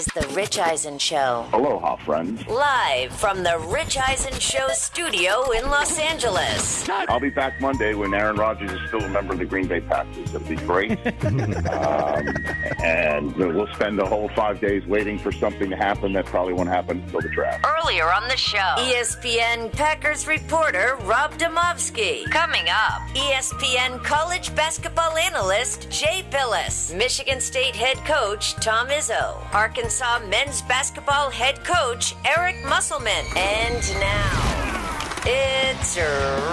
is 0.00 0.06
the 0.14 0.34
Rich 0.34 0.58
Eisen 0.58 0.98
Show. 0.98 1.46
Aloha, 1.52 1.96
friends. 1.96 2.46
Live 2.46 3.12
from 3.12 3.42
the 3.42 3.58
Rich 3.68 3.98
Eisen 3.98 4.32
Show 4.40 4.66
studio 4.70 5.50
in 5.50 5.66
Los 5.66 5.98
Angeles. 5.98 6.88
I'll 6.88 7.20
be 7.20 7.28
back 7.28 7.60
Monday 7.60 7.92
when 7.92 8.14
Aaron 8.14 8.36
Rodgers 8.36 8.72
is 8.72 8.78
still 8.88 9.02
a 9.02 9.08
member 9.10 9.34
of 9.34 9.40
the 9.40 9.44
Green 9.44 9.68
Bay 9.68 9.82
Packers. 9.82 10.34
It'll 10.34 10.48
be 10.48 10.56
great. 10.56 10.92
um, 11.26 12.34
and 12.82 13.36
we'll 13.36 13.72
spend 13.74 13.98
the 13.98 14.06
whole 14.06 14.30
five 14.30 14.58
days 14.58 14.86
waiting 14.86 15.18
for 15.18 15.32
something 15.32 15.68
to 15.68 15.76
happen 15.76 16.14
that 16.14 16.24
probably 16.24 16.54
won't 16.54 16.70
happen 16.70 17.02
until 17.02 17.20
the 17.20 17.28
draft. 17.28 17.66
Earlier 17.66 18.10
on 18.10 18.26
the 18.28 18.38
show, 18.38 18.74
ESPN 18.78 19.70
Packers 19.72 20.26
reporter 20.26 20.96
Rob 21.02 21.34
Demovsky. 21.34 22.24
Coming 22.30 22.64
up, 22.70 23.02
ESPN 23.14 24.02
college 24.02 24.54
basketball 24.54 25.14
analyst 25.18 25.90
Jay 25.90 26.24
Bilas, 26.30 26.96
Michigan 26.96 27.38
State 27.38 27.76
head 27.76 27.98
coach 28.06 28.54
Tom 28.54 28.88
Izzo, 28.88 29.36
Arkansas 29.52 29.89
men's 30.28 30.62
basketball 30.62 31.30
head 31.30 31.64
coach 31.64 32.14
Eric 32.24 32.54
Musselman, 32.64 33.24
and 33.36 33.82
now 33.98 35.20
it's 35.26 35.96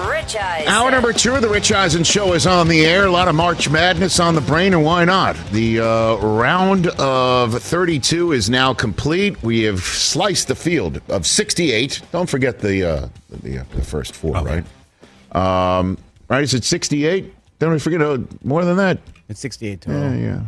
Rich 0.10 0.36
Eisen. 0.36 0.68
Hour 0.68 0.90
number 0.90 1.14
two 1.14 1.36
of 1.36 1.44
the 1.44 1.48
Rich 1.48 1.72
Eisen 1.72 2.04
Show 2.04 2.34
is 2.34 2.48
on 2.48 2.68
the 2.68 2.84
air. 2.84 3.06
A 3.06 3.12
lot 3.12 3.28
of 3.28 3.36
March 3.36 3.70
Madness 3.70 4.20
on 4.20 4.34
the 4.34 4.42
brain, 4.42 4.74
and 4.74 4.84
why 4.84 5.06
not? 5.06 5.36
The 5.52 5.82
uh, 5.82 6.16
round 6.16 6.88
of 6.88 7.62
32 7.62 8.32
is 8.32 8.50
now 8.50 8.74
complete. 8.74 9.42
We 9.44 9.62
have 9.64 9.82
sliced 9.82 10.48
the 10.48 10.56
field 10.56 11.00
of 11.08 11.28
68. 11.28 12.02
Don't 12.12 12.28
forget 12.28 12.58
the 12.58 12.84
uh, 12.84 13.10
the, 13.30 13.60
uh, 13.60 13.64
the 13.76 13.84
first 13.84 14.16
four, 14.16 14.34
right? 14.34 14.66
Um, 15.34 16.00
right? 16.28 16.44
Is 16.44 16.56
it 16.56 16.64
68? 16.64 17.36
Don't 17.60 17.72
we 17.72 17.78
forget 17.78 18.02
uh, 18.02 18.18
more 18.44 18.66
than 18.66 18.78
that? 18.78 18.98
It's 19.30 19.42
68 19.42 19.82
total. 19.82 20.02
Yeah, 20.02 20.16
yeah. 20.16 20.42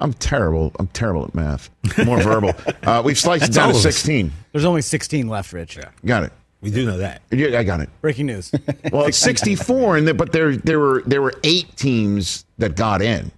I'm 0.00 0.12
terrible. 0.14 0.72
I'm 0.78 0.86
terrible 0.88 1.24
at 1.24 1.34
math. 1.34 1.70
More 2.04 2.20
verbal. 2.22 2.52
Uh, 2.82 3.02
we've 3.04 3.18
sliced 3.18 3.44
it 3.50 3.52
down 3.52 3.72
to 3.72 3.78
16. 3.78 4.32
There's 4.52 4.64
only 4.64 4.80
16 4.80 5.28
left, 5.28 5.52
Rich. 5.52 5.76
Yeah. 5.76 5.90
Got 6.06 6.22
it. 6.24 6.32
We 6.62 6.70
do 6.70 6.86
know 6.86 6.96
that. 6.98 7.20
Yeah, 7.30 7.58
I 7.58 7.62
got 7.64 7.80
it. 7.80 7.90
Breaking 8.00 8.26
news. 8.26 8.50
Well, 8.92 9.04
it's 9.04 9.18
64, 9.18 9.96
and 9.98 10.06
there, 10.06 10.14
but 10.14 10.32
there 10.32 10.56
there 10.56 10.78
were 10.80 11.02
there 11.06 11.20
were 11.20 11.34
eight 11.44 11.76
teams 11.76 12.44
that 12.58 12.74
got 12.76 13.02
in. 13.02 13.30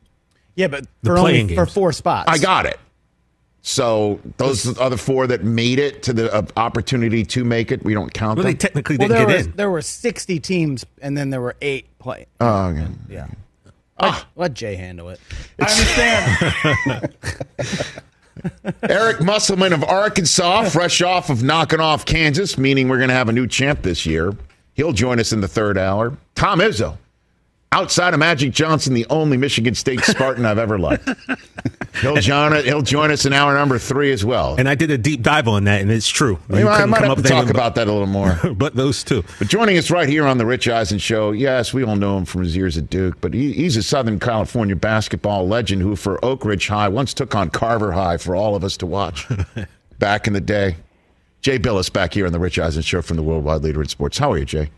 yeah, 0.54 0.68
but 0.68 0.86
The 1.02 1.10
for 1.10 1.18
only 1.18 1.30
playing 1.32 1.48
for 1.48 1.54
games. 1.56 1.72
four 1.74 1.92
spots. 1.92 2.30
I 2.30 2.38
got 2.38 2.66
it. 2.66 2.78
So 3.62 4.20
those 4.38 4.78
are 4.78 4.88
the 4.88 4.96
four 4.96 5.26
that 5.26 5.44
made 5.44 5.78
it 5.78 6.02
to 6.04 6.12
the 6.14 6.32
uh, 6.32 6.42
opportunity 6.56 7.24
to 7.24 7.44
make 7.44 7.70
it. 7.72 7.84
We 7.84 7.92
don't 7.92 8.12
count 8.12 8.36
Well, 8.38 8.44
them. 8.44 8.52
they 8.52 8.56
technically 8.56 8.96
Well, 8.96 9.08
didn't 9.08 9.18
there 9.28 9.36
get 9.36 9.44
were 9.46 9.50
in. 9.50 9.56
there 9.56 9.70
were 9.70 9.82
60 9.82 10.40
teams, 10.40 10.86
and 11.02 11.16
then 11.16 11.28
there 11.30 11.40
were 11.42 11.56
eight 11.60 11.86
play. 11.98 12.26
oh, 12.40 12.66
okay. 12.68 12.86
Yeah. 13.08 13.26
Ah. 14.00 14.26
Let, 14.36 14.50
let 14.50 14.54
Jay 14.54 14.76
handle 14.76 15.10
it. 15.10 15.20
I 15.60 16.70
understand. 16.82 17.14
Eric 18.82 19.20
Musselman 19.20 19.72
of 19.72 19.84
Arkansas, 19.84 20.68
fresh 20.70 21.02
off 21.02 21.30
of 21.30 21.42
knocking 21.42 21.80
off 21.80 22.06
Kansas, 22.06 22.56
meaning 22.56 22.88
we're 22.88 22.96
going 22.96 23.08
to 23.08 23.14
have 23.14 23.28
a 23.28 23.32
new 23.32 23.46
champ 23.46 23.82
this 23.82 24.06
year. 24.06 24.34
He'll 24.74 24.92
join 24.92 25.20
us 25.20 25.32
in 25.32 25.40
the 25.40 25.48
third 25.48 25.76
hour. 25.76 26.16
Tom 26.34 26.60
Izzo, 26.60 26.96
outside 27.72 28.14
of 28.14 28.20
Magic 28.20 28.52
Johnson, 28.52 28.94
the 28.94 29.06
only 29.10 29.36
Michigan 29.36 29.74
State 29.74 30.00
Spartan 30.00 30.44
I've 30.44 30.58
ever 30.58 30.78
liked. 30.78 31.08
He'll 32.00 32.16
join, 32.16 32.64
he'll 32.64 32.82
join 32.82 33.10
us 33.10 33.26
in 33.26 33.32
hour 33.32 33.54
number 33.54 33.78
three 33.78 34.12
as 34.12 34.24
well. 34.24 34.56
And 34.58 34.68
I 34.68 34.74
did 34.74 34.90
a 34.90 34.98
deep 34.98 35.22
dive 35.22 35.48
on 35.48 35.64
that, 35.64 35.80
and 35.80 35.90
it's 35.90 36.08
true. 36.08 36.38
You 36.48 36.68
I 36.68 36.76
couldn't 36.76 36.90
might 36.90 36.98
come 36.98 37.08
have 37.10 37.18
up 37.18 37.24
to 37.24 37.28
talk 37.28 37.50
about 37.50 37.74
that 37.74 37.88
a 37.88 37.92
little 37.92 38.06
more. 38.06 38.38
but, 38.42 38.54
but 38.58 38.76
those 38.76 39.04
two. 39.04 39.24
But 39.38 39.48
joining 39.48 39.76
us 39.76 39.90
right 39.90 40.08
here 40.08 40.26
on 40.26 40.38
the 40.38 40.46
Rich 40.46 40.68
Eisen 40.68 40.98
Show, 40.98 41.32
yes, 41.32 41.74
we 41.74 41.84
all 41.84 41.96
know 41.96 42.16
him 42.16 42.24
from 42.24 42.42
his 42.42 42.56
years 42.56 42.78
at 42.78 42.90
Duke, 42.90 43.20
but 43.20 43.34
he, 43.34 43.52
he's 43.52 43.76
a 43.76 43.82
Southern 43.82 44.18
California 44.18 44.76
basketball 44.76 45.46
legend 45.46 45.82
who, 45.82 45.96
for 45.96 46.24
Oak 46.24 46.44
Ridge 46.44 46.68
High, 46.68 46.88
once 46.88 47.12
took 47.12 47.34
on 47.34 47.50
Carver 47.50 47.92
High 47.92 48.16
for 48.16 48.34
all 48.34 48.56
of 48.56 48.64
us 48.64 48.76
to 48.78 48.86
watch 48.86 49.26
back 49.98 50.26
in 50.26 50.32
the 50.32 50.40
day. 50.40 50.76
Jay 51.42 51.58
Bilas 51.58 51.90
back 51.90 52.14
here 52.14 52.26
on 52.26 52.32
the 52.32 52.38
Rich 52.38 52.58
Eisen 52.58 52.82
Show 52.82 53.00
from 53.02 53.16
the 53.16 53.22
Worldwide 53.22 53.62
Leader 53.62 53.80
in 53.82 53.88
Sports. 53.88 54.18
How 54.18 54.32
are 54.32 54.38
you, 54.38 54.44
Jay? 54.44 54.70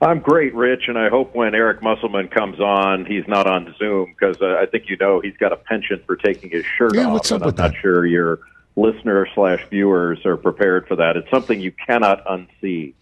I'm 0.00 0.20
great, 0.20 0.54
Rich, 0.54 0.88
and 0.88 0.98
I 0.98 1.08
hope 1.08 1.34
when 1.34 1.54
Eric 1.54 1.82
Musselman 1.82 2.28
comes 2.28 2.60
on, 2.60 3.06
he's 3.06 3.26
not 3.26 3.46
on 3.46 3.74
Zoom 3.78 4.12
because 4.18 4.36
uh, 4.42 4.56
I 4.60 4.66
think 4.66 4.88
you 4.88 4.96
know 4.98 5.20
he's 5.20 5.36
got 5.38 5.52
a 5.52 5.56
penchant 5.56 6.04
for 6.04 6.16
taking 6.16 6.50
his 6.50 6.64
shirt 6.76 6.94
Yeah, 6.94 7.06
off. 7.06 7.12
what's 7.14 7.32
up 7.32 7.36
and 7.42 7.46
with 7.46 7.60
I'm 7.60 7.70
that? 7.70 7.74
not 7.76 7.80
sure 7.80 8.04
your 8.04 8.40
listener 8.76 9.26
slash 9.34 9.64
viewers 9.70 10.26
are 10.26 10.36
prepared 10.36 10.86
for 10.86 10.96
that. 10.96 11.16
It's 11.16 11.30
something 11.30 11.58
you 11.60 11.72
cannot 11.72 12.22
unsee. 12.26 12.92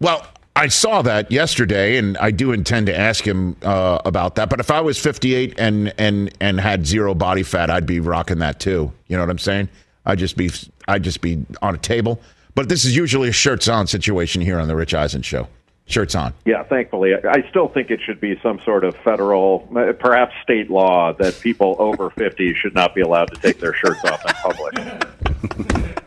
Well, 0.00 0.26
I 0.56 0.68
saw 0.68 1.02
that 1.02 1.30
yesterday, 1.30 1.98
and 1.98 2.16
I 2.16 2.30
do 2.30 2.52
intend 2.52 2.86
to 2.86 2.98
ask 2.98 3.22
him 3.26 3.56
uh, 3.62 3.98
about 4.06 4.36
that. 4.36 4.48
But 4.48 4.60
if 4.60 4.70
I 4.70 4.80
was 4.80 4.98
58 4.98 5.54
and 5.58 5.92
and 5.98 6.32
and 6.40 6.58
had 6.58 6.86
zero 6.86 7.14
body 7.14 7.42
fat, 7.42 7.68
I'd 7.68 7.86
be 7.86 8.00
rocking 8.00 8.38
that 8.38 8.60
too. 8.60 8.90
You 9.08 9.16
know 9.16 9.22
what 9.22 9.30
I'm 9.30 9.38
saying? 9.38 9.68
I'd 10.06 10.18
just 10.20 10.38
be 10.38 10.50
I'd 10.88 11.02
just 11.02 11.20
be 11.20 11.44
on 11.60 11.74
a 11.74 11.78
table. 11.78 12.18
But 12.54 12.70
this 12.70 12.86
is 12.86 12.96
usually 12.96 13.28
a 13.28 13.32
shirts 13.32 13.68
on 13.68 13.86
situation 13.88 14.40
here 14.40 14.58
on 14.58 14.68
the 14.68 14.76
Rich 14.76 14.94
Eisen 14.94 15.20
Show. 15.22 15.48
Shirts 15.86 16.14
on. 16.14 16.32
Yeah, 16.46 16.62
thankfully, 16.62 17.12
I 17.14 17.46
still 17.50 17.68
think 17.68 17.90
it 17.90 18.00
should 18.00 18.18
be 18.18 18.40
some 18.42 18.58
sort 18.64 18.84
of 18.84 18.96
federal, 18.96 19.60
perhaps 19.98 20.34
state 20.42 20.70
law 20.70 21.12
that 21.14 21.38
people 21.40 21.76
over 21.80 22.08
50 22.08 22.54
should 22.54 22.74
not 22.74 22.94
be 22.94 23.02
allowed 23.02 23.26
to 23.34 23.40
take 23.40 23.60
their 23.60 23.74
shirts 23.74 24.02
off 24.04 24.24
in 24.24 24.32
public. 24.34 25.94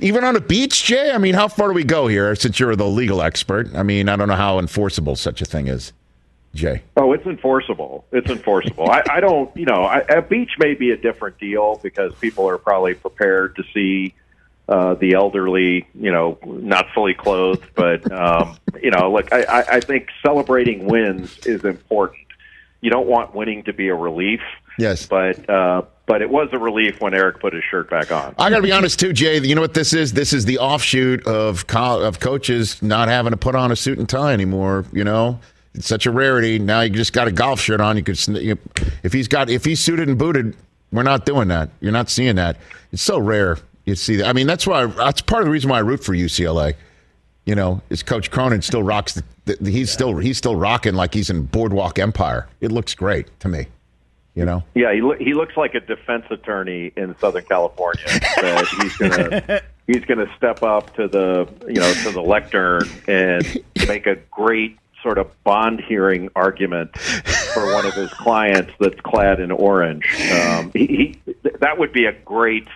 Even 0.00 0.24
on 0.24 0.34
a 0.34 0.40
beach, 0.40 0.84
Jay? 0.84 1.10
I 1.10 1.18
mean, 1.18 1.34
how 1.34 1.46
far 1.46 1.68
do 1.68 1.74
we 1.74 1.84
go 1.84 2.06
here 2.06 2.34
since 2.34 2.58
you're 2.58 2.74
the 2.74 2.86
legal 2.86 3.20
expert? 3.20 3.68
I 3.74 3.82
mean, 3.82 4.08
I 4.08 4.16
don't 4.16 4.28
know 4.28 4.34
how 4.34 4.58
enforceable 4.58 5.14
such 5.14 5.42
a 5.42 5.44
thing 5.44 5.66
is, 5.66 5.92
Jay. 6.54 6.82
Oh, 6.96 7.12
it's 7.12 7.26
enforceable. 7.26 8.06
It's 8.12 8.30
enforceable. 8.30 8.90
I, 8.90 9.02
I 9.10 9.20
don't, 9.20 9.54
you 9.54 9.66
know, 9.66 9.84
I, 9.84 9.98
a 10.08 10.22
beach 10.22 10.52
may 10.58 10.74
be 10.74 10.90
a 10.90 10.96
different 10.96 11.38
deal 11.38 11.78
because 11.82 12.14
people 12.14 12.48
are 12.48 12.58
probably 12.58 12.94
prepared 12.94 13.56
to 13.56 13.64
see 13.74 14.14
uh, 14.70 14.94
the 14.94 15.12
elderly, 15.14 15.86
you 15.94 16.10
know, 16.10 16.38
not 16.46 16.86
fully 16.94 17.12
clothed. 17.12 17.64
But, 17.74 18.10
um, 18.10 18.56
you 18.82 18.90
know, 18.90 19.12
look, 19.12 19.30
I, 19.32 19.42
I, 19.42 19.60
I 19.76 19.80
think 19.80 20.08
celebrating 20.22 20.86
wins 20.86 21.36
is 21.40 21.64
important. 21.64 22.20
You 22.80 22.88
don't 22.90 23.06
want 23.08 23.34
winning 23.34 23.64
to 23.64 23.74
be 23.74 23.88
a 23.88 23.94
relief, 23.94 24.40
Yes. 24.78 25.06
but 25.06 25.50
uh, 25.50 25.82
but 26.06 26.22
it 26.22 26.30
was 26.30 26.48
a 26.52 26.58
relief 26.58 26.98
when 27.00 27.12
Eric 27.12 27.38
put 27.40 27.52
his 27.52 27.62
shirt 27.70 27.90
back 27.90 28.10
on. 28.10 28.34
I 28.38 28.48
got 28.48 28.56
to 28.56 28.62
be 28.62 28.72
honest 28.72 28.98
too, 28.98 29.12
Jay. 29.12 29.38
You 29.38 29.54
know 29.54 29.60
what 29.60 29.74
this 29.74 29.92
is? 29.92 30.14
This 30.14 30.32
is 30.32 30.46
the 30.46 30.58
offshoot 30.58 31.26
of 31.26 31.66
co- 31.66 32.00
of 32.00 32.20
coaches 32.20 32.80
not 32.82 33.08
having 33.08 33.32
to 33.32 33.36
put 33.36 33.54
on 33.54 33.70
a 33.70 33.76
suit 33.76 33.98
and 33.98 34.08
tie 34.08 34.32
anymore. 34.32 34.86
You 34.92 35.04
know, 35.04 35.38
it's 35.74 35.86
such 35.86 36.06
a 36.06 36.10
rarity. 36.10 36.58
Now 36.58 36.80
you 36.80 36.88
just 36.90 37.12
got 37.12 37.28
a 37.28 37.32
golf 37.32 37.60
shirt 37.60 37.82
on. 37.82 37.98
You 37.98 38.02
could, 38.02 38.26
you, 38.28 38.56
if 39.02 39.12
he's 39.12 39.28
got, 39.28 39.50
if 39.50 39.62
he's 39.64 39.78
suited 39.80 40.08
and 40.08 40.16
booted, 40.16 40.56
we're 40.90 41.02
not 41.02 41.26
doing 41.26 41.48
that. 41.48 41.68
You're 41.80 41.92
not 41.92 42.08
seeing 42.08 42.36
that. 42.36 42.56
It's 42.92 43.02
so 43.02 43.18
rare. 43.18 43.58
You 43.84 43.94
see 43.94 44.16
that. 44.16 44.26
I 44.26 44.32
mean, 44.32 44.46
that's 44.46 44.66
why. 44.66 44.86
That's 44.86 45.20
part 45.20 45.42
of 45.42 45.46
the 45.46 45.52
reason 45.52 45.70
why 45.70 45.78
I 45.78 45.80
root 45.80 46.04
for 46.04 46.12
UCLA. 46.14 46.74
You 47.46 47.54
know, 47.54 47.80
is 47.90 48.02
Coach 48.02 48.30
Cronin 48.30 48.62
still 48.62 48.82
rocks? 48.82 49.14
The, 49.14 49.56
the, 49.60 49.70
he's 49.70 49.90
still 49.90 50.16
he's 50.18 50.38
still 50.38 50.54
rocking 50.54 50.94
like 50.94 51.14
he's 51.14 51.30
in 51.30 51.46
Boardwalk 51.46 51.98
Empire. 51.98 52.46
It 52.60 52.70
looks 52.70 52.94
great 52.94 53.28
to 53.40 53.48
me. 53.48 53.66
You 54.34 54.44
know. 54.44 54.62
Yeah, 54.74 54.94
he, 54.94 55.00
lo- 55.00 55.16
he 55.18 55.34
looks 55.34 55.56
like 55.56 55.74
a 55.74 55.80
defense 55.80 56.24
attorney 56.30 56.92
in 56.96 57.16
Southern 57.18 57.44
California. 57.44 58.04
that 58.36 58.66
he's 58.80 58.96
gonna 58.96 59.62
he's 59.86 60.04
gonna 60.04 60.30
step 60.36 60.62
up 60.62 60.94
to 60.96 61.08
the 61.08 61.48
you 61.66 61.80
know 61.80 61.92
to 62.04 62.10
the 62.10 62.22
lectern 62.22 62.88
and 63.08 63.58
make 63.88 64.06
a 64.06 64.16
great 64.30 64.78
sort 65.02 65.18
of 65.18 65.28
bond 65.44 65.80
hearing 65.80 66.28
argument 66.36 66.96
for 66.98 67.72
one 67.72 67.86
of 67.86 67.94
his 67.94 68.10
clients 68.10 68.72
that's 68.78 69.00
clad 69.00 69.40
in 69.40 69.50
orange. 69.50 70.04
Um, 70.32 70.70
he, 70.74 70.86
he 70.86 71.34
that 71.60 71.78
would 71.78 71.92
be 71.92 72.04
a 72.04 72.12
great 72.12 72.68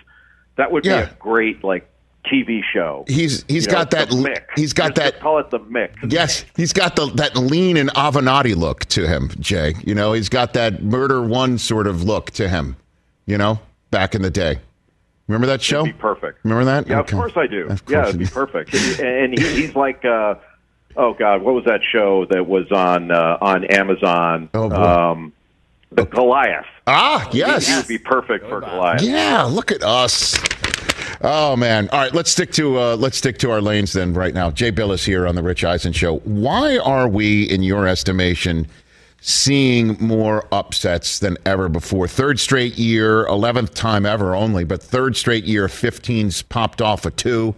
that 0.56 0.70
would 0.72 0.84
Yeah. 0.84 1.04
be 1.06 1.10
a 1.10 1.14
great 1.18 1.64
like 1.64 1.88
TV 2.30 2.62
show. 2.72 3.04
He's 3.06 3.44
he's 3.48 3.66
You 3.66 3.72
know, 3.72 3.78
got 3.78 3.90
that 3.90 4.08
the 4.10 4.16
mix. 4.16 4.40
he's 4.56 4.72
got 4.72 4.94
Just- 4.94 5.12
that 5.14 5.20
call 5.20 5.38
it 5.38 5.50
the 5.50 5.58
mix. 5.58 5.92
Yes, 6.08 6.44
he's 6.56 6.72
got 6.72 6.96
the 6.96 7.06
that 7.16 7.36
lean 7.36 7.76
and 7.76 7.90
Avenatti 7.94 8.56
look 8.56 8.84
to 8.86 9.06
him, 9.06 9.30
Jay. 9.40 9.74
You 9.84 9.94
know, 9.94 10.12
he's 10.14 10.28
got 10.30 10.54
that 10.54 10.82
murder 10.82 11.22
one 11.22 11.58
sort 11.58 11.86
of 11.86 12.02
look 12.02 12.30
to 12.32 12.48
him. 12.48 12.76
You 13.26 13.38
know, 13.38 13.58
back 13.90 14.14
in 14.14 14.22
the 14.22 14.30
day. 14.30 14.58
Remember 15.28 15.46
that 15.46 15.62
show? 15.62 15.80
It'd 15.82 15.96
be 15.96 16.00
perfect. 16.00 16.40
Remember 16.44 16.64
that? 16.66 16.86
Yeah, 16.86 17.00
Okay. 17.00 17.16
of 17.16 17.20
course 17.20 17.32
I 17.36 17.46
do. 17.46 17.68
Of 17.68 17.82
yeah, 17.88 18.06
it'd 18.08 18.18
be 18.18 18.26
perfect. 18.26 18.74
And, 18.74 19.00
and 19.32 19.38
he, 19.38 19.62
he's 19.62 19.74
like, 19.74 20.04
uh, 20.04 20.34
oh 20.96 21.14
God, 21.14 21.40
what 21.42 21.54
was 21.54 21.64
that 21.64 21.80
show 21.90 22.26
that 22.30 22.46
was 22.46 22.70
on 22.70 23.10
uh, 23.10 23.38
on 23.40 23.64
Amazon? 23.64 24.50
Oh, 24.52 24.68
boy. 24.68 24.76
um, 24.76 25.32
the 25.92 26.04
Goliath. 26.04 26.66
Ah, 26.86 27.28
yes. 27.32 27.66
He 27.66 27.76
would 27.76 27.88
be 27.88 27.98
perfect 27.98 28.48
for 28.48 28.60
Goliath. 28.60 29.02
Yeah, 29.02 29.44
look 29.44 29.72
at 29.72 29.82
us. 29.82 30.34
Oh 31.26 31.56
man! 31.56 31.88
All 31.90 32.00
right, 32.00 32.12
let's 32.12 32.30
stick 32.30 32.52
to 32.52 32.78
uh, 32.78 32.96
let's 32.96 33.16
stick 33.16 33.38
to 33.38 33.50
our 33.50 33.62
lanes 33.62 33.94
then. 33.94 34.12
Right 34.12 34.34
now, 34.34 34.50
Jay 34.50 34.70
Bilas 34.70 35.06
here 35.06 35.26
on 35.26 35.34
the 35.34 35.42
Rich 35.42 35.64
Eisen 35.64 35.92
Show. 35.94 36.18
Why 36.18 36.76
are 36.76 37.08
we, 37.08 37.44
in 37.44 37.62
your 37.62 37.88
estimation, 37.88 38.66
seeing 39.22 39.96
more 39.98 40.46
upsets 40.52 41.18
than 41.20 41.38
ever 41.46 41.70
before? 41.70 42.08
Third 42.08 42.38
straight 42.38 42.76
year, 42.76 43.24
eleventh 43.26 43.72
time 43.72 44.04
ever 44.04 44.34
only, 44.34 44.64
but 44.64 44.82
third 44.82 45.16
straight 45.16 45.44
year, 45.44 45.66
15's 45.66 46.42
popped 46.42 46.82
off 46.82 47.06
a 47.06 47.10
two. 47.10 47.54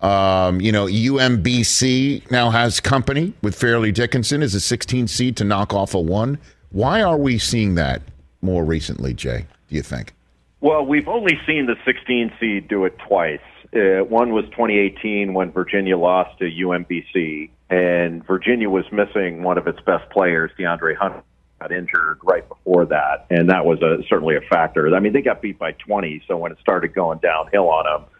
Um, 0.00 0.60
you 0.60 0.70
know, 0.70 0.86
UMBC 0.86 2.30
now 2.30 2.50
has 2.50 2.78
company 2.78 3.32
with 3.42 3.56
Fairleigh 3.56 3.90
Dickinson 3.90 4.42
as 4.42 4.54
a 4.54 4.60
16 4.60 5.08
seed 5.08 5.36
to 5.38 5.44
knock 5.44 5.74
off 5.74 5.92
a 5.92 5.98
one. 6.00 6.38
Why 6.70 7.02
are 7.02 7.16
we 7.16 7.38
seeing 7.38 7.74
that 7.74 8.02
more 8.40 8.64
recently, 8.64 9.14
Jay? 9.14 9.46
Do 9.68 9.74
you 9.74 9.82
think? 9.82 10.14
Well, 10.60 10.84
we've 10.84 11.06
only 11.06 11.38
seen 11.46 11.66
the 11.66 11.76
16 11.84 12.32
seed 12.40 12.68
do 12.68 12.84
it 12.84 12.98
twice. 13.06 13.40
Uh, 13.72 14.02
one 14.04 14.32
was 14.32 14.44
2018 14.46 15.34
when 15.34 15.52
Virginia 15.52 15.96
lost 15.96 16.38
to 16.38 16.44
UMBC, 16.44 17.50
and 17.70 18.26
Virginia 18.26 18.68
was 18.68 18.84
missing 18.90 19.42
one 19.42 19.58
of 19.58 19.66
its 19.66 19.78
best 19.80 20.08
players, 20.10 20.50
DeAndre 20.58 20.96
Hunter, 20.96 21.22
got 21.60 21.70
injured 21.70 22.18
right 22.22 22.48
before 22.48 22.86
that, 22.86 23.26
and 23.30 23.50
that 23.50 23.66
was 23.66 23.80
a, 23.82 24.02
certainly 24.08 24.36
a 24.36 24.40
factor. 24.40 24.94
I 24.94 25.00
mean, 25.00 25.12
they 25.12 25.22
got 25.22 25.42
beat 25.42 25.58
by 25.58 25.72
20, 25.72 26.22
so 26.26 26.36
when 26.36 26.50
it 26.50 26.58
started 26.60 26.94
going 26.94 27.18
downhill 27.18 27.68
on 27.68 27.84
them, 27.84 28.10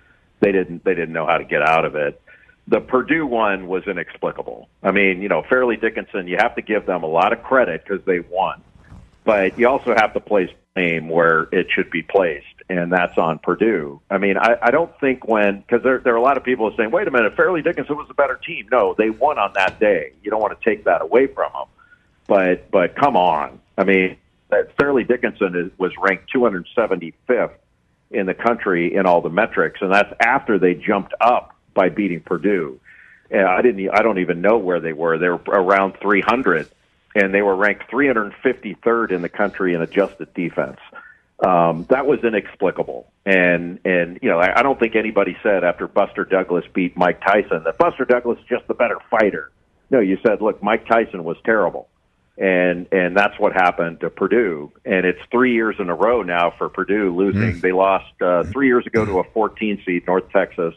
they 0.40 0.52
didn't 0.52 0.84
they 0.84 0.94
didn't 0.94 1.12
know 1.12 1.26
how 1.26 1.38
to 1.38 1.44
get 1.44 1.62
out 1.62 1.84
of 1.84 1.96
it. 1.96 2.20
The 2.68 2.80
Purdue 2.80 3.26
one 3.26 3.66
was 3.66 3.84
inexplicable. 3.86 4.68
I 4.82 4.92
mean, 4.92 5.22
you 5.22 5.28
know, 5.28 5.42
Fairleigh 5.48 5.78
Dickinson, 5.78 6.28
you 6.28 6.36
have 6.38 6.54
to 6.56 6.62
give 6.62 6.86
them 6.86 7.02
a 7.02 7.06
lot 7.06 7.32
of 7.32 7.42
credit 7.42 7.82
because 7.82 8.04
they 8.04 8.20
won 8.20 8.62
but 9.28 9.58
you 9.58 9.68
also 9.68 9.94
have 9.94 10.14
to 10.14 10.20
place 10.20 10.48
blame 10.74 11.10
where 11.10 11.48
it 11.52 11.66
should 11.74 11.90
be 11.90 12.00
placed, 12.00 12.46
and 12.70 12.90
that's 12.90 13.18
on 13.18 13.38
Purdue. 13.38 14.00
I 14.10 14.16
mean, 14.16 14.38
I, 14.38 14.56
I 14.62 14.70
don't 14.70 14.90
think 15.00 15.28
when 15.28 15.60
because 15.60 15.82
there 15.82 15.98
there 15.98 16.14
are 16.14 16.16
a 16.16 16.22
lot 16.22 16.38
of 16.38 16.44
people 16.44 16.72
saying, 16.78 16.90
"Wait 16.90 17.06
a 17.06 17.10
minute, 17.10 17.36
Fairleigh 17.36 17.60
Dickinson 17.60 17.94
was 17.98 18.06
a 18.08 18.14
better 18.14 18.36
team." 18.36 18.68
No, 18.72 18.94
they 18.96 19.10
won 19.10 19.38
on 19.38 19.52
that 19.52 19.78
day. 19.78 20.12
You 20.22 20.30
don't 20.30 20.40
want 20.40 20.58
to 20.58 20.64
take 20.64 20.84
that 20.84 21.02
away 21.02 21.26
from 21.26 21.52
them, 21.52 21.66
but 22.26 22.70
but 22.70 22.96
come 22.96 23.18
on, 23.18 23.60
I 23.76 23.84
mean, 23.84 24.16
Fairleigh 24.80 25.04
Dickinson 25.04 25.54
is, 25.54 25.78
was 25.78 25.92
ranked 26.00 26.32
275th 26.34 27.52
in 28.10 28.24
the 28.24 28.32
country 28.32 28.94
in 28.94 29.04
all 29.04 29.20
the 29.20 29.28
metrics, 29.28 29.82
and 29.82 29.92
that's 29.92 30.14
after 30.20 30.58
they 30.58 30.72
jumped 30.72 31.12
up 31.20 31.54
by 31.74 31.90
beating 31.90 32.20
Purdue. 32.20 32.80
And 33.30 33.46
I 33.46 33.60
didn't. 33.60 33.90
I 33.90 34.00
don't 34.00 34.20
even 34.20 34.40
know 34.40 34.56
where 34.56 34.80
they 34.80 34.94
were. 34.94 35.18
They 35.18 35.28
were 35.28 35.42
around 35.48 35.98
300 36.00 36.66
and 37.14 37.34
they 37.34 37.42
were 37.42 37.56
ranked 37.56 37.90
353rd 37.90 39.12
in 39.12 39.22
the 39.22 39.28
country 39.28 39.74
in 39.74 39.82
adjusted 39.82 40.32
defense. 40.34 40.78
Um, 41.44 41.86
that 41.88 42.06
was 42.06 42.18
inexplicable, 42.24 43.12
and 43.24 43.78
and 43.84 44.18
you 44.22 44.28
know 44.28 44.40
I, 44.40 44.58
I 44.58 44.62
don't 44.62 44.78
think 44.78 44.96
anybody 44.96 45.36
said 45.40 45.62
after 45.62 45.86
Buster 45.86 46.24
Douglas 46.24 46.64
beat 46.72 46.96
Mike 46.96 47.20
Tyson 47.20 47.62
that 47.64 47.78
Buster 47.78 48.04
Douglas 48.04 48.40
is 48.40 48.44
just 48.48 48.66
the 48.66 48.74
better 48.74 48.98
fighter. 49.08 49.52
No, 49.90 50.00
you 50.00 50.18
said, 50.26 50.42
look, 50.42 50.62
Mike 50.64 50.86
Tyson 50.88 51.22
was 51.22 51.36
terrible, 51.44 51.88
and 52.36 52.88
and 52.90 53.16
that's 53.16 53.38
what 53.38 53.52
happened 53.52 54.00
to 54.00 54.10
Purdue, 54.10 54.72
and 54.84 55.06
it's 55.06 55.20
three 55.30 55.54
years 55.54 55.76
in 55.78 55.88
a 55.90 55.94
row 55.94 56.22
now 56.22 56.50
for 56.58 56.68
Purdue 56.68 57.14
losing. 57.14 57.60
They 57.60 57.72
lost 57.72 58.20
uh, 58.20 58.42
three 58.42 58.66
years 58.66 58.84
ago 58.86 59.04
to 59.04 59.20
a 59.20 59.24
14 59.32 59.82
seed 59.86 60.08
North 60.08 60.28
Texas, 60.32 60.74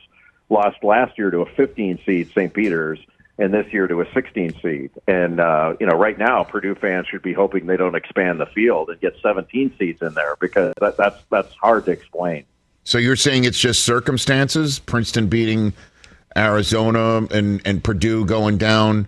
lost 0.50 0.83
last 0.83 1.18
year 1.18 1.31
to 1.31 1.39
a 1.39 1.45
15 1.56 2.00
seed 2.06 2.30
St. 2.36 2.54
Peter's, 2.54 3.00
and 3.41 3.51
this 3.51 3.65
year 3.73 3.88
to 3.88 4.01
a 4.01 4.13
16 4.13 4.53
seed. 4.61 4.91
And 5.07 5.39
uh, 5.39 5.75
you 5.79 5.88
know, 5.88 5.97
right 5.97 6.17
now, 6.17 6.43
Purdue 6.43 6.75
fans 6.75 7.07
should 7.07 7.23
be 7.23 7.33
hoping 7.33 7.65
they 7.65 7.75
don't 7.75 7.95
expand 7.95 8.39
the 8.39 8.45
field 8.45 8.89
and 8.89 9.01
get 9.01 9.15
17 9.21 9.73
seeds 9.79 10.01
in 10.01 10.13
there 10.13 10.35
because 10.39 10.73
that, 10.79 10.95
that's 10.95 11.17
that's 11.29 11.53
hard 11.55 11.85
to 11.85 11.91
explain. 11.91 12.45
So 12.83 12.97
you're 12.97 13.15
saying 13.15 13.45
it's 13.45 13.59
just 13.59 13.83
circumstances? 13.83 14.79
Princeton 14.79 15.27
beating 15.27 15.73
Arizona 16.38 17.27
and, 17.31 17.61
and 17.65 17.83
Purdue 17.83 18.25
going 18.25 18.57
down 18.57 19.07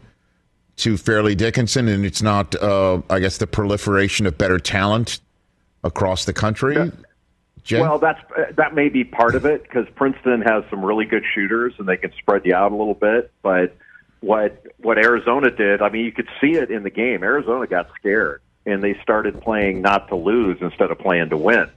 to 0.77 0.97
Fairleigh 0.97 1.35
Dickinson, 1.35 1.87
and 1.87 2.05
it's 2.05 2.21
not, 2.21 2.55
uh, 2.55 3.01
I 3.09 3.19
guess, 3.19 3.37
the 3.37 3.47
proliferation 3.47 4.25
of 4.25 4.37
better 4.37 4.59
talent 4.59 5.19
across 5.83 6.25
the 6.25 6.33
country? 6.33 6.91
Jay? 7.63 7.79
Well, 7.79 7.99
that's 7.99 8.19
uh, 8.37 8.51
that 8.57 8.73
may 8.73 8.89
be 8.89 9.03
part 9.03 9.35
of 9.35 9.45
it 9.45 9.63
because 9.63 9.87
Princeton 9.95 10.41
has 10.41 10.63
some 10.69 10.83
really 10.83 11.05
good 11.05 11.23
shooters 11.33 11.73
and 11.77 11.87
they 11.87 11.97
can 11.97 12.11
spread 12.19 12.45
you 12.45 12.53
out 12.53 12.71
a 12.71 12.75
little 12.75 12.93
bit. 12.93 13.31
But 13.41 13.77
what 14.23 14.65
what 14.77 14.97
Arizona 14.97 15.51
did, 15.51 15.81
I 15.81 15.89
mean, 15.89 16.05
you 16.05 16.13
could 16.13 16.29
see 16.39 16.53
it 16.53 16.71
in 16.71 16.83
the 16.83 16.89
game. 16.89 17.23
Arizona 17.23 17.67
got 17.67 17.89
scared 17.99 18.41
and 18.65 18.81
they 18.81 18.97
started 19.03 19.41
playing 19.41 19.81
not 19.81 20.07
to 20.07 20.15
lose 20.15 20.57
instead 20.61 20.91
of 20.91 20.99
playing 20.99 21.29
to 21.29 21.37
win. 21.37 21.69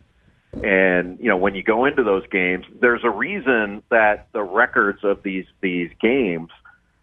And 0.62 1.18
you 1.18 1.28
know, 1.28 1.36
when 1.36 1.56
you 1.56 1.64
go 1.64 1.84
into 1.86 2.04
those 2.04 2.24
games, 2.28 2.64
there's 2.80 3.02
a 3.02 3.10
reason 3.10 3.82
that 3.90 4.28
the 4.32 4.44
records 4.44 5.00
of 5.02 5.24
these 5.24 5.46
these 5.60 5.90
games 6.00 6.50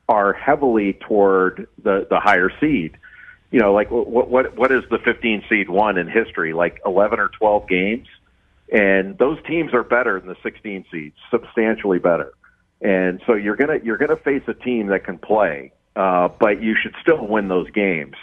are 0.07 0.31
heavily 0.31 0.93
toward 0.93 1.67
the 1.83 2.07
the 2.09 2.21
higher 2.21 2.49
seed. 2.61 2.97
You 3.51 3.59
know, 3.59 3.73
like 3.73 3.91
what 3.91 4.29
what 4.29 4.57
what 4.57 4.71
is 4.71 4.83
the 4.89 4.97
15 4.97 5.43
seed 5.49 5.69
won 5.69 5.97
in 5.97 6.07
history? 6.07 6.53
Like 6.53 6.81
11 6.85 7.19
or 7.19 7.27
12 7.27 7.67
games, 7.67 8.07
and 8.71 9.17
those 9.17 9.37
teams 9.45 9.73
are 9.73 9.83
better 9.83 10.21
than 10.21 10.29
the 10.29 10.37
16 10.41 10.85
seeds, 10.89 11.17
substantially 11.29 11.99
better. 11.99 12.31
And 12.83 13.21
so 13.25 13.33
you're 13.33 13.55
gonna 13.55 13.79
you're 13.83 13.97
gonna 13.97 14.17
face 14.17 14.43
a 14.47 14.53
team 14.53 14.87
that 14.87 15.05
can 15.05 15.17
play, 15.17 15.71
uh, 15.95 16.27
but 16.27 16.61
you 16.61 16.75
should 16.75 16.93
still 17.01 17.25
win 17.25 17.47
those 17.47 17.69
games. 17.71 18.15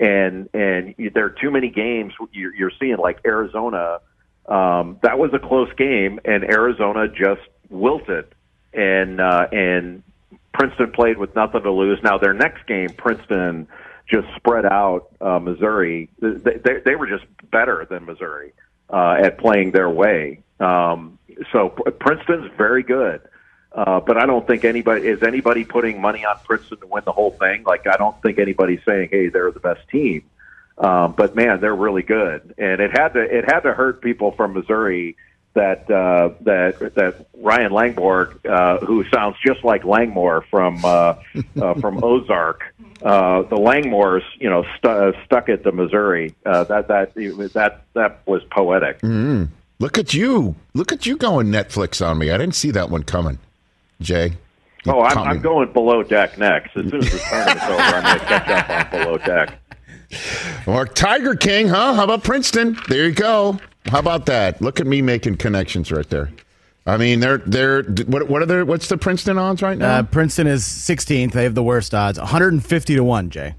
And 0.00 0.48
and 0.54 0.94
there 1.12 1.24
are 1.24 1.30
too 1.30 1.50
many 1.50 1.68
games 1.68 2.14
you're, 2.32 2.54
you're 2.54 2.72
seeing 2.78 2.98
like 2.98 3.18
Arizona. 3.26 3.98
Um, 4.46 4.98
that 5.02 5.18
was 5.18 5.32
a 5.34 5.40
close 5.40 5.72
game, 5.76 6.20
and 6.24 6.44
Arizona 6.44 7.08
just 7.08 7.42
wilted, 7.68 8.26
and 8.72 9.20
uh, 9.20 9.48
and 9.50 10.04
Princeton 10.54 10.92
played 10.92 11.18
with 11.18 11.34
nothing 11.34 11.62
to 11.62 11.72
lose. 11.72 11.98
Now 12.02 12.16
their 12.16 12.34
next 12.34 12.64
game, 12.66 12.90
Princeton 12.90 13.66
just 14.08 14.28
spread 14.36 14.64
out 14.64 15.08
uh, 15.20 15.40
Missouri. 15.40 16.08
They, 16.20 16.58
they, 16.64 16.80
they 16.84 16.94
were 16.94 17.08
just 17.08 17.24
better 17.50 17.86
than 17.90 18.04
Missouri 18.04 18.52
uh, 18.88 19.16
at 19.18 19.38
playing 19.38 19.72
their 19.72 19.90
way. 19.90 20.42
Um, 20.60 21.18
so 21.52 21.70
Princeton's 21.70 22.50
very 22.56 22.82
good, 22.82 23.20
uh, 23.76 24.00
but 24.00 24.16
I 24.16 24.26
don't 24.26 24.46
think 24.46 24.64
anybody 24.64 25.06
is 25.06 25.22
anybody 25.22 25.64
putting 25.64 26.00
money 26.00 26.24
on 26.24 26.36
Princeton 26.44 26.78
to 26.80 26.86
win 26.86 27.02
the 27.04 27.12
whole 27.12 27.32
thing. 27.32 27.62
Like 27.62 27.86
I 27.86 27.96
don't 27.96 28.20
think 28.22 28.38
anybody's 28.38 28.80
saying, 28.84 29.10
"Hey, 29.12 29.28
they're 29.28 29.52
the 29.52 29.60
best 29.60 29.86
team." 29.88 30.24
Um, 30.78 31.14
but 31.16 31.36
man, 31.36 31.60
they're 31.60 31.76
really 31.76 32.02
good, 32.02 32.54
and 32.58 32.80
it 32.80 32.90
had 32.90 33.14
to 33.14 33.20
it 33.20 33.44
had 33.44 33.60
to 33.60 33.72
hurt 33.74 34.00
people 34.00 34.32
from 34.32 34.54
Missouri 34.54 35.16
that 35.56 35.90
uh, 35.90 36.30
that 36.42 36.94
that 36.94 37.26
Ryan 37.38 37.72
Langmore, 37.72 38.34
uh, 38.48 38.78
who 38.78 39.04
sounds 39.12 39.36
just 39.44 39.64
like 39.64 39.84
Langmore 39.84 40.44
from 40.50 40.82
uh, 40.84 41.16
uh, 41.60 41.74
from 41.74 42.02
Ozark, 42.02 42.62
uh, 43.02 43.42
the 43.42 43.56
Langmores, 43.56 44.22
you 44.38 44.48
know, 44.48 44.64
stu- 44.78 45.12
stuck 45.24 45.48
it 45.48 45.64
to 45.64 45.72
Missouri. 45.72 46.34
Uh, 46.44 46.64
that 46.64 46.88
that 46.88 47.14
that 47.54 47.82
that 47.94 48.20
was 48.26 48.42
poetic. 48.44 49.00
Look 49.78 49.98
at 49.98 50.14
you. 50.14 50.54
Look 50.72 50.92
at 50.92 51.04
you 51.04 51.16
going 51.16 51.48
Netflix 51.48 52.06
on 52.06 52.18
me. 52.18 52.30
I 52.30 52.38
didn't 52.38 52.54
see 52.54 52.70
that 52.70 52.88
one 52.88 53.02
coming, 53.02 53.38
Jay. 54.00 54.32
Oh, 54.86 55.02
I'm, 55.02 55.18
I'm 55.18 55.40
going 55.40 55.72
below 55.72 56.02
deck 56.02 56.38
next. 56.38 56.76
As 56.76 56.88
soon 56.90 57.02
as 57.02 57.10
the 57.10 57.18
tournament's 57.18 57.64
over, 57.64 57.80
I'm 57.80 58.02
going 58.04 58.18
to 58.18 58.24
catch 58.24 58.48
up 58.48 58.94
on 58.94 59.04
below 59.04 59.18
deck. 59.18 59.58
Or 60.68 60.86
Tiger 60.86 61.34
King, 61.34 61.66
huh? 61.68 61.94
How 61.94 62.04
about 62.04 62.22
Princeton? 62.22 62.78
There 62.88 63.06
you 63.06 63.12
go. 63.12 63.58
How 63.86 63.98
about 63.98 64.26
that? 64.26 64.62
Look 64.62 64.78
at 64.80 64.86
me 64.86 65.02
making 65.02 65.36
connections 65.36 65.90
right 65.90 66.08
there. 66.08 66.30
I 66.86 66.96
mean, 66.96 67.18
they're 67.18 67.38
they're 67.38 67.82
what 67.82 68.28
what 68.28 68.42
are 68.42 68.46
their 68.46 68.64
what's 68.64 68.88
the 68.88 68.96
Princeton 68.96 69.38
odds 69.38 69.62
right 69.62 69.76
now? 69.76 69.98
Uh, 69.98 70.02
Princeton 70.04 70.46
is 70.46 70.62
16th. 70.62 71.32
They 71.32 71.42
have 71.42 71.56
the 71.56 71.62
worst 71.62 71.92
odds, 71.94 72.18
150 72.18 72.94
to 72.94 73.04
one. 73.04 73.30
Jay. 73.30 73.54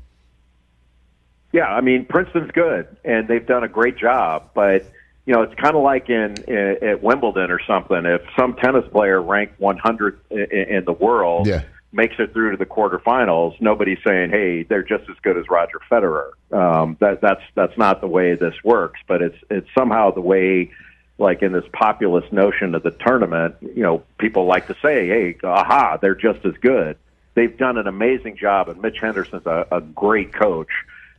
Yeah, 1.52 1.66
I 1.66 1.82
mean 1.82 2.06
Princeton's 2.06 2.52
good, 2.52 2.88
and 3.04 3.28
they've 3.28 3.46
done 3.46 3.64
a 3.64 3.68
great 3.68 3.98
job. 3.98 4.50
But 4.54 4.86
you 5.28 5.34
know, 5.34 5.42
it's 5.42 5.54
kind 5.56 5.76
of 5.76 5.84
like 5.84 6.10
in, 6.10 6.36
in 6.48 6.78
at 6.82 7.04
Wimbledon 7.04 7.52
or 7.52 7.60
something. 7.68 8.06
If 8.06 8.22
some 8.40 8.56
tennis 8.56 8.86
player 8.92 9.22
ranked 9.22 9.60
100 9.60 10.20
in, 10.32 10.40
in 10.40 10.86
the 10.86 10.94
world 10.94 11.48
Yeah. 11.48 11.64
makes 11.92 12.16
it 12.18 12.32
through 12.32 12.52
to 12.52 12.58
the 12.58 12.66
quarterfinals, 12.66 13.60
nobody's 13.60 13.98
saying, 14.08 14.30
"Hey, 14.30 14.64
they're 14.64 14.84
just 14.84 15.04
as 15.10 15.18
good 15.22 15.38
as 15.38 15.44
Roger 15.50 15.80
Federer." 15.92 16.30
Um, 16.58 16.96
that 17.02 17.20
that's 17.20 17.42
that's 17.56 17.78
not 17.78 18.00
the 18.00 18.08
way 18.08 18.36
this 18.36 18.56
works. 18.64 19.02
But 19.06 19.22
it's 19.22 19.38
it's 19.50 19.68
somehow 19.78 20.12
the 20.12 20.22
way, 20.22 20.72
like 21.18 21.42
in 21.42 21.52
this 21.52 21.66
populist 21.74 22.32
notion 22.32 22.74
of 22.74 22.84
the 22.84 22.92
tournament, 22.92 23.56
you 23.62 23.84
know, 23.84 24.04
people 24.20 24.46
like 24.46 24.68
to 24.68 24.76
say, 24.82 25.08
"Hey, 25.08 25.36
aha, 25.44 25.98
they're 26.02 26.16
just 26.16 26.46
as 26.46 26.54
good." 26.62 26.96
They've 27.34 27.56
done 27.56 27.78
an 27.78 27.86
amazing 27.86 28.38
job, 28.38 28.70
and 28.70 28.82
Mitch 28.82 29.00
Henderson's 29.02 29.46
a, 29.46 29.68
a 29.72 29.82
great 29.82 30.32
coach, 30.34 30.70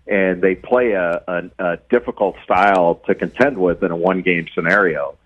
and 0.08 0.42
they 0.42 0.54
play 0.54 0.92
a, 0.92 1.22
a, 1.28 1.50
a 1.58 1.76
difficult 1.90 2.36
style 2.44 2.96
to 3.06 3.14
contend 3.14 3.58
with 3.58 3.82
in 3.82 3.90
a 3.90 3.96
one-game 3.96 4.48
scenario 4.54 5.16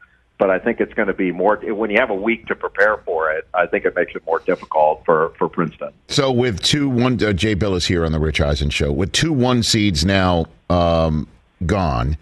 but 0.42 0.50
I 0.50 0.58
think 0.58 0.80
it's 0.80 0.92
going 0.94 1.06
to 1.06 1.14
be 1.14 1.30
more 1.30 1.56
when 1.58 1.90
you 1.90 2.00
have 2.00 2.10
a 2.10 2.16
week 2.16 2.46
to 2.46 2.56
prepare 2.56 2.96
for 3.04 3.30
it. 3.30 3.46
I 3.54 3.66
think 3.66 3.84
it 3.84 3.94
makes 3.94 4.12
it 4.16 4.26
more 4.26 4.40
difficult 4.40 5.04
for 5.04 5.32
for 5.38 5.48
Princeton. 5.48 5.92
So 6.08 6.32
with 6.32 6.60
two 6.60 6.88
one, 6.88 7.22
uh, 7.22 7.32
Jay 7.32 7.54
Bilas 7.54 7.86
here 7.86 8.04
on 8.04 8.10
the 8.10 8.18
Rich 8.18 8.40
Eisen 8.40 8.68
show. 8.68 8.90
With 8.90 9.12
two 9.12 9.32
one 9.32 9.62
seeds 9.62 10.04
now 10.04 10.46
um, 10.68 11.28
gone, 11.64 12.16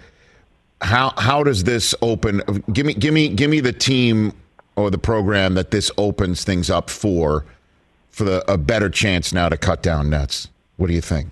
how 0.82 1.14
how 1.16 1.42
does 1.42 1.64
this 1.64 1.94
open? 2.02 2.42
Give 2.70 2.84
me 2.84 2.92
give 2.92 3.14
me 3.14 3.30
give 3.30 3.50
me 3.50 3.60
the 3.60 3.72
team 3.72 4.34
or 4.76 4.90
the 4.90 4.98
program 4.98 5.54
that 5.54 5.70
this 5.70 5.90
opens 5.96 6.44
things 6.44 6.68
up 6.68 6.90
for 6.90 7.46
for 8.10 8.24
the 8.24 8.52
a 8.52 8.58
better 8.58 8.90
chance 8.90 9.32
now 9.32 9.48
to 9.48 9.56
cut 9.56 9.82
down 9.82 10.10
nets. 10.10 10.48
What 10.76 10.88
do 10.88 10.92
you 10.92 11.00
think? 11.00 11.30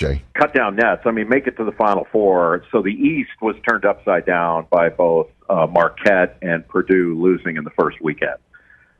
Well, 0.00 0.12
Jay. 0.14 0.22
cut 0.34 0.54
down 0.54 0.76
nets. 0.76 1.02
I 1.04 1.10
mean, 1.10 1.28
make 1.28 1.46
it 1.46 1.56
to 1.56 1.64
the 1.64 1.72
Final 1.72 2.06
Four. 2.10 2.64
So 2.72 2.82
the 2.82 2.88
East 2.88 3.30
was 3.40 3.56
turned 3.68 3.84
upside 3.84 4.26
down 4.26 4.66
by 4.70 4.88
both 4.88 5.28
uh, 5.48 5.66
Marquette 5.66 6.36
and 6.42 6.66
Purdue 6.68 7.20
losing 7.20 7.56
in 7.56 7.64
the 7.64 7.70
first 7.70 8.00
weekend. 8.00 8.36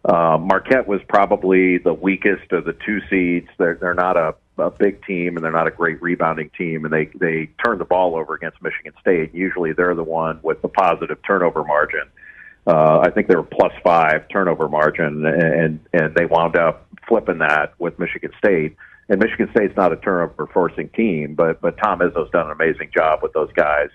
Uh, 0.04 0.36
Marquette 0.38 0.86
was 0.86 1.00
probably 1.08 1.78
the 1.78 1.94
weakest 1.94 2.52
of 2.52 2.64
the 2.64 2.74
two 2.84 3.00
seeds. 3.08 3.48
They're, 3.58 3.76
they're 3.76 3.94
not 3.94 4.18
a, 4.18 4.34
a 4.58 4.70
big 4.70 5.02
team, 5.06 5.36
and 5.36 5.44
they're 5.44 5.50
not 5.50 5.66
a 5.66 5.70
great 5.70 6.02
rebounding 6.02 6.50
team, 6.56 6.84
and 6.84 6.92
they 6.92 7.06
they 7.18 7.50
turned 7.64 7.80
the 7.80 7.86
ball 7.86 8.14
over 8.14 8.34
against 8.34 8.62
Michigan 8.62 8.92
State. 9.00 9.34
Usually, 9.34 9.72
they're 9.72 9.94
the 9.94 10.04
one 10.04 10.40
with 10.42 10.60
the 10.62 10.68
positive 10.68 11.18
turnover 11.26 11.64
margin. 11.64 12.04
Uh, 12.66 13.00
I 13.00 13.10
think 13.10 13.28
they 13.28 13.36
were 13.36 13.42
plus 13.42 13.72
five 13.82 14.28
turnover 14.28 14.68
margin, 14.68 15.24
and 15.26 15.80
and 15.92 16.14
they 16.14 16.26
wound 16.26 16.56
up 16.56 16.86
flipping 17.08 17.38
that 17.38 17.74
with 17.78 17.98
Michigan 17.98 18.32
State. 18.38 18.76
And 19.08 19.20
Michigan 19.20 19.48
State's 19.54 19.76
not 19.76 19.92
a 19.92 19.96
turnover 19.96 20.46
forcing 20.46 20.88
team, 20.90 21.34
but 21.34 21.60
but 21.60 21.76
Tom 21.78 22.00
Izzo's 22.00 22.30
done 22.30 22.46
an 22.46 22.52
amazing 22.52 22.90
job 22.94 23.20
with 23.22 23.32
those 23.32 23.52
guys. 23.52 23.88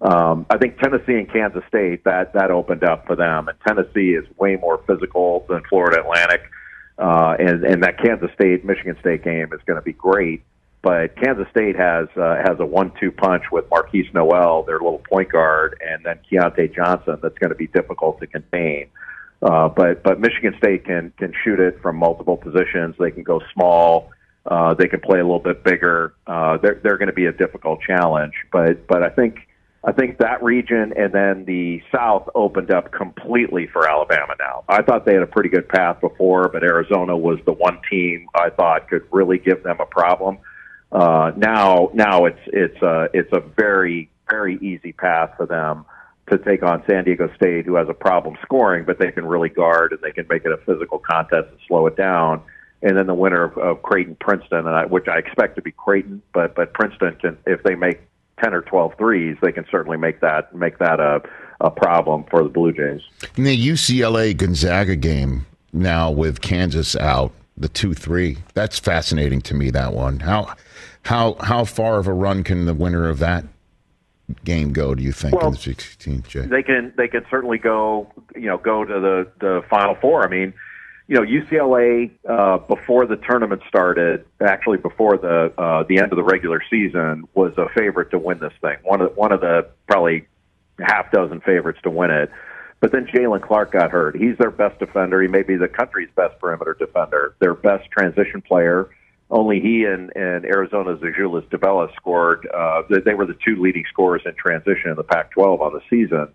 Um, 0.00 0.46
I 0.50 0.58
think 0.58 0.78
Tennessee 0.78 1.14
and 1.14 1.30
Kansas 1.30 1.62
State 1.68 2.04
that 2.04 2.32
that 2.34 2.50
opened 2.50 2.84
up 2.84 3.06
for 3.06 3.16
them, 3.16 3.48
and 3.48 3.58
Tennessee 3.66 4.10
is 4.14 4.24
way 4.36 4.56
more 4.56 4.80
physical 4.86 5.44
than 5.48 5.62
Florida 5.68 6.00
Atlantic, 6.00 6.42
uh, 6.98 7.36
and 7.38 7.64
and 7.64 7.82
that 7.82 8.02
Kansas 8.02 8.30
State 8.34 8.64
Michigan 8.64 8.96
State 9.00 9.24
game 9.24 9.52
is 9.52 9.60
going 9.66 9.78
to 9.78 9.82
be 9.82 9.92
great. 9.92 10.42
But 10.82 11.16
Kansas 11.16 11.48
State 11.50 11.76
has 11.76 12.06
uh, 12.16 12.36
has 12.36 12.60
a 12.60 12.66
one-two 12.66 13.10
punch 13.10 13.44
with 13.50 13.68
Markquis 13.70 14.12
Nowell, 14.14 14.62
their 14.62 14.78
little 14.78 15.02
point 15.10 15.30
guard, 15.32 15.80
and 15.84 16.04
then 16.04 16.20
Keyontae 16.30 16.74
Johnson 16.74 17.18
that's 17.20 17.38
going 17.38 17.50
to 17.50 17.56
be 17.56 17.66
difficult 17.66 18.20
to 18.20 18.28
contain. 18.28 18.86
Uh, 19.42 19.68
but 19.68 20.04
but 20.04 20.20
Michigan 20.20 20.54
State 20.58 20.84
can 20.84 21.12
can 21.18 21.32
shoot 21.44 21.58
it 21.58 21.80
from 21.82 21.96
multiple 21.96 22.36
positions. 22.36 22.94
They 22.98 23.10
can 23.10 23.24
go 23.24 23.40
small. 23.52 24.10
Uh, 24.48 24.72
they 24.72 24.88
can 24.88 25.00
play 25.00 25.20
a 25.20 25.22
little 25.22 25.38
bit 25.38 25.62
bigger. 25.62 26.14
Uh, 26.26 26.56
they're 26.56 26.80
they're 26.82 26.96
going 26.96 27.08
to 27.08 27.14
be 27.14 27.26
a 27.26 27.32
difficult 27.32 27.80
challenge, 27.82 28.32
but 28.50 28.86
but 28.86 29.02
I 29.02 29.10
think 29.10 29.46
I 29.84 29.92
think 29.92 30.18
that 30.18 30.42
region 30.42 30.94
and 30.96 31.12
then 31.12 31.44
the 31.44 31.82
South 31.94 32.30
opened 32.34 32.70
up 32.70 32.90
completely 32.90 33.66
for 33.66 33.86
Alabama 33.86 34.34
now. 34.38 34.64
I 34.66 34.82
thought 34.82 35.04
they 35.04 35.12
had 35.12 35.22
a 35.22 35.26
pretty 35.26 35.50
good 35.50 35.68
path 35.68 36.00
before, 36.00 36.48
but 36.48 36.62
Arizona 36.62 37.14
was 37.16 37.38
the 37.44 37.52
one 37.52 37.78
team 37.90 38.26
I 38.34 38.48
thought 38.48 38.88
could 38.88 39.06
really 39.12 39.38
give 39.38 39.62
them 39.62 39.80
a 39.80 39.86
problem. 39.86 40.38
Uh, 40.90 41.32
now 41.36 41.90
now 41.92 42.24
it's 42.24 42.40
it's 42.46 42.80
a 42.80 43.10
it's 43.12 43.32
a 43.34 43.40
very 43.40 44.10
very 44.30 44.56
easy 44.62 44.92
path 44.92 45.30
for 45.36 45.44
them 45.44 45.84
to 46.30 46.38
take 46.38 46.62
on 46.62 46.82
San 46.88 47.04
Diego 47.04 47.30
State, 47.36 47.66
who 47.66 47.74
has 47.74 47.88
a 47.90 47.94
problem 47.94 48.36
scoring, 48.42 48.86
but 48.86 48.98
they 48.98 49.10
can 49.10 49.26
really 49.26 49.48
guard 49.50 49.92
and 49.92 50.00
they 50.00 50.12
can 50.12 50.26
make 50.28 50.46
it 50.46 50.52
a 50.52 50.58
physical 50.58 50.98
contest 50.98 51.48
and 51.50 51.58
slow 51.66 51.86
it 51.86 51.96
down 51.96 52.42
and 52.82 52.96
then 52.96 53.06
the 53.06 53.14
winner 53.14 53.44
of, 53.44 53.58
of 53.58 53.82
Creighton 53.82 54.16
Princeton, 54.20 54.58
and 54.58 54.68
I, 54.68 54.86
which 54.86 55.08
I 55.08 55.18
expect 55.18 55.56
to 55.56 55.62
be 55.62 55.72
Creighton, 55.72 56.22
but 56.32 56.54
but 56.54 56.72
Princeton 56.74 57.16
can 57.16 57.38
if 57.46 57.62
they 57.62 57.74
make 57.74 58.00
ten 58.42 58.54
or 58.54 58.62
12 58.62 58.94
threes, 58.96 59.36
they 59.42 59.52
can 59.52 59.66
certainly 59.70 59.96
make 59.96 60.20
that 60.20 60.54
make 60.54 60.78
that 60.78 61.00
a 61.00 61.22
a 61.60 61.70
problem 61.70 62.24
for 62.30 62.42
the 62.42 62.48
Blue 62.48 62.72
Jays. 62.72 63.02
In 63.36 63.44
the 63.44 63.68
UCLA 63.68 64.36
Gonzaga 64.36 64.94
game 64.94 65.46
now 65.72 66.10
with 66.10 66.40
Kansas 66.40 66.94
out, 66.96 67.32
the 67.56 67.68
two 67.68 67.94
three. 67.94 68.38
That's 68.54 68.78
fascinating 68.78 69.40
to 69.42 69.54
me. 69.54 69.70
That 69.70 69.92
one. 69.92 70.20
How 70.20 70.54
how 71.02 71.36
how 71.40 71.64
far 71.64 71.98
of 71.98 72.06
a 72.06 72.12
run 72.12 72.44
can 72.44 72.66
the 72.66 72.74
winner 72.74 73.08
of 73.08 73.18
that 73.18 73.44
game 74.44 74.72
go? 74.72 74.94
Do 74.94 75.02
you 75.02 75.12
think 75.12 75.34
Well, 75.34 75.48
in 75.48 75.52
the 75.52 75.58
16th, 75.58 76.28
Jay? 76.28 76.42
They 76.42 76.62
can 76.62 76.92
they 76.96 77.08
can 77.08 77.24
certainly 77.28 77.58
go 77.58 78.12
you 78.36 78.46
know 78.46 78.58
go 78.58 78.84
to 78.84 79.00
the 79.00 79.30
the 79.40 79.62
Final 79.68 79.96
Four. 79.96 80.24
I 80.24 80.28
mean. 80.28 80.54
You 81.08 81.14
know 81.16 81.22
UCLA 81.22 82.10
uh, 82.28 82.58
before 82.58 83.06
the 83.06 83.16
tournament 83.16 83.62
started, 83.66 84.26
actually 84.42 84.76
before 84.76 85.16
the 85.16 85.52
uh, 85.56 85.84
the 85.88 85.98
end 85.98 86.12
of 86.12 86.16
the 86.16 86.22
regular 86.22 86.62
season, 86.68 87.24
was 87.34 87.54
a 87.56 87.66
favorite 87.74 88.10
to 88.10 88.18
win 88.18 88.38
this 88.38 88.52
thing. 88.60 88.76
One 88.82 89.00
of 89.00 89.16
one 89.16 89.32
of 89.32 89.40
the 89.40 89.68
probably 89.86 90.28
half 90.78 91.10
dozen 91.10 91.40
favorites 91.40 91.78
to 91.84 91.90
win 91.90 92.10
it. 92.10 92.30
But 92.80 92.92
then 92.92 93.06
Jaylen 93.06 93.42
Clark 93.42 93.72
got 93.72 93.90
hurt. 93.90 94.16
He's 94.16 94.36
their 94.38 94.50
best 94.52 94.78
defender. 94.78 95.20
He 95.20 95.26
may 95.28 95.42
be 95.42 95.56
the 95.56 95.66
country's 95.66 96.10
best 96.14 96.38
perimeter 96.38 96.76
defender, 96.78 97.34
their 97.40 97.54
best 97.54 97.90
transition 97.90 98.40
player. 98.42 98.88
Only 99.30 99.60
he 99.60 99.84
and, 99.84 100.12
and 100.14 100.44
Arizona's 100.44 101.00
Azuolas 101.00 101.44
Tubelis 101.48 101.92
scored. 101.96 102.46
Uh, 102.54 102.82
they- 102.88 103.00
they 103.00 103.14
were 103.14 103.26
the 103.26 103.36
two 103.44 103.56
leading 103.60 103.84
scorers 103.92 104.22
in 104.24 104.34
transition 104.34 104.90
in 104.90 104.96
the 104.96 105.02
Pac-12 105.02 105.60
on 105.60 105.72
the 105.72 105.80
season. 105.90 106.18
Uh, 106.20 106.26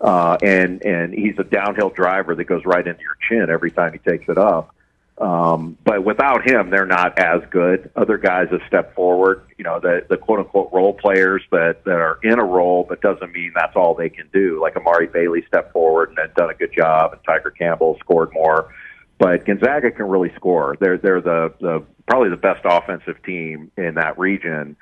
and 0.00 0.84
and 0.84 1.14
he's 1.14 1.38
a 1.38 1.44
downhill 1.44 1.90
driver 1.90 2.34
that 2.34 2.44
goes 2.44 2.64
right 2.64 2.86
into 2.86 3.00
your 3.02 3.16
chin 3.28 3.50
every 3.50 3.70
time 3.70 3.92
he 3.92 3.98
takes 3.98 4.28
it 4.28 4.38
up. 4.38 4.74
Um, 5.18 5.78
but 5.82 6.04
without 6.04 6.46
him, 6.46 6.68
they're 6.68 6.84
not 6.84 7.18
as 7.18 7.40
good. 7.50 7.90
Other 7.96 8.18
guys 8.18 8.48
have 8.50 8.60
stepped 8.66 8.94
forward. 8.94 9.42
You 9.56 9.64
know, 9.64 9.80
the 9.80 10.04
the 10.08 10.18
quote 10.18 10.40
unquote 10.40 10.70
role 10.72 10.92
players 10.92 11.42
that 11.50 11.84
that 11.84 11.96
are 11.96 12.18
in 12.22 12.38
a 12.38 12.44
role, 12.44 12.84
but 12.86 13.00
doesn't 13.00 13.32
mean 13.32 13.52
that's 13.54 13.74
all 13.76 13.94
they 13.94 14.10
can 14.10 14.28
do. 14.32 14.60
Like 14.60 14.76
Amari 14.76 15.06
Bailey 15.06 15.42
stepped 15.48 15.72
forward 15.72 16.10
and 16.10 16.18
had 16.18 16.34
done 16.34 16.50
a 16.50 16.54
good 16.54 16.72
job, 16.76 17.12
and 17.12 17.20
Tiger 17.24 17.50
Campbell 17.50 17.96
scored 18.00 18.30
more. 18.34 18.74
But 19.18 19.46
Gonzaga 19.46 19.90
can 19.90 20.06
really 20.06 20.32
score. 20.36 20.76
They're 20.80 20.98
they're 20.98 21.22
the 21.22 21.54
the 21.60 21.82
probably 22.06 22.28
the 22.28 22.36
best 22.36 22.60
offensive 22.64 23.22
team 23.22 23.70
in 23.78 23.94
that 23.94 24.18
region. 24.18 24.76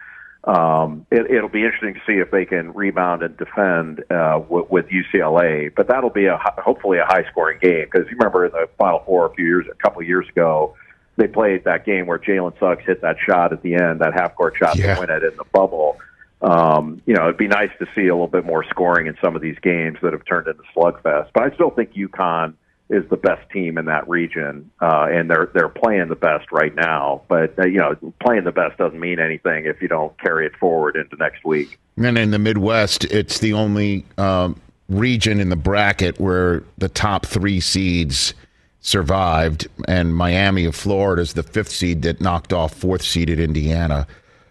Um, 0.46 1.06
it, 1.10 1.30
it'll 1.30 1.48
be 1.48 1.64
interesting 1.64 1.94
to 1.94 2.00
see 2.06 2.18
if 2.18 2.30
they 2.30 2.44
can 2.44 2.72
rebound 2.74 3.22
and 3.22 3.34
defend 3.36 4.04
uh, 4.10 4.40
with, 4.48 4.68
with 4.70 4.86
UCLA. 4.88 5.74
But 5.74 5.88
that'll 5.88 6.10
be 6.10 6.26
a 6.26 6.38
hopefully 6.58 6.98
a 6.98 7.06
high 7.06 7.24
scoring 7.30 7.58
game 7.62 7.86
because 7.90 8.06
you 8.10 8.16
remember 8.18 8.44
in 8.46 8.52
the 8.52 8.68
Final 8.78 9.00
Four 9.06 9.26
a 9.26 9.34
few 9.34 9.46
years, 9.46 9.66
a 9.70 9.74
couple 9.76 10.02
of 10.02 10.08
years 10.08 10.28
ago, 10.28 10.76
they 11.16 11.28
played 11.28 11.64
that 11.64 11.86
game 11.86 12.06
where 12.06 12.18
Jalen 12.18 12.58
Suggs 12.58 12.84
hit 12.84 13.00
that 13.00 13.16
shot 13.24 13.52
at 13.52 13.62
the 13.62 13.74
end, 13.74 14.00
that 14.00 14.12
half 14.12 14.34
court 14.34 14.54
shot 14.58 14.76
Yeah. 14.76 14.94
to 14.94 15.00
win 15.00 15.10
it 15.10 15.22
in 15.22 15.34
the 15.36 15.44
bubble. 15.52 15.98
Um, 16.42 17.00
you 17.06 17.14
know, 17.14 17.22
it'd 17.24 17.38
be 17.38 17.48
nice 17.48 17.70
to 17.78 17.86
see 17.94 18.02
a 18.08 18.14
little 18.14 18.26
bit 18.26 18.44
more 18.44 18.64
scoring 18.64 19.06
in 19.06 19.16
some 19.24 19.34
of 19.34 19.40
these 19.40 19.58
games 19.62 19.96
that 20.02 20.12
have 20.12 20.26
turned 20.26 20.46
into 20.46 20.62
slugfest. 20.76 21.28
But 21.32 21.44
I 21.44 21.54
still 21.54 21.70
think 21.70 21.94
UConn 21.94 22.52
is 22.90 23.08
the 23.08 23.16
best 23.16 23.48
team 23.50 23.78
in 23.78 23.86
that 23.86 24.08
region, 24.08 24.70
uh, 24.80 25.06
and 25.10 25.30
they're 25.30 25.50
they're 25.54 25.68
playing 25.68 26.08
the 26.08 26.16
best 26.16 26.52
right 26.52 26.74
now. 26.74 27.22
But 27.28 27.58
uh, 27.58 27.66
you 27.66 27.78
know, 27.78 27.96
playing 28.20 28.44
the 28.44 28.52
best 28.52 28.76
doesn't 28.76 29.00
mean 29.00 29.18
anything 29.18 29.64
if 29.64 29.80
you 29.80 29.88
don't 29.88 30.18
carry 30.20 30.46
it 30.46 30.56
forward 30.56 30.96
into 30.96 31.16
next 31.16 31.44
week. 31.44 31.78
And 31.96 32.18
in 32.18 32.30
the 32.30 32.38
Midwest, 32.38 33.04
it's 33.04 33.38
the 33.38 33.54
only 33.54 34.04
um, 34.18 34.60
region 34.88 35.40
in 35.40 35.48
the 35.48 35.56
bracket 35.56 36.20
where 36.20 36.62
the 36.76 36.88
top 36.88 37.24
three 37.24 37.60
seeds 37.60 38.34
survived, 38.80 39.66
and 39.88 40.14
Miami 40.14 40.66
of 40.66 40.76
Florida 40.76 41.22
is 41.22 41.32
the 41.32 41.42
fifth 41.42 41.70
seed 41.70 42.02
that 42.02 42.20
knocked 42.20 42.52
off 42.52 42.74
fourth 42.74 43.02
seeded 43.02 43.40
Indiana. 43.40 44.06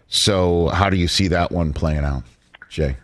So, 0.08 0.68
how 0.68 0.90
do 0.90 0.96
you 0.96 1.08
see 1.08 1.28
that 1.28 1.52
one 1.52 1.72
playing 1.72 2.04
out, 2.04 2.24
Jay? 2.68 2.96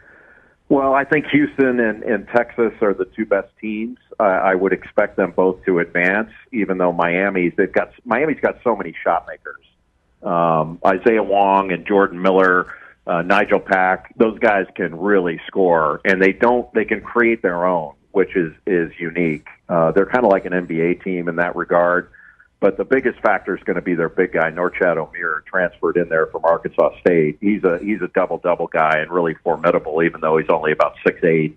Well, 0.69 0.95
I 0.95 1.05
think 1.05 1.27
Houston 1.27 1.81
and, 1.81 2.03
and 2.05 2.29
Texas 2.29 2.73
are 2.81 2.95
the 2.95 3.05
two 3.05 3.27
best 3.27 3.49
teams. 3.61 3.99
Uh, 4.21 4.25
I 4.25 4.55
would 4.55 4.75
expect 4.75 5.17
them 5.17 5.33
both 5.35 5.65
to 5.65 5.79
advance, 5.79 6.31
even 6.53 6.77
though 6.77 6.93
Miami's 6.93 7.55
they've 7.57 7.73
got 7.73 7.95
Miami's 8.05 8.41
got 8.43 8.59
so 8.63 8.77
many 8.77 8.95
shot 9.03 9.27
makers. 9.27 9.65
Um, 10.23 10.79
Isaiah 10.85 11.23
Wong 11.23 11.73
and 11.73 11.87
Jordan 11.87 12.21
Miller, 12.21 12.67
uh, 13.07 13.23
Nigel 13.23 13.61
Pack, 13.61 14.13
those 14.19 14.39
guys 14.39 14.67
can 14.75 14.95
really 14.95 15.41
score, 15.47 16.03
and 16.05 16.21
they 16.21 16.35
don't. 16.35 16.71
They 16.75 16.85
can 16.85 17.01
create 17.01 17.41
their 17.41 17.65
own, 17.65 17.95
which 18.11 18.37
is 18.37 18.53
is 18.67 18.93
unique. 18.99 19.47
Uh, 19.71 19.93
they're 19.93 20.05
kind 20.05 20.27
of 20.27 20.31
like 20.31 20.45
an 20.45 20.53
NBA 20.53 21.03
team 21.03 21.27
in 21.27 21.37
that 21.37 21.57
regard. 21.57 22.11
But 22.61 22.77
the 22.77 22.85
biggest 22.85 23.19
factor 23.21 23.57
is 23.57 23.63
going 23.63 23.77
to 23.77 23.83
be 23.83 23.95
their 23.95 24.11
big 24.11 24.35
guy, 24.35 24.51
Norchad 24.51 24.99
Omier, 24.99 25.43
transferred 25.47 25.97
in 25.97 26.11
there 26.11 26.27
from 26.27 26.45
Arkansas 26.45 26.91
State. 27.01 27.39
He's 27.41 27.65
a 27.65 27.79
he's 27.79 28.03
a 28.03 28.09
double 28.09 28.37
double 28.37 28.67
guy 28.67 28.99
and 28.99 29.11
really 29.11 29.33
formidable, 29.43 30.03
even 30.03 30.21
though 30.21 30.37
he's 30.37 30.51
only 30.51 30.73
about 30.73 30.97
six 31.07 31.25
eight. 31.25 31.57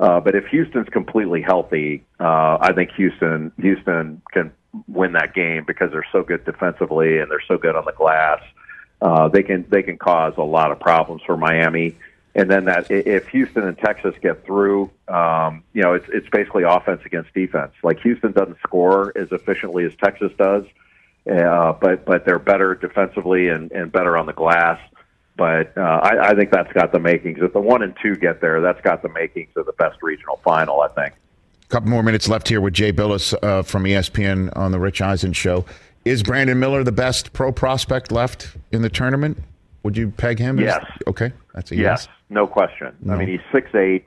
Uh, 0.00 0.20
but 0.20 0.34
if 0.34 0.46
Houston's 0.46 0.88
completely 0.88 1.42
healthy, 1.42 2.04
uh, 2.20 2.58
I 2.60 2.72
think 2.72 2.92
Houston 2.92 3.52
Houston 3.60 4.22
can 4.32 4.52
win 4.86 5.12
that 5.12 5.34
game 5.34 5.64
because 5.66 5.90
they're 5.90 6.06
so 6.12 6.22
good 6.22 6.44
defensively 6.44 7.18
and 7.18 7.30
they're 7.30 7.42
so 7.48 7.58
good 7.58 7.74
on 7.74 7.84
the 7.84 7.92
glass. 7.92 8.40
Uh, 9.00 9.28
they 9.28 9.42
can 9.42 9.64
they 9.70 9.82
can 9.82 9.98
cause 9.98 10.34
a 10.36 10.42
lot 10.42 10.70
of 10.70 10.78
problems 10.78 11.22
for 11.26 11.36
Miami. 11.36 11.96
And 12.34 12.48
then 12.48 12.66
that 12.66 12.88
if 12.90 13.26
Houston 13.28 13.66
and 13.66 13.76
Texas 13.76 14.14
get 14.22 14.44
through, 14.44 14.90
um, 15.08 15.64
you 15.72 15.82
know, 15.82 15.94
it's 15.94 16.06
it's 16.12 16.28
basically 16.28 16.62
offense 16.62 17.00
against 17.04 17.34
defense. 17.34 17.72
Like 17.82 17.98
Houston 18.00 18.32
doesn't 18.32 18.58
score 18.64 19.12
as 19.16 19.32
efficiently 19.32 19.84
as 19.84 19.92
Texas 20.02 20.30
does, 20.38 20.64
uh, 21.28 21.72
but 21.72 22.04
but 22.04 22.24
they're 22.24 22.38
better 22.38 22.76
defensively 22.76 23.48
and, 23.48 23.72
and 23.72 23.90
better 23.90 24.16
on 24.16 24.26
the 24.26 24.32
glass. 24.32 24.78
But 25.38 25.78
uh, 25.78 26.00
I, 26.02 26.30
I 26.30 26.34
think 26.34 26.50
that's 26.50 26.72
got 26.72 26.92
the 26.92 26.98
makings. 26.98 27.38
If 27.40 27.52
the 27.52 27.60
one 27.60 27.82
and 27.82 27.96
two 28.02 28.16
get 28.16 28.40
there, 28.40 28.60
that's 28.60 28.80
got 28.82 29.02
the 29.02 29.08
makings 29.08 29.50
of 29.56 29.64
the 29.66 29.72
best 29.72 30.02
regional 30.02 30.40
final. 30.44 30.82
I 30.82 30.88
think. 30.88 31.14
A 31.62 31.66
couple 31.68 31.90
more 31.90 32.02
minutes 32.02 32.28
left 32.28 32.48
here 32.48 32.60
with 32.60 32.74
Jay 32.74 32.92
Bilas 32.92 33.32
uh, 33.42 33.62
from 33.62 33.84
ESPN 33.84 34.54
on 34.56 34.72
the 34.72 34.80
Rich 34.80 35.00
Eisen 35.00 35.32
show. 35.32 35.64
Is 36.04 36.22
Brandon 36.22 36.58
Miller 36.58 36.82
the 36.82 36.92
best 36.92 37.32
pro 37.32 37.52
prospect 37.52 38.10
left 38.10 38.56
in 38.72 38.82
the 38.82 38.88
tournament? 38.88 39.38
Would 39.84 39.96
you 39.96 40.10
peg 40.10 40.40
him? 40.40 40.58
Yes. 40.58 40.82
As, 40.82 40.98
okay, 41.06 41.32
that's 41.54 41.70
a 41.70 41.76
yes. 41.76 42.06
yes. 42.06 42.08
No 42.30 42.46
question. 42.46 42.96
No. 43.00 43.14
I 43.14 43.18
mean, 43.18 43.28
he's 43.28 43.40
six 43.52 43.72
eight. 43.74 44.06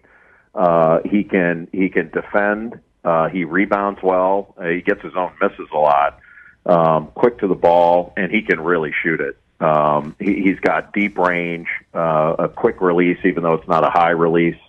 Uh, 0.53 0.99
he 1.05 1.23
can 1.23 1.69
he 1.71 1.87
can 1.87 2.09
defend. 2.09 2.77
Uh, 3.05 3.29
he 3.29 3.45
rebounds 3.45 4.01
well. 4.03 4.53
Uh, 4.57 4.67
he 4.67 4.81
gets 4.81 5.01
his 5.01 5.13
own 5.15 5.31
misses 5.41 5.69
a 5.73 5.77
lot. 5.77 6.19
Um, 6.65 7.07
quick 7.15 7.39
to 7.39 7.47
the 7.47 7.55
ball, 7.55 8.13
and 8.17 8.31
he 8.31 8.41
can 8.41 8.59
really 8.59 8.91
shoot 9.01 9.21
it. 9.21 9.37
Um, 9.61 10.15
he, 10.19 10.41
he's 10.41 10.59
got 10.59 10.93
deep 10.93 11.17
range, 11.17 11.67
uh, 11.93 12.35
a 12.39 12.49
quick 12.49 12.81
release, 12.81 13.19
even 13.23 13.43
though 13.43 13.53
it's 13.53 13.67
not 13.67 13.85
a 13.85 13.89
high 13.89 14.11
release. 14.11 14.59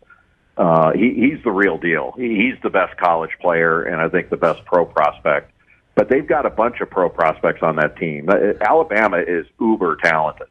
Uh, 0.56 0.92
he, 0.92 1.14
he's 1.14 1.42
the 1.44 1.50
real 1.50 1.78
deal. 1.78 2.12
He, 2.16 2.36
he's 2.36 2.62
the 2.62 2.70
best 2.70 2.96
college 2.98 3.32
player, 3.40 3.82
and 3.82 4.00
I 4.00 4.08
think 4.08 4.28
the 4.28 4.36
best 4.36 4.64
pro 4.66 4.84
prospect. 4.84 5.50
But 5.94 6.08
they've 6.08 6.26
got 6.26 6.46
a 6.46 6.50
bunch 6.50 6.80
of 6.80 6.90
pro 6.90 7.08
prospects 7.08 7.62
on 7.62 7.76
that 7.76 7.96
team. 7.96 8.28
Uh, 8.28 8.52
Alabama 8.60 9.18
is 9.18 9.46
uber 9.58 9.96
talented 9.96 10.48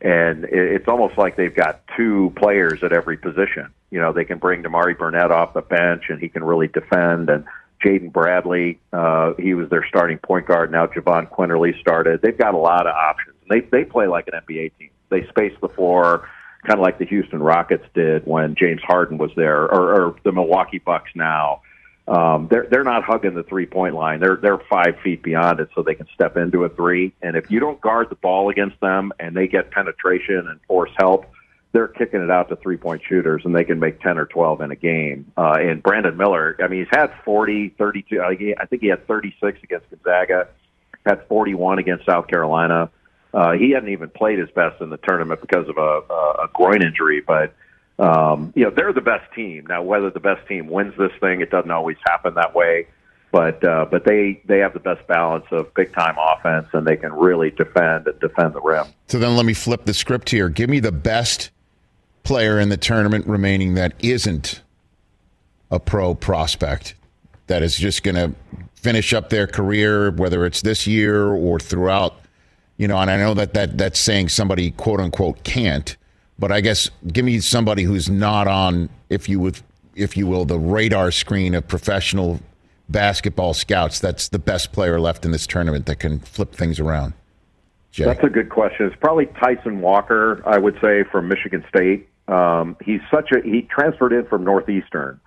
and 0.00 0.44
it's 0.44 0.86
almost 0.86 1.18
like 1.18 1.36
they've 1.36 1.54
got 1.54 1.82
two 1.96 2.32
players 2.36 2.82
at 2.82 2.92
every 2.92 3.16
position. 3.16 3.72
You 3.90 4.00
know, 4.00 4.12
they 4.12 4.24
can 4.24 4.38
bring 4.38 4.62
Nimari 4.62 4.96
Burnett 4.96 5.32
off 5.32 5.54
the 5.54 5.62
bench, 5.62 6.04
and 6.08 6.20
he 6.20 6.28
can 6.28 6.44
really 6.44 6.68
defend. 6.68 7.30
And 7.30 7.44
Jaden 7.84 8.12
Bradley, 8.12 8.78
uh, 8.92 9.32
he 9.38 9.54
was 9.54 9.68
their 9.70 9.84
starting 9.88 10.18
point 10.18 10.46
guard. 10.46 10.70
Now 10.70 10.86
Jahvon 10.86 11.30
Quinerly 11.30 11.78
started. 11.80 12.22
They've 12.22 12.36
got 12.36 12.54
a 12.54 12.58
lot 12.58 12.86
of 12.86 12.94
options. 12.94 13.36
They 13.48 13.60
they 13.60 13.84
play 13.84 14.06
like 14.06 14.28
an 14.32 14.40
NBA 14.46 14.72
team. 14.78 14.90
They 15.10 15.26
space 15.28 15.54
the 15.60 15.68
floor, 15.68 16.28
kind 16.66 16.78
of 16.78 16.82
like 16.82 16.98
the 16.98 17.06
Houston 17.06 17.42
Rockets 17.42 17.84
did 17.94 18.26
when 18.26 18.54
James 18.54 18.82
Harden 18.82 19.18
was 19.18 19.30
there, 19.36 19.62
or, 19.62 19.94
or 19.94 20.16
the 20.24 20.32
Milwaukee 20.32 20.78
Bucks 20.78 21.10
now 21.14 21.62
um, 22.08 22.48
they're 22.50 22.66
they're 22.70 22.84
not 22.84 23.04
hugging 23.04 23.34
the 23.34 23.42
three 23.42 23.66
point 23.66 23.94
line. 23.94 24.20
They're 24.20 24.36
they're 24.36 24.58
five 24.70 24.98
feet 25.04 25.22
beyond 25.22 25.60
it, 25.60 25.68
so 25.74 25.82
they 25.82 25.94
can 25.94 26.06
step 26.14 26.36
into 26.36 26.64
a 26.64 26.68
three. 26.70 27.12
And 27.20 27.36
if 27.36 27.50
you 27.50 27.60
don't 27.60 27.80
guard 27.80 28.08
the 28.08 28.16
ball 28.16 28.48
against 28.48 28.80
them, 28.80 29.12
and 29.20 29.36
they 29.36 29.46
get 29.46 29.70
penetration 29.70 30.46
and 30.48 30.58
force 30.66 30.90
help, 30.96 31.26
they're 31.72 31.88
kicking 31.88 32.22
it 32.22 32.30
out 32.30 32.48
to 32.48 32.56
three 32.56 32.78
point 32.78 33.02
shooters, 33.06 33.42
and 33.44 33.54
they 33.54 33.64
can 33.64 33.78
make 33.78 34.00
ten 34.00 34.16
or 34.16 34.24
twelve 34.24 34.62
in 34.62 34.70
a 34.70 34.76
game. 34.76 35.30
Uh, 35.36 35.56
and 35.60 35.82
Brandon 35.82 36.16
Miller, 36.16 36.56
I 36.60 36.68
mean, 36.68 36.80
he's 36.80 36.98
had 36.98 37.12
40, 37.24 37.74
32. 37.76 38.22
I 38.22 38.64
think 38.64 38.80
he 38.80 38.88
had 38.88 39.06
thirty 39.06 39.36
six 39.42 39.58
against 39.62 39.90
Gonzaga, 39.90 40.48
had 41.04 41.26
forty 41.28 41.54
one 41.54 41.78
against 41.78 42.06
South 42.06 42.26
Carolina. 42.26 42.90
Uh, 43.32 43.52
he 43.52 43.70
hadn't 43.70 43.90
even 43.90 44.08
played 44.08 44.38
his 44.38 44.50
best 44.50 44.80
in 44.80 44.90
the 44.90 44.96
tournament 44.96 45.40
because 45.40 45.68
of 45.68 45.76
a, 45.76 46.42
a 46.42 46.48
groin 46.54 46.82
injury, 46.82 47.20
but 47.20 47.54
um, 47.98 48.52
you 48.54 48.64
know, 48.64 48.70
they're 48.70 48.92
the 48.92 49.00
best 49.00 49.32
team. 49.34 49.66
Now, 49.66 49.82
whether 49.82 50.10
the 50.10 50.20
best 50.20 50.46
team 50.46 50.68
wins 50.68 50.94
this 50.96 51.12
thing, 51.20 51.40
it 51.40 51.50
doesn't 51.50 51.70
always 51.70 51.96
happen 52.06 52.34
that 52.34 52.54
way. 52.54 52.86
But 53.30 53.62
uh, 53.62 53.86
but 53.90 54.04
they 54.04 54.40
they 54.46 54.58
have 54.60 54.72
the 54.72 54.80
best 54.80 55.06
balance 55.06 55.44
of 55.50 55.74
big 55.74 55.92
time 55.92 56.16
offense, 56.18 56.68
and 56.72 56.86
they 56.86 56.96
can 56.96 57.12
really 57.12 57.50
defend 57.50 58.06
and 58.06 58.18
defend 58.20 58.54
the 58.54 58.60
rim. 58.60 58.86
So 59.08 59.18
then, 59.18 59.36
let 59.36 59.44
me 59.44 59.52
flip 59.52 59.84
the 59.84 59.92
script 59.92 60.30
here. 60.30 60.48
Give 60.48 60.70
me 60.70 60.80
the 60.80 60.92
best 60.92 61.50
player 62.22 62.58
in 62.58 62.70
the 62.70 62.78
tournament 62.78 63.26
remaining 63.26 63.74
that 63.74 63.92
isn't 63.98 64.62
a 65.70 65.78
pro 65.78 66.14
prospect 66.14 66.94
that 67.48 67.62
is 67.62 67.76
just 67.76 68.02
going 68.02 68.14
to 68.14 68.34
finish 68.74 69.12
up 69.12 69.28
their 69.28 69.46
career, 69.46 70.10
whether 70.10 70.46
it's 70.46 70.62
this 70.62 70.86
year 70.86 71.28
or 71.28 71.58
throughout. 71.58 72.18
You 72.78 72.88
know, 72.88 72.96
and 72.98 73.10
I 73.10 73.16
know 73.16 73.34
that, 73.34 73.54
that 73.54 73.76
that's 73.76 73.98
saying 73.98 74.30
somebody 74.30 74.70
quote 74.70 75.00
unquote 75.00 75.44
can't. 75.44 75.96
But 76.38 76.52
I 76.52 76.60
guess 76.60 76.88
give 77.12 77.24
me 77.24 77.40
somebody 77.40 77.82
who's 77.82 78.08
not 78.08 78.46
on, 78.46 78.88
if 79.10 79.28
you 79.28 79.40
would, 79.40 79.60
if 79.94 80.16
you 80.16 80.26
will, 80.26 80.44
the 80.44 80.58
radar 80.58 81.10
screen 81.10 81.54
of 81.54 81.66
professional 81.66 82.40
basketball 82.88 83.54
scouts. 83.54 84.00
That's 84.00 84.28
the 84.28 84.38
best 84.38 84.72
player 84.72 85.00
left 85.00 85.24
in 85.24 85.32
this 85.32 85.46
tournament 85.46 85.86
that 85.86 85.96
can 85.96 86.20
flip 86.20 86.54
things 86.54 86.78
around. 86.78 87.14
Jay. 87.90 88.04
That's 88.04 88.22
a 88.22 88.28
good 88.28 88.50
question. 88.50 88.86
It's 88.86 88.96
probably 89.00 89.26
Tyson 89.26 89.80
Walker, 89.80 90.42
I 90.46 90.58
would 90.58 90.78
say, 90.80 91.04
from 91.10 91.28
Michigan 91.28 91.64
State. 91.68 92.08
Um, 92.28 92.76
he's 92.84 93.00
such 93.10 93.32
a 93.32 93.40
he 93.42 93.62
transferred 93.62 94.12
in 94.12 94.26
from 94.26 94.44
Northeastern, 94.44 95.18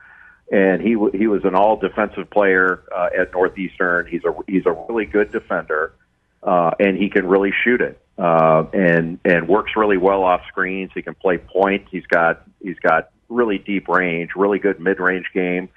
and 0.51 0.81
he 0.81 0.95
he 1.13 1.27
was 1.27 1.43
an 1.43 1.55
all 1.55 1.75
defensive 1.75 2.29
player 2.29 2.83
uh, 2.95 3.09
at 3.17 3.33
Northeastern. 3.33 4.07
He's 4.07 4.23
a 4.23 4.33
he's 4.47 4.65
a 4.65 4.71
really 4.87 5.05
good 5.05 5.31
defender, 5.31 5.93
uh, 6.43 6.71
and 6.79 6.97
he 6.97 7.09
can 7.09 7.27
really 7.27 7.51
shoot 7.63 7.81
it 7.81 8.01
uh, 8.17 8.65
and 8.73 9.19
and 9.25 9.47
works 9.47 9.71
really 9.75 9.97
well 9.97 10.23
off 10.23 10.41
screens. 10.47 10.91
He 10.93 11.01
can 11.01 11.15
play 11.15 11.37
point. 11.37 11.87
He's 11.89 12.05
got 12.05 12.43
he's 12.61 12.79
got 12.79 13.09
really 13.29 13.57
deep 13.57 13.87
range, 13.87 14.31
really 14.35 14.59
good 14.59 14.79
mid 14.79 14.99
range 14.99 15.27
game. 15.33 15.69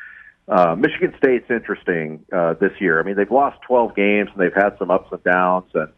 Uh, 0.47 0.75
Michigan 0.75 1.15
State's 1.17 1.51
interesting 1.51 2.25
uh, 2.31 2.55
this 2.55 2.73
year. 2.79 3.01
I 3.01 3.03
mean, 3.03 3.17
they've 3.17 3.31
lost 3.31 3.63
12 3.63 3.95
games 3.95 4.29
and 4.31 4.43
they've 4.43 4.55
had 4.55 4.77
some 4.79 4.91
ups 4.91 5.09
and 5.11 5.25
downs. 5.25 5.71
And 5.73 5.89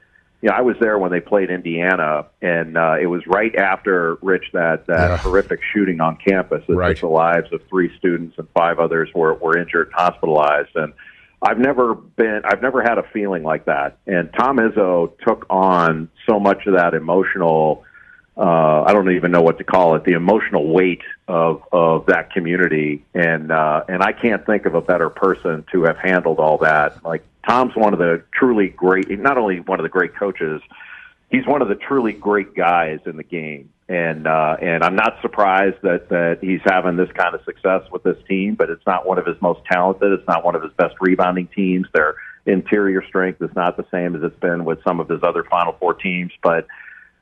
you 0.41 0.51
know, 0.51 0.55
I 0.55 0.61
was 0.61 0.77
there 0.81 0.99
when 0.99 1.11
they 1.11 1.19
played 1.19 1.51
Indiana, 1.51 2.27
and 2.41 2.77
uh, 2.77 2.97
it 3.01 3.07
was 3.07 3.27
right 3.27 3.55
after 3.57 4.17
Rich 4.23 4.51
that 4.53 4.87
that 4.87 5.11
yeah. 5.11 5.17
horrific 5.17 5.61
shooting 5.73 6.01
on 6.01 6.17
campus 6.17 6.63
that 6.69 6.77
right. 6.77 6.91
took 6.91 7.01
the 7.01 7.09
lives 7.09 7.53
of 7.53 7.63
three 7.69 7.91
students 7.99 8.37
and 8.39 8.47
five 8.55 8.79
others 8.79 9.09
were 9.15 9.35
were 9.35 9.59
injured, 9.59 9.91
hospitalized, 9.93 10.77
and 10.77 10.93
I've 11.43 11.59
never 11.59 11.95
been, 11.95 12.43
I've 12.45 12.63
never 12.63 12.83
had 12.83 12.99
a 12.99 13.03
feeling 13.03 13.43
like 13.43 13.67
that. 13.67 13.99
And 14.07 14.33
Tom 14.33 14.57
Izzo 14.57 15.13
took 15.19 15.47
on 15.51 16.09
so 16.27 16.41
much 16.41 16.67
of 16.67 16.75
that 16.75 16.95
emotional, 16.95 17.85
uh, 18.37 18.83
I 18.83 18.93
don't 18.93 19.11
even 19.11 19.33
know 19.33 19.43
what 19.43 19.59
to 19.59 19.65
call 19.65 19.97
it, 19.97 20.05
the 20.05 20.13
emotional 20.13 20.73
weight 20.73 21.03
of, 21.29 21.63
of 21.73 22.07
that 22.07 22.33
community. 22.33 23.05
And, 23.15 23.53
uh, 23.53 23.85
and 23.89 24.03
I 24.03 24.13
can't 24.13 24.45
think 24.47 24.67
of 24.67 24.75
a 24.75 24.81
better 24.81 25.11
person 25.11 25.65
to 25.73 25.85
have 25.85 25.99
handled 25.99 26.39
all 26.39 26.59
that. 26.59 27.05
Like 27.05 27.25
Tom's 27.47 27.77
one 27.77 27.93
of 27.93 27.99
the 27.99 28.23
truly 28.33 28.69
great, 28.69 29.11
not 29.19 29.37
only 29.37 29.61
one 29.61 29.79
of 29.79 29.85
the 29.85 29.91
great 29.91 30.17
coaches, 30.17 30.63
he's 31.31 31.47
one 31.47 31.61
of 31.61 31.69
the 31.69 31.75
truly 31.75 32.13
great 32.13 32.55
guys 32.55 33.01
in 33.05 33.17
the 33.17 33.25
game 33.25 33.71
and 33.89 34.27
uh, 34.27 34.57
and 34.61 34.83
I'm 34.83 34.97
not 34.97 35.21
surprised 35.23 35.77
that 35.83 36.09
that 36.09 36.39
he's 36.41 36.61
having 36.65 36.97
this 36.97 37.11
kind 37.13 37.35
of 37.35 37.45
success 37.45 37.83
with 37.93 38.03
this 38.03 38.17
team. 38.29 38.57
But 38.57 38.71
it's 38.71 38.85
not 38.87 39.07
one 39.07 39.19
of 39.19 39.27
his 39.27 39.41
most 39.41 39.65
talented. 39.71 40.13
It's 40.13 40.27
not 40.27 40.45
one 40.45 40.57
of 40.57 40.63
his 40.63 40.73
best 40.73 40.97
rebounding 41.01 41.49
teams. 41.49 41.87
Their 41.93 42.17
interior 42.47 43.05
strength 43.07 43.41
is 43.43 43.55
not 43.55 43.77
the 43.77 43.87
same 43.93 44.17
as 44.17 44.23
it's 44.23 44.39
been 44.41 44.65
with 44.65 44.83
some 44.83 44.99
of 44.99 45.09
his 45.09 45.23
other 45.23 45.45
Final 45.45 45.75
Four 45.75 45.95
teams. 45.95 46.33
But 46.43 46.67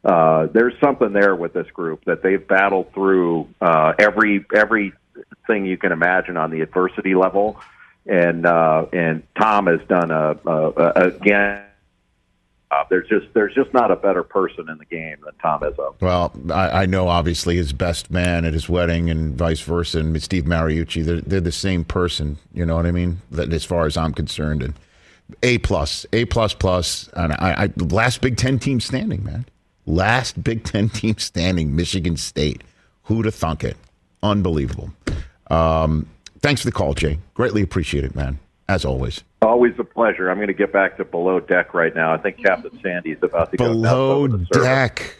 uh, 0.05 0.47
there's 0.47 0.75
something 0.81 1.13
there 1.13 1.37
with 1.37 1.53
this 1.53 1.71
group 1.71 2.05
that 2.07 2.23
they've 2.23 2.47
battled 2.47 2.95
through 2.95 3.49
uh, 3.61 3.93
every 3.99 4.47
everything 4.55 5.67
you 5.67 5.77
can 5.77 5.93
imagine 5.93 6.39
on 6.39 6.51
the 6.51 6.63
adversity 6.63 7.15
level. 7.15 7.61
And 8.07 8.47
uh, 8.47 8.87
and 8.91 9.23
Tom 9.39 9.67
has 9.67 9.81
done 9.87 10.11
a, 10.11 10.39
a, 10.47 10.71
a 10.71 10.93
again 11.09 11.65
uh, 12.75 12.85
there's 12.91 13.09
just 13.09 13.27
there's 13.35 13.55
just 13.55 13.73
not 13.73 13.91
a 13.91 13.97
better 13.97 14.23
person 14.23 14.69
in 14.69 14.79
the 14.79 14.85
game 14.85 15.17
than 15.25 15.35
Tom 15.41 15.61
Izzo. 15.61 15.95
Well, 16.01 16.33
I, 16.53 16.83
I, 16.83 16.87
know 16.87 17.09
obviously 17.09 17.57
his 17.57 17.73
best 17.73 18.11
man 18.11 18.45
at 18.45 18.53
his 18.53 18.69
wedding 18.69 19.11
and 19.11 19.37
vice 19.37 19.61
versa, 19.61 20.01
and 20.01 20.21
Steve 20.23 20.45
Mariucci. 20.45 21.05
They're, 21.05 21.21
they're 21.21 21.41
the 21.41 21.53
same 21.53 21.85
person. 21.85 22.39
You 22.53 22.67
know 22.67 22.77
what 22.77 22.87
I 22.87 22.91
mean? 22.91 23.21
That 23.31 23.53
as 23.53 23.65
far 23.65 23.87
as 23.87 23.97
I'm 23.97 24.13
concerned, 24.13 24.63
and 24.63 24.75
A 25.43 25.59
plus, 25.59 26.07
A 26.13 26.25
plus 26.25 26.55
plus 26.55 27.09
and 27.15 27.33
I, 27.35 27.65
I 27.65 27.71
last 27.77 28.21
Big 28.21 28.37
Ten 28.37 28.59
team 28.59 28.81
standing, 28.81 29.23
man. 29.25 29.47
Last 29.87 30.43
Big 30.43 30.65
Ten 30.65 30.89
team 30.89 31.19
standing, 31.19 31.77
Michigan 31.77 32.17
State. 32.17 32.63
Who'd 33.05 33.27
have 33.27 33.35
thunk 33.35 33.63
it? 33.63 33.77
Unbelievable. 34.23 34.91
Um, 35.51 36.09
thanks 36.41 36.63
for 36.63 36.69
the 36.69 36.73
call, 36.73 36.95
Jay. 36.95 37.19
Greatly 37.35 37.63
appreciate 37.63 38.05
it, 38.05 38.17
man. 38.17 38.39
As 38.69 38.85
always. 38.85 39.23
Always 39.45 39.75
a 39.79 39.85
pleasure. 39.85 40.31
I'm 40.31 40.39
going 40.39 40.49
to 40.49 40.55
get 40.55 40.73
back 40.73 40.97
to 40.97 41.05
below 41.05 41.39
deck 41.39 41.75
right 41.75 41.95
now. 41.95 42.13
I 42.15 42.17
think 42.17 42.43
Captain 42.43 42.79
Sandy's 42.81 43.19
about 43.23 43.51
to 43.51 43.59
below 43.59 44.27
go 44.27 44.39
below 44.39 44.65
deck. 44.65 45.17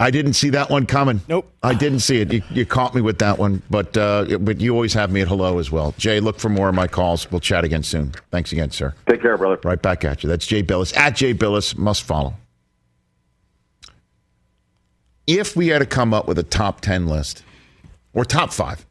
I 0.00 0.10
didn't 0.10 0.34
see 0.34 0.50
that 0.50 0.68
one 0.68 0.84
coming. 0.84 1.20
Nope. 1.28 1.50
I 1.62 1.74
didn't 1.74 2.00
see 2.00 2.20
it. 2.20 2.32
You, 2.32 2.42
you 2.50 2.66
caught 2.66 2.94
me 2.94 3.00
with 3.00 3.20
that 3.20 3.38
one, 3.38 3.62
but 3.70 3.96
uh, 3.96 4.38
but 4.38 4.60
you 4.60 4.74
always 4.74 4.92
have 4.94 5.10
me 5.10 5.22
at 5.22 5.28
hello 5.28 5.58
as 5.58 5.70
well. 5.70 5.94
Jay, 5.96 6.20
look 6.20 6.38
for 6.38 6.48
more 6.48 6.68
of 6.68 6.74
my 6.74 6.86
calls. 6.86 7.30
We'll 7.30 7.40
chat 7.40 7.64
again 7.64 7.82
soon. 7.82 8.12
Thanks 8.30 8.52
again, 8.52 8.70
sir. 8.72 8.94
Take 9.08 9.22
care, 9.22 9.38
brother. 9.38 9.58
Right 9.62 9.80
back 9.80 10.04
at 10.04 10.22
you. 10.22 10.28
That's 10.28 10.46
Jay 10.46 10.62
Bilas 10.62 10.94
at 10.96 11.16
Jay 11.16 11.32
Bilas. 11.32 11.78
Must 11.78 12.02
follow. 12.02 12.34
If 15.26 15.56
we 15.56 15.68
had 15.68 15.78
to 15.78 15.86
come 15.86 16.12
up 16.12 16.28
with 16.28 16.38
a 16.38 16.42
top 16.42 16.80
ten 16.80 17.06
list 17.06 17.42
or 18.12 18.24
top 18.24 18.52
five, 18.52 18.84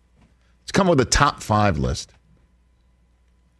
let's 0.61 0.71
come 0.71 0.87
up 0.87 0.97
with 0.97 1.07
a 1.07 1.11
top 1.11 1.43
five 1.43 1.77
list 1.77 2.11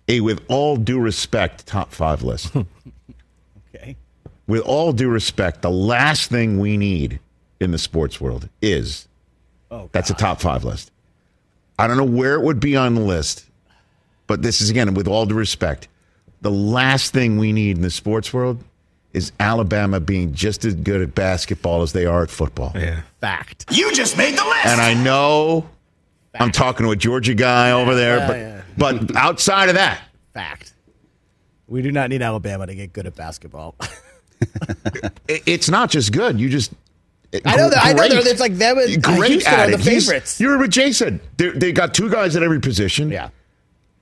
a 0.07 0.19
with 0.21 0.41
all 0.47 0.75
due 0.77 0.99
respect 0.99 1.65
top 1.65 1.91
five 1.91 2.21
list. 2.23 2.53
Okay. 3.75 3.97
with 4.47 4.61
all 4.61 4.93
due 4.93 5.09
respect, 5.09 5.61
the 5.61 5.69
last 5.69 6.29
thing 6.29 6.59
we 6.59 6.77
need 6.77 7.19
in 7.59 7.71
the 7.71 7.77
sports 7.77 8.21
world 8.21 8.47
is 8.61 9.07
Oh, 9.69 9.89
that's 9.91 10.09
a 10.09 10.13
top 10.13 10.39
five 10.39 10.63
list. 10.63 10.91
I 11.77 11.87
don't 11.87 11.97
know 11.97 12.03
where 12.05 12.35
it 12.35 12.41
would 12.41 12.61
be 12.61 12.77
on 12.77 12.95
the 12.95 13.01
list, 13.01 13.45
but 14.27 14.41
this 14.41 14.61
is 14.61 14.69
again 14.69 14.93
with 14.93 15.07
all 15.09 15.25
due 15.25 15.35
respect, 15.35 15.89
the 16.41 16.51
last 16.51 17.11
thing 17.11 17.37
we 17.37 17.51
need 17.51 17.75
in 17.75 17.81
the 17.81 17.89
sports 17.91 18.31
world 18.33 18.63
is 19.11 19.31
Alabama 19.39 19.99
being 19.99 20.33
just 20.33 20.63
as 20.63 20.73
good 20.75 21.01
at 21.01 21.15
basketball 21.15 21.81
as 21.81 21.91
they 21.91 22.05
are 22.05 22.23
at 22.23 22.29
football. 22.29 22.71
Yeah. 22.75 23.01
fact. 23.19 23.65
You 23.71 23.91
just 23.93 24.17
made 24.17 24.37
the 24.37 24.43
list. 24.45 24.65
And 24.67 24.79
I 24.79 24.93
know 24.93 25.67
I'm 26.39 26.51
talking 26.51 26.85
to 26.85 26.91
a 26.91 26.95
Georgia 26.95 27.33
guy 27.33 27.71
over 27.71 27.95
there, 27.95 28.17
Yeah, 28.17 28.27
but 28.27 28.37
yeah. 28.37 28.61
but 29.07 29.15
outside 29.15 29.69
of 29.69 29.75
that, 29.75 30.01
Fact. 30.33 30.73
We 31.67 31.81
do 31.81 31.91
not 31.91 32.09
need 32.09 32.21
Alabama 32.21 32.67
to 32.67 32.75
get 32.75 32.93
good 32.93 33.07
at 33.07 33.15
basketball. 33.15 33.75
it- 35.27 35.43
it's 35.45 35.69
not 35.69 35.89
just 35.89 36.11
good. 36.11 36.39
You 36.39 36.49
just 36.49 36.73
I 37.45 37.55
know 37.57 37.69
that. 37.69 37.83
I 37.85 37.91
know 37.93 38.07
that. 38.07 38.27
It's 38.27 38.39
like 38.39 38.55
them 38.55 38.77
and 38.77 39.05
uh, 39.05 39.15
great 39.17 39.31
Houston 39.31 39.53
at 39.53 39.69
are 39.69 39.71
it. 39.73 39.77
the 39.77 39.89
He's- 39.89 40.05
favorites. 40.05 40.39
You 40.39 40.47
remember 40.47 40.63
what 40.65 40.71
Jay 40.71 40.91
said? 40.91 41.19
They, 41.37 41.49
they 41.49 41.71
got 41.71 41.93
two 41.93 42.09
guys 42.09 42.35
at 42.35 42.43
every 42.43 42.59
position. 42.61 43.09
Yeah. 43.09 43.29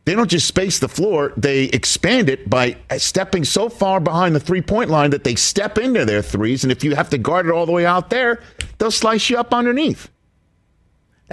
They 0.06 0.16
don't 0.16 0.30
just 0.30 0.48
space 0.48 0.80
the 0.80 0.90
floor, 0.90 1.32
they 1.38 1.64
expand 1.66 2.30
it 2.30 2.50
by 2.50 2.76
stepping 2.98 3.46
so 3.46 3.70
far 3.70 4.02
behind 4.02 4.36
the 4.36 4.40
three 4.42 4.62
point 4.62 4.90
line 4.90 5.12
that 5.12 5.24
they 5.24 5.36
step 5.36 5.78
into 5.78 6.04
their 6.04 6.22
threes. 6.22 6.64
And 6.64 6.72
if 6.74 6.84
you 6.84 6.94
have 6.94 7.10
to 7.12 7.18
guard 7.18 7.46
it 7.46 7.54
all 7.54 7.66
the 7.66 7.72
way 7.72 7.86
out 7.86 8.10
there, 8.10 8.42
they'll 8.80 8.92
slice 8.92 9.30
you 9.30 9.38
up 9.38 9.54
underneath. 9.54 10.10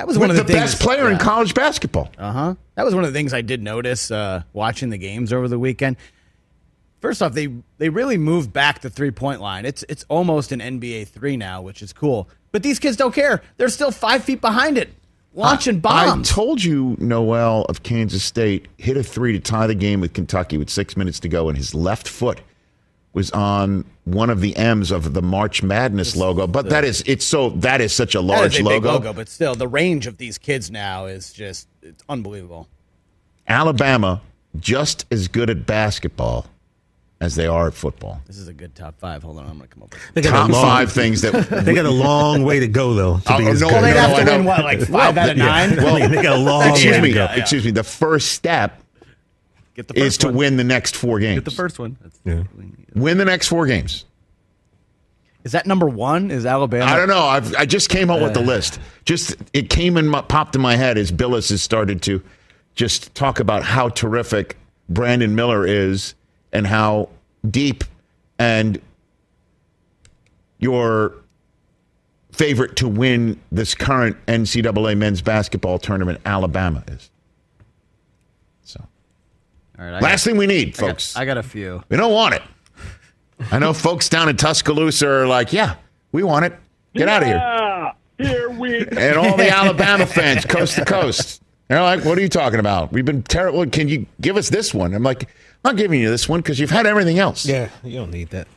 That 0.01 0.07
was 0.07 0.19
one 0.19 0.31
of 0.31 0.37
the, 0.37 0.45
the, 0.45 0.55
best 0.55 0.81
player 0.81 1.11
in 1.11 1.19
college 1.19 1.53
basketball. 1.53 2.11
Uh 2.17 2.33
huh. 2.33 2.55
That 2.75 2.87
was 2.87 2.95
one 2.95 3.05
of 3.05 3.13
the 3.13 3.19
things 3.19 3.35
I 3.35 3.43
did 3.43 3.63
notice 3.63 4.11
uh, 4.11 4.45
watching 4.55 4.89
the 4.89 4.97
games 4.97 5.31
over 5.31 5.47
the 5.47 5.59
weekend. 5.59 5.99
First 7.01 7.21
off, 7.21 7.35
they 7.35 7.49
they 7.77 7.91
really 7.91 8.17
moved 8.17 8.51
back 8.51 8.81
the 8.81 8.89
three 8.89 9.11
point 9.11 9.43
line. 9.43 9.67
It's 9.67 9.85
it's 9.91 10.07
almost 10.09 10.53
an 10.53 10.61
NBA 10.61 11.09
three 11.09 11.37
now, 11.37 11.61
which 11.61 11.83
is 11.83 11.93
cool. 11.93 12.31
But 12.51 12.63
these 12.63 12.79
kids 12.79 12.97
don't 12.97 13.15
care. 13.15 13.43
They're 13.59 13.69
still 13.69 13.91
five 13.91 14.25
feet 14.25 14.41
behind 14.41 14.79
it, 14.79 14.89
launching 15.35 15.81
bombs. 15.81 16.31
I 16.31 16.35
told 16.35 16.65
you 16.65 16.97
Nowell 16.99 17.67
of 17.67 17.83
Kansas 17.83 18.25
State 18.25 18.69
hit 18.79 18.97
a 18.97 19.03
three 19.03 19.33
to 19.33 19.39
tie 19.39 19.67
the 19.67 19.75
game 19.75 20.01
with 20.01 20.15
Kentucky 20.15 20.57
with 20.57 20.71
six 20.71 20.97
minutes 20.97 21.21
to 21.21 21.29
go, 21.29 21.51
and 21.51 21.59
his 21.59 21.75
left 21.75 22.09
foot 22.09 22.41
was 23.13 23.31
on 23.33 23.85
one 24.05 24.31
of 24.31 24.41
the 24.41 24.57
M's 24.57 24.91
of 24.91 25.15
the 25.15 25.23
March 25.23 25.63
Madness 25.63 26.17
logo. 26.17 26.47
But 26.47 26.69
that 26.71 26.85
is 26.85 27.03
it's 27.07 27.25
so 27.25 27.51
that 27.51 27.81
is 27.81 27.93
such 27.93 28.15
a 28.15 28.21
large 28.21 28.55
is 28.55 28.61
a 28.61 28.65
logo. 28.65 28.77
big 28.77 28.85
logo, 28.85 29.13
but 29.13 29.29
still, 29.29 29.55
the 29.55 29.69
range 29.69 30.07
of 30.07 30.19
these 30.19 30.39
kids 30.39 30.71
now 30.71 31.07
is 31.07 31.33
just 31.33 31.69
it's 31.83 32.05
unbelievable. 32.09 32.69
Alabama 33.49 34.23
just 34.59 35.07
as 35.11 35.29
good 35.29 35.51
at 35.51 35.67
basketball 35.67 36.47
as 37.21 37.35
they 37.35 37.47
are 37.47 37.67
at 37.69 37.75
football. 37.75 38.21
This 38.27 38.39
is 38.39 38.49
a 38.49 38.53
good 38.53 38.75
top 38.75 38.99
five. 38.99 39.23
Hold 39.23 39.39
on, 39.39 39.47
I'm 39.47 39.57
gonna 39.57 39.67
come 39.67 39.83
up 39.83 39.95
with. 40.15 40.25
Top 40.25 40.49
long, 40.51 40.63
five 40.63 40.93
things 40.93 41.21
that 41.23 41.65
They 41.65 41.75
got 41.75 41.87
a 41.87 41.91
long 41.91 42.45
way 42.45 42.61
to 42.61 42.69
go 42.69 42.95
though. 42.95 43.19
To 43.19 43.39
be 43.39 43.47
Oh, 43.47 43.51
as 43.51 43.61
no, 43.61 43.69
they'd 43.69 43.81
no, 43.81 44.01
have 44.01 44.25
to 44.25 44.33
win 44.33 44.45
what, 44.45 44.65
like 44.65 44.81
five 44.81 45.19
out 45.19 45.31
of 45.31 45.37
nine. 45.37 45.77
Well, 45.77 46.09
they 46.09 46.23
got 46.23 46.39
a 46.39 46.43
long 46.43 46.71
excuse 46.71 46.95
way 46.95 47.01
me, 47.03 47.09
to 47.09 47.15
go. 47.15 47.25
Yeah, 47.25 47.35
yeah. 47.35 47.41
excuse 47.41 47.65
me. 47.65 47.71
The 47.73 47.85
first 47.85 48.33
step 48.33 48.73
Get 48.73 48.73
the 48.73 48.77
first 48.77 48.80
is 49.95 50.19
to 50.19 50.27
one. 50.29 50.37
win 50.37 50.57
the 50.57 50.65
next 50.65 50.97
four 50.97 51.19
games. 51.21 51.37
Get 51.37 51.45
the 51.45 51.51
first 51.51 51.79
one. 51.79 51.97
That's 52.03 52.21
Yeah. 52.25 52.43
Win 52.95 53.19
the 53.19 53.25
next 53.25 53.49
four 53.49 53.67
games. 53.67 54.05
Is 55.43 55.53
that 55.53 55.67
number 55.67 55.89
one? 55.89 56.31
Is 56.31 56.45
Alabama? 56.45 56.85
I 56.85 56.97
don't 56.97 57.09
know. 57.09 57.23
I've, 57.23 57.55
I 57.57 57.65
just 57.65 57.89
came 57.89 58.11
up 58.11 58.21
with 58.21 58.33
Uh. 58.33 58.41
the 58.41 58.47
list. 58.47 58.79
Just 59.07 59.37
it 59.55 59.71
came 59.71 59.97
and 59.97 60.13
popped 60.29 60.55
in 60.55 60.61
my 60.61 60.77
head 60.77 60.99
as 60.99 61.11
Bilas 61.11 61.49
has 61.51 61.63
started 61.63 62.03
to 62.03 62.23
just 62.75 63.15
talk 63.15 63.41
about 63.41 63.63
how 63.63 63.89
terrific 63.89 64.57
Brandon 64.91 65.35
Miller 65.35 65.67
is 65.67 66.15
and 66.53 66.67
how 66.67 67.09
deep 67.49 67.85
and 68.39 68.81
your 70.59 71.15
favorite 72.33 72.77
to 72.77 72.89
win 72.89 73.41
this 73.51 73.75
current 73.75 74.17
NCAA 74.27 74.97
men's 74.97 75.23
basketball 75.23 75.79
tournament, 75.79 76.21
Alabama 76.27 76.83
is. 76.89 77.11
So 79.81 79.87
All 79.87 79.93
right, 79.93 80.03
I 80.03 80.05
last 80.07 80.25
thing 80.25 80.37
we 80.37 80.47
need, 80.47 80.77
got, 80.77 80.89
folks. 80.89 81.17
I 81.17 81.25
got 81.25 81.39
a 81.39 81.43
few. 81.43 81.83
We 81.89 81.97
don't 81.97 82.13
want 82.13 82.35
it. 82.35 82.43
I 83.51 83.59
know 83.59 83.73
folks 83.73 84.11
down 84.11 84.29
in 84.29 84.37
Tuscaloosa 84.37 85.09
are 85.09 85.27
like, 85.27 85.55
yeah, 85.55 85.77
we 86.13 86.23
want 86.23 86.45
it. 86.45 86.55
Get 86.95 87.09
out 87.09 87.23
of 87.23 87.29
here. 87.29 87.93
Here 88.19 88.51
we 88.51 88.81
And 88.89 89.17
all 89.17 89.39
the 89.39 89.49
Alabama 89.51 90.05
fans, 90.05 90.45
coast 90.45 90.75
to 90.75 90.85
coast, 90.85 91.43
they're 91.69 91.81
like, 91.81 92.05
what 92.05 92.19
are 92.19 92.21
you 92.21 92.29
talking 92.29 92.61
about? 92.61 92.93
We've 92.93 93.07
been 93.07 93.23
terrible. 93.23 93.65
Can 93.67 93.89
you 93.89 94.05
give 94.21 94.37
us 94.37 94.51
this 94.51 94.75
one? 94.75 94.93
I'm 94.93 95.03
like, 95.03 95.23
I'm 95.65 95.73
not 95.73 95.77
giving 95.77 95.99
you 95.99 96.11
this 96.11 96.29
one 96.29 96.41
because 96.41 96.61
you've 96.61 96.71
had 96.71 96.85
everything 96.85 97.19
else. 97.19 97.47
Yeah, 97.47 97.71
you 97.83 97.99
don't 97.99 98.11
need 98.11 98.29
that. 98.31 98.43
At 98.43 98.49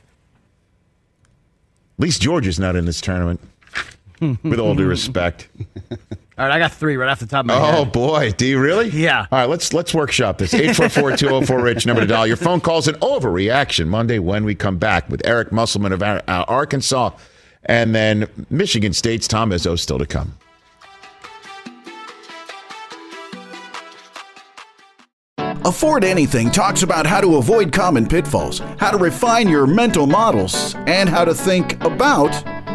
least 1.99 2.21
Georgia's 2.21 2.59
not 2.59 2.75
in 2.75 2.85
this 2.85 2.99
tournament, 2.99 3.39
with 4.19 4.59
all 4.59 4.75
due 4.75 4.87
respect. 4.87 5.47
All 6.37 6.47
right, 6.47 6.55
I 6.55 6.57
got 6.59 6.71
three 6.71 6.97
right 6.97 7.09
off 7.09 7.19
the 7.19 7.27
top 7.27 7.41
of 7.41 7.45
my 7.47 7.55
Oh 7.55 7.83
head. 7.83 7.91
boy, 7.91 8.31
do 8.31 8.45
you 8.47 8.59
really? 8.59 8.89
Yeah. 8.89 9.27
All 9.31 9.39
right, 9.39 9.49
let's 9.49 9.71
let's 9.71 9.93
workshop 9.93 10.39
this. 10.39 10.53
844-204-RICH, 10.53 11.85
number 11.85 12.01
to 12.01 12.07
dial. 12.07 12.25
Your 12.25 12.37
phone 12.37 12.59
calls 12.59 12.87
an 12.87 12.95
overreaction 12.95 13.87
Monday 13.87 14.17
when 14.17 14.43
we 14.43 14.55
come 14.55 14.77
back 14.77 15.07
with 15.09 15.21
Eric 15.25 15.51
Musselman 15.51 15.91
of 15.91 16.01
uh, 16.01 16.21
Arkansas, 16.27 17.11
and 17.65 17.93
then 17.93 18.27
Michigan 18.49 18.93
State's 18.93 19.27
Tom 19.27 19.51
Izzo 19.51 19.77
still 19.77 19.99
to 19.99 20.07
come. 20.07 20.33
Afford 25.65 26.03
Anything 26.03 26.51
talks 26.51 26.83
about 26.83 27.05
how 27.05 27.21
to 27.21 27.37
avoid 27.37 27.71
common 27.71 28.05
pitfalls, 28.05 28.59
how 28.77 28.91
to 28.91 28.97
refine 28.97 29.47
your 29.47 29.65
mental 29.65 30.05
models, 30.05 30.75
and 30.87 31.07
how 31.07 31.23
to 31.23 31.33
think 31.33 31.81
about 31.83 32.31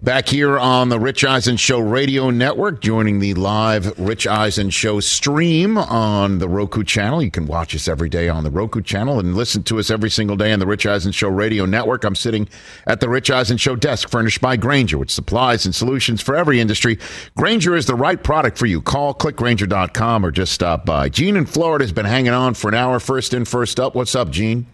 Back 0.00 0.28
here 0.28 0.56
on 0.56 0.90
the 0.90 1.00
Rich 1.00 1.24
Eisen 1.24 1.56
Show 1.56 1.80
Radio 1.80 2.30
Network, 2.30 2.80
joining 2.80 3.18
the 3.18 3.34
live 3.34 3.98
Rich 3.98 4.28
Eisen 4.28 4.70
Show 4.70 5.00
stream 5.00 5.76
on 5.76 6.38
the 6.38 6.48
Roku 6.48 6.84
channel. 6.84 7.20
You 7.20 7.32
can 7.32 7.48
watch 7.48 7.74
us 7.74 7.88
every 7.88 8.08
day 8.08 8.28
on 8.28 8.44
the 8.44 8.50
Roku 8.50 8.80
channel 8.80 9.18
and 9.18 9.34
listen 9.34 9.64
to 9.64 9.80
us 9.80 9.90
every 9.90 10.08
single 10.08 10.36
day 10.36 10.52
on 10.52 10.60
the 10.60 10.68
Rich 10.68 10.86
Eisen 10.86 11.10
Show 11.10 11.28
Radio 11.28 11.66
Network. 11.66 12.04
I'm 12.04 12.14
sitting 12.14 12.48
at 12.86 13.00
the 13.00 13.08
Rich 13.08 13.32
Eisen 13.32 13.56
Show 13.56 13.74
desk 13.74 14.08
furnished 14.08 14.40
by 14.40 14.56
Grainger, 14.56 14.98
which 14.98 15.10
supplies 15.10 15.66
and 15.66 15.74
solutions 15.74 16.22
for 16.22 16.36
every 16.36 16.60
industry. 16.60 16.96
Grainger 17.36 17.74
is 17.74 17.86
the 17.86 17.96
right 17.96 18.22
product 18.22 18.56
for 18.56 18.66
you. 18.66 18.80
Call 18.80 19.12
clickgranger.com 19.14 20.24
or 20.24 20.30
just 20.30 20.52
stop 20.52 20.86
by. 20.86 21.08
Gene 21.08 21.36
in 21.36 21.44
Florida 21.44 21.82
has 21.82 21.92
been 21.92 22.06
hanging 22.06 22.32
on 22.32 22.54
for 22.54 22.68
an 22.68 22.74
hour. 22.74 23.00
First 23.00 23.34
in, 23.34 23.44
first 23.44 23.80
up. 23.80 23.96
What's 23.96 24.14
up, 24.14 24.30
Gene? 24.30 24.66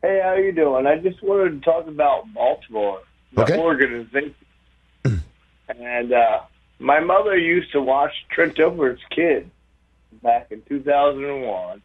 Hey, 0.00 0.20
how 0.22 0.34
you 0.34 0.52
doing? 0.52 0.86
I 0.86 0.96
just 0.98 1.20
wanted 1.24 1.60
to 1.60 1.64
talk 1.64 1.88
about 1.88 2.32
Baltimore, 2.32 3.00
the 3.36 3.42
Okay. 3.42 3.58
organization. 3.58 4.34
and 5.68 6.12
uh, 6.12 6.40
my 6.78 7.00
mother 7.00 7.36
used 7.36 7.70
to 7.72 7.80
watch 7.80 8.12
Trent 8.30 8.56
Dilfer's 8.56 9.00
kid 9.10 9.50
back 10.22 10.48
in 10.50 10.62
2001. 10.68 11.82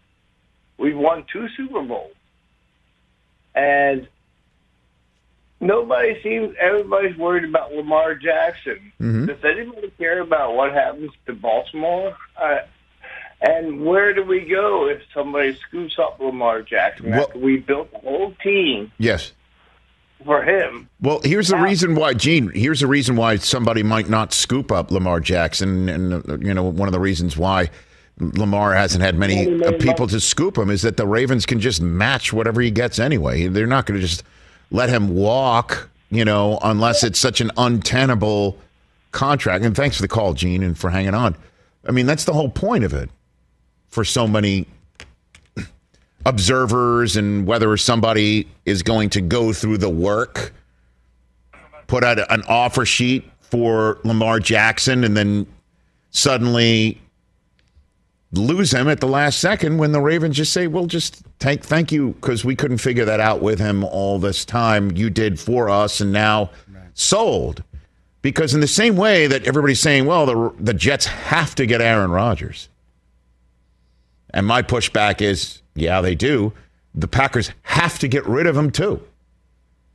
We've 0.77 0.97
won 0.97 1.25
two 1.31 1.47
Super 1.55 1.81
Bowls, 1.83 2.13
and 3.53 4.07
nobody 5.59 6.19
seems. 6.23 6.55
Everybody's 6.59 7.17
worried 7.17 7.43
about 7.43 7.73
Lamar 7.73 8.15
Jackson. 8.15 8.91
Mhm. 8.99 9.27
Does 9.27 9.43
anybody 9.43 9.91
care 9.97 10.21
about 10.21 10.55
what 10.55 10.73
happens 10.73 11.11
to 11.27 11.33
Baltimore? 11.33 12.15
Uh, 12.35 12.59
and 13.41 13.85
where 13.85 14.13
do 14.13 14.23
we 14.23 14.41
go 14.41 14.87
if 14.87 15.01
somebody 15.13 15.53
scoops 15.55 15.97
up 15.99 16.19
Lamar 16.19 16.61
Jackson 16.61 17.11
Well- 17.11 17.23
after 17.23 17.39
we 17.39 17.57
built 17.57 17.91
the 17.91 17.97
whole 17.99 18.33
team? 18.43 18.91
Yes. 18.97 19.33
For 20.23 20.43
him. 20.43 20.89
Well, 21.01 21.21
here's 21.23 21.49
the 21.49 21.57
reason 21.57 21.95
why, 21.95 22.13
Gene. 22.13 22.51
Here's 22.53 22.79
the 22.79 22.87
reason 22.87 23.15
why 23.15 23.37
somebody 23.37 23.83
might 23.83 24.09
not 24.09 24.33
scoop 24.33 24.71
up 24.71 24.91
Lamar 24.91 25.19
Jackson, 25.19 25.89
and 25.89 26.13
uh, 26.13 26.37
you 26.39 26.53
know 26.53 26.63
one 26.63 26.87
of 26.87 26.93
the 26.93 26.99
reasons 26.99 27.37
why 27.37 27.69
Lamar 28.19 28.73
hasn't 28.73 29.03
had 29.03 29.17
many 29.17 29.61
uh, 29.63 29.73
people 29.79 30.07
to 30.07 30.19
scoop 30.19 30.57
him 30.57 30.69
is 30.69 30.83
that 30.83 30.97
the 30.97 31.07
Ravens 31.07 31.45
can 31.45 31.59
just 31.59 31.81
match 31.81 32.31
whatever 32.31 32.61
he 32.61 32.71
gets 32.71 32.99
anyway. 32.99 33.47
They're 33.47 33.67
not 33.67 33.85
going 33.85 33.99
to 33.99 34.05
just 34.05 34.23
let 34.69 34.89
him 34.89 35.15
walk, 35.15 35.89
you 36.09 36.23
know, 36.23 36.59
unless 36.63 37.03
it's 37.03 37.19
such 37.19 37.41
an 37.41 37.51
untenable 37.57 38.57
contract. 39.11 39.65
And 39.65 39.75
thanks 39.75 39.95
for 39.95 40.01
the 40.01 40.07
call, 40.07 40.33
Gene, 40.33 40.63
and 40.63 40.77
for 40.77 40.89
hanging 40.89 41.13
on. 41.13 41.35
I 41.87 41.91
mean, 41.91 42.05
that's 42.05 42.25
the 42.25 42.33
whole 42.33 42.49
point 42.49 42.83
of 42.83 42.93
it 42.93 43.09
for 43.89 44.05
so 44.05 44.27
many 44.27 44.67
observers 46.25 47.17
and 47.17 47.45
whether 47.45 47.75
somebody 47.77 48.47
is 48.65 48.83
going 48.83 49.09
to 49.11 49.21
go 49.21 49.53
through 49.53 49.77
the 49.77 49.89
work, 49.89 50.53
put 51.87 52.03
out 52.03 52.19
an 52.31 52.43
offer 52.47 52.85
sheet 52.85 53.29
for 53.39 53.99
Lamar 54.03 54.39
Jackson, 54.39 55.03
and 55.03 55.15
then 55.17 55.45
suddenly 56.11 57.01
lose 58.33 58.73
him 58.73 58.87
at 58.87 59.01
the 59.01 59.07
last 59.07 59.39
second 59.39 59.77
when 59.77 59.91
the 59.91 59.99
Ravens 59.99 60.37
just 60.37 60.53
say, 60.53 60.67
"We'll 60.67 60.85
just 60.85 61.21
thank 61.39 61.63
thank 61.63 61.91
you 61.91 62.11
because 62.21 62.45
we 62.45 62.55
couldn't 62.55 62.77
figure 62.77 63.05
that 63.05 63.19
out 63.19 63.41
with 63.41 63.59
him 63.59 63.83
all 63.83 64.19
this 64.19 64.45
time. 64.45 64.91
You 64.95 65.09
did 65.09 65.39
for 65.39 65.69
us, 65.69 65.99
and 65.99 66.11
now 66.11 66.51
sold." 66.93 67.63
Because 68.21 68.53
in 68.53 68.61
the 68.61 68.67
same 68.67 68.95
way 68.95 69.27
that 69.27 69.45
everybody's 69.45 69.79
saying, 69.79 70.05
"Well, 70.05 70.25
the 70.25 70.53
the 70.59 70.73
Jets 70.73 71.07
have 71.07 71.55
to 71.55 71.65
get 71.65 71.81
Aaron 71.81 72.11
Rodgers," 72.11 72.69
and 74.29 74.45
my 74.45 74.61
pushback 74.61 75.21
is, 75.21 75.60
"Yeah, 75.75 76.01
they 76.01 76.15
do." 76.15 76.53
The 76.93 77.07
Packers 77.07 77.51
have 77.63 77.99
to 77.99 78.07
get 78.07 78.25
rid 78.25 78.47
of 78.47 78.57
him 78.57 78.71
too. 78.71 79.01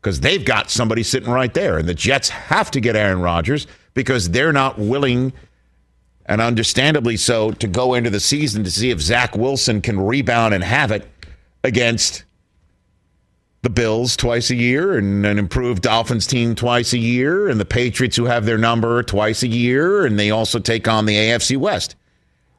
Because 0.00 0.20
they've 0.20 0.44
got 0.44 0.70
somebody 0.70 1.02
sitting 1.02 1.30
right 1.30 1.52
there. 1.52 1.78
And 1.78 1.88
the 1.88 1.94
Jets 1.94 2.28
have 2.28 2.70
to 2.70 2.80
get 2.80 2.96
Aaron 2.96 3.20
Rodgers 3.20 3.66
because 3.92 4.30
they're 4.30 4.52
not 4.52 4.78
willing 4.78 5.32
and 6.26 6.40
understandably 6.40 7.16
so, 7.16 7.52
to 7.52 7.66
go 7.68 7.94
into 7.94 8.10
the 8.10 8.20
season 8.20 8.64
to 8.64 8.70
see 8.70 8.90
if 8.90 9.00
Zach 9.00 9.36
Wilson 9.36 9.80
can 9.80 9.98
rebound 10.00 10.54
and 10.54 10.64
have 10.64 10.90
it 10.90 11.08
against 11.62 12.24
the 13.62 13.70
Bills 13.70 14.16
twice 14.16 14.50
a 14.50 14.54
year 14.54 14.96
and 14.96 15.24
an 15.24 15.38
improved 15.38 15.82
Dolphins 15.82 16.26
team 16.26 16.54
twice 16.54 16.92
a 16.92 16.98
year 16.98 17.48
and 17.48 17.58
the 17.58 17.64
Patriots 17.64 18.16
who 18.16 18.24
have 18.24 18.44
their 18.44 18.58
number 18.58 19.02
twice 19.02 19.42
a 19.42 19.48
year 19.48 20.04
and 20.04 20.18
they 20.18 20.30
also 20.30 20.58
take 20.58 20.86
on 20.86 21.06
the 21.06 21.16
AFC 21.16 21.56
West. 21.56 21.96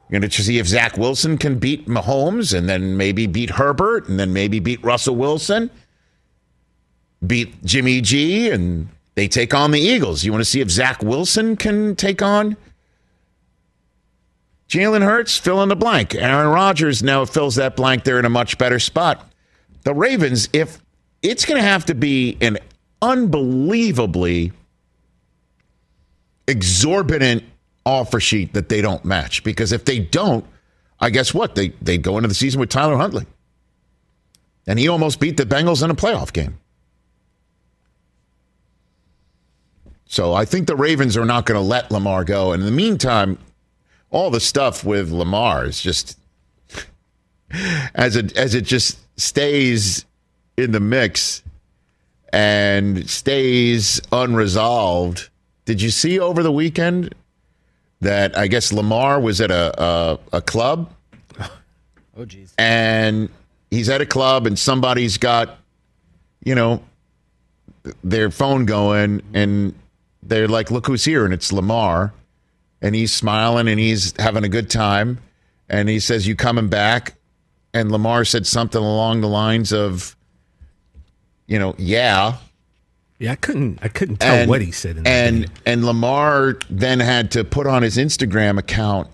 You're 0.08 0.20
going 0.20 0.30
to 0.30 0.42
see 0.42 0.58
if 0.58 0.66
Zach 0.66 0.96
Wilson 0.96 1.36
can 1.36 1.58
beat 1.58 1.86
Mahomes 1.86 2.56
and 2.56 2.68
then 2.68 2.96
maybe 2.96 3.26
beat 3.26 3.50
Herbert 3.50 4.08
and 4.08 4.18
then 4.18 4.32
maybe 4.32 4.58
beat 4.58 4.82
Russell 4.82 5.16
Wilson, 5.16 5.70
beat 7.26 7.62
Jimmy 7.64 8.00
G, 8.00 8.50
and 8.50 8.88
they 9.16 9.28
take 9.28 9.52
on 9.52 9.70
the 9.70 9.80
Eagles. 9.80 10.24
You 10.24 10.32
want 10.32 10.40
to 10.40 10.50
see 10.50 10.60
if 10.60 10.70
Zach 10.70 11.02
Wilson 11.02 11.56
can 11.56 11.94
take 11.94 12.22
on 12.22 12.56
Jalen 14.68 15.02
Hurts, 15.02 15.36
fill 15.36 15.62
in 15.62 15.70
the 15.70 15.76
blank. 15.76 16.14
Aaron 16.14 16.48
Rodgers 16.48 17.02
now 17.02 17.24
fills 17.24 17.54
that 17.54 17.74
blank. 17.74 18.04
They're 18.04 18.18
in 18.18 18.26
a 18.26 18.30
much 18.30 18.58
better 18.58 18.78
spot. 18.78 19.30
The 19.84 19.94
Ravens, 19.94 20.48
if 20.52 20.78
it's 21.22 21.46
going 21.46 21.60
to 21.60 21.66
have 21.66 21.86
to 21.86 21.94
be 21.94 22.36
an 22.42 22.58
unbelievably 23.00 24.52
exorbitant 26.46 27.44
offer 27.88 28.20
sheet 28.20 28.54
that 28.54 28.68
they 28.68 28.80
don't 28.80 29.04
match, 29.04 29.42
because 29.42 29.72
if 29.72 29.84
they 29.84 29.98
don't, 29.98 30.44
I 31.00 31.10
guess 31.10 31.32
what 31.34 31.54
they 31.54 31.68
they 31.82 31.98
go 31.98 32.16
into 32.16 32.28
the 32.28 32.34
season 32.34 32.60
with 32.60 32.70
Tyler 32.70 32.96
Huntley, 32.96 33.26
and 34.66 34.78
he 34.78 34.88
almost 34.88 35.20
beat 35.20 35.36
the 35.36 35.44
Bengals 35.44 35.82
in 35.82 35.90
a 35.90 35.94
playoff 35.94 36.32
game. 36.32 36.58
So 40.08 40.32
I 40.32 40.46
think 40.46 40.66
the 40.66 40.76
Ravens 40.76 41.16
are 41.16 41.26
not 41.26 41.44
going 41.44 41.60
to 41.60 41.66
let 41.66 41.90
Lamar 41.90 42.24
go. 42.24 42.52
And 42.52 42.62
in 42.62 42.66
the 42.66 42.72
meantime, 42.72 43.38
all 44.10 44.30
the 44.30 44.40
stuff 44.40 44.82
with 44.82 45.10
Lamar 45.10 45.66
is 45.66 45.82
just 45.82 46.18
as 47.94 48.16
it 48.16 48.36
as 48.36 48.54
it 48.54 48.62
just 48.62 48.98
stays 49.20 50.06
in 50.56 50.72
the 50.72 50.80
mix 50.80 51.42
and 52.32 53.08
stays 53.08 54.00
unresolved. 54.10 55.28
Did 55.66 55.82
you 55.82 55.90
see 55.90 56.18
over 56.18 56.42
the 56.42 56.52
weekend 56.52 57.14
that 58.00 58.36
I 58.36 58.46
guess 58.46 58.72
Lamar 58.72 59.20
was 59.20 59.40
at 59.40 59.50
a 59.50 59.82
a, 59.82 60.18
a 60.34 60.42
club? 60.42 60.92
Oh, 62.16 62.24
geez. 62.24 62.52
And 62.58 63.28
he's 63.70 63.88
at 63.88 64.00
a 64.00 64.06
club, 64.06 64.46
and 64.46 64.58
somebody's 64.58 65.18
got, 65.18 65.58
you 66.42 66.56
know, 66.56 66.82
their 68.02 68.32
phone 68.32 68.64
going, 68.64 69.22
and 69.34 69.72
they're 70.24 70.48
like, 70.48 70.70
"Look 70.72 70.86
who's 70.86 71.04
here!" 71.04 71.24
And 71.24 71.32
it's 71.32 71.52
Lamar 71.52 72.12
and 72.80 72.94
he's 72.94 73.12
smiling 73.12 73.68
and 73.68 73.78
he's 73.78 74.14
having 74.18 74.44
a 74.44 74.48
good 74.48 74.70
time. 74.70 75.18
And 75.68 75.88
he 75.88 76.00
says, 76.00 76.26
You 76.26 76.36
coming 76.36 76.68
back? 76.68 77.14
And 77.74 77.92
Lamar 77.92 78.24
said 78.24 78.46
something 78.46 78.82
along 78.82 79.20
the 79.20 79.28
lines 79.28 79.72
of, 79.72 80.16
you 81.46 81.58
know, 81.58 81.74
yeah. 81.78 82.36
Yeah, 83.20 83.32
I 83.32 83.36
couldn't 83.36 83.80
I 83.82 83.88
couldn't 83.88 84.18
tell 84.18 84.34
And- 84.34 84.48
what 84.48 84.60
he 84.62 84.70
said 84.70 84.96
in 84.98 85.02
that 85.04 85.10
And 85.10 85.46
game. 85.46 85.54
and 85.66 85.84
Lamar 85.84 86.56
then 86.70 87.00
had 87.00 87.30
to 87.32 87.42
put 87.44 87.66
on 87.66 87.82
his 87.82 87.96
Instagram 87.96 88.58
account. 88.58 89.08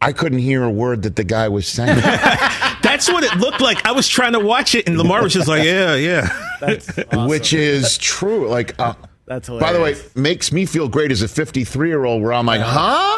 I 0.00 0.12
couldn't 0.12 0.38
hear 0.38 0.62
a 0.64 0.70
word 0.70 1.02
that 1.02 1.14
the 1.16 1.24
guy 1.24 1.48
was 1.48 1.68
saying. 1.68 2.00
That's 2.82 3.08
what 3.12 3.22
it 3.22 3.36
looked 3.36 3.60
like. 3.60 3.86
I 3.86 3.92
was 3.92 4.08
trying 4.08 4.32
to 4.32 4.40
watch 4.40 4.74
it 4.74 4.88
and 4.88 4.96
Lamar 4.98 5.22
was 5.22 5.32
just 5.34 5.46
like, 5.46 5.62
Yeah, 5.64 5.94
yeah. 5.94 6.28
Which 7.26 7.52
is 7.52 7.96
true. 7.98 8.48
Like 8.48 8.74
uh, 8.80 8.94
That's 9.26 9.48
By 9.48 9.72
the 9.72 9.80
way, 9.80 9.94
makes 10.16 10.50
me 10.52 10.66
feel 10.66 10.88
great 10.88 11.12
as 11.12 11.22
a 11.22 11.28
53 11.28 11.88
year 11.88 12.04
old 12.04 12.22
where 12.22 12.32
I'm 12.32 12.46
like, 12.46 12.60
huh? 12.62 13.16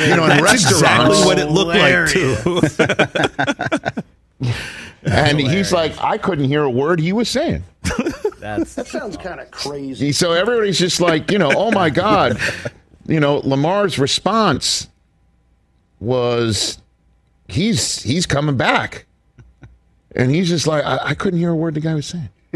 you 0.00 0.16
know, 0.16 0.24
in 0.24 0.28
That's 0.30 0.42
restaurants. 0.42 0.72
exactly 0.80 1.24
what 1.24 1.38
it 1.38 1.46
looked 1.50 1.78
like 1.78 2.08
too. 2.10 4.02
and 5.04 5.38
he's 5.40 5.72
like, 5.72 6.00
I 6.02 6.18
couldn't 6.18 6.44
hear 6.46 6.62
a 6.62 6.70
word 6.70 7.00
he 7.00 7.12
was 7.12 7.28
saying. 7.28 7.64
That's 8.38 8.74
That 8.74 8.86
sounds 8.88 9.16
kind 9.16 9.40
of 9.40 9.50
crazy. 9.50 10.12
So 10.12 10.32
everybody's 10.32 10.78
just 10.78 11.00
like, 11.00 11.30
you 11.30 11.38
know, 11.38 11.52
oh 11.54 11.70
my 11.70 11.90
God. 11.90 12.38
You 13.06 13.20
know, 13.20 13.36
Lamar's 13.44 13.98
response 13.98 14.88
was 16.00 16.78
he's 17.48 18.02
he's 18.02 18.26
coming 18.26 18.56
back. 18.56 19.06
And 20.14 20.30
he's 20.30 20.48
just 20.48 20.66
like, 20.66 20.84
I, 20.84 20.98
I 21.10 21.14
couldn't 21.14 21.38
hear 21.38 21.50
a 21.50 21.56
word 21.56 21.74
the 21.74 21.80
guy 21.80 21.94
was 21.94 22.06
saying. 22.06 22.28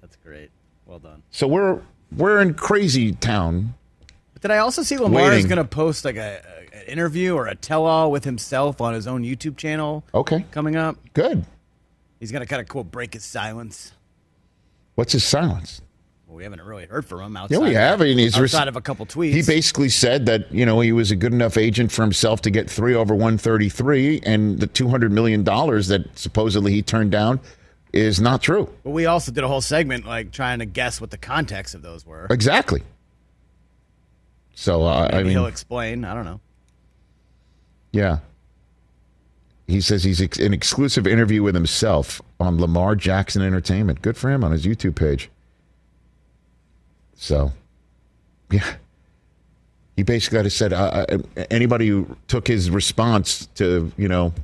That's 0.00 0.16
great. 0.24 0.50
Well 0.84 0.98
done. 0.98 1.22
So 1.30 1.46
we're 1.46 1.80
we're 2.16 2.40
in 2.40 2.54
crazy 2.54 3.12
town. 3.12 3.74
Did 4.40 4.50
I 4.50 4.58
also 4.58 4.82
see 4.82 4.96
Lamar 4.96 5.32
is 5.32 5.44
going 5.46 5.58
to 5.58 5.64
post 5.64 6.04
like 6.04 6.16
a, 6.16 6.40
a- 6.44 6.55
an 6.55 6.55
interview 6.90 7.34
or 7.34 7.46
a 7.46 7.54
tell-all 7.54 8.10
with 8.10 8.24
himself 8.24 8.80
on 8.80 8.94
his 8.94 9.06
own 9.06 9.22
YouTube 9.22 9.56
channel? 9.56 10.04
Okay. 10.14 10.44
Coming 10.50 10.76
up. 10.76 10.96
Good. 11.14 11.44
He's 12.20 12.32
going 12.32 12.40
to 12.40 12.46
kind 12.46 12.60
of 12.62 12.68
quote 12.68 12.90
break 12.90 13.14
his 13.14 13.24
silence. 13.24 13.92
What's 14.94 15.12
his 15.12 15.24
silence? 15.24 15.82
Well, 16.26 16.36
we 16.36 16.42
haven't 16.42 16.62
really 16.62 16.86
heard 16.86 17.04
from 17.04 17.20
him 17.20 17.36
outside. 17.36 17.54
Yeah, 17.56 17.60
we 17.60 17.74
have. 17.74 18.00
Mean, 18.00 18.18
he's 18.18 18.36
outside 18.36 18.66
of 18.66 18.74
a 18.76 18.80
couple 18.80 19.06
tweets. 19.06 19.32
He 19.32 19.42
basically 19.42 19.88
said 19.88 20.26
that 20.26 20.50
you 20.52 20.66
know 20.66 20.80
he 20.80 20.90
was 20.90 21.10
a 21.10 21.16
good 21.16 21.32
enough 21.32 21.56
agent 21.56 21.92
for 21.92 22.02
himself 22.02 22.42
to 22.42 22.50
get 22.50 22.68
three 22.68 22.94
over 22.94 23.14
one 23.14 23.38
thirty 23.38 23.68
three, 23.68 24.20
and 24.24 24.58
the 24.58 24.66
two 24.66 24.88
hundred 24.88 25.12
million 25.12 25.44
dollars 25.44 25.86
that 25.88 26.18
supposedly 26.18 26.72
he 26.72 26.82
turned 26.82 27.12
down 27.12 27.38
is 27.92 28.20
not 28.20 28.42
true. 28.42 28.68
But 28.82 28.90
we 28.90 29.06
also 29.06 29.30
did 29.30 29.44
a 29.44 29.48
whole 29.48 29.60
segment 29.60 30.04
like 30.04 30.32
trying 30.32 30.58
to 30.58 30.66
guess 30.66 31.00
what 31.00 31.10
the 31.10 31.18
context 31.18 31.74
of 31.74 31.82
those 31.82 32.04
were. 32.04 32.26
Exactly. 32.30 32.82
So 34.54 34.82
uh, 34.84 35.10
I 35.12 35.22
mean, 35.22 35.32
he'll 35.32 35.46
explain. 35.46 36.04
I 36.04 36.14
don't 36.14 36.24
know. 36.24 36.40
Yeah. 37.96 38.18
He 39.66 39.80
says 39.80 40.04
he's 40.04 40.20
ex- 40.20 40.38
an 40.38 40.54
exclusive 40.54 41.06
interview 41.06 41.42
with 41.42 41.54
himself 41.54 42.22
on 42.38 42.60
Lamar 42.60 42.94
Jackson 42.94 43.42
Entertainment. 43.42 44.00
Good 44.02 44.16
for 44.16 44.30
him 44.30 44.44
on 44.44 44.52
his 44.52 44.64
YouTube 44.64 44.94
page. 44.94 45.28
So, 47.16 47.52
yeah. 48.50 48.76
He 49.96 50.02
basically 50.02 50.42
just 50.42 50.58
said 50.58 50.72
uh, 50.72 51.06
uh, 51.08 51.18
anybody 51.50 51.88
who 51.88 52.16
took 52.28 52.46
his 52.46 52.70
response 52.70 53.46
to, 53.54 53.90
you 53.96 54.08
know, 54.08 54.34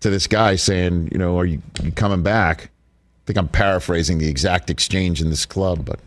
to 0.00 0.10
this 0.10 0.26
guy 0.26 0.56
saying, 0.56 1.10
you 1.12 1.18
know, 1.18 1.38
are 1.38 1.44
you, 1.44 1.60
you 1.82 1.92
coming 1.92 2.22
back? 2.22 2.64
I 2.64 3.22
think 3.26 3.36
I'm 3.36 3.48
paraphrasing 3.48 4.18
the 4.18 4.28
exact 4.28 4.70
exchange 4.70 5.20
in 5.20 5.28
this 5.28 5.44
club, 5.44 5.84
but 5.84 6.00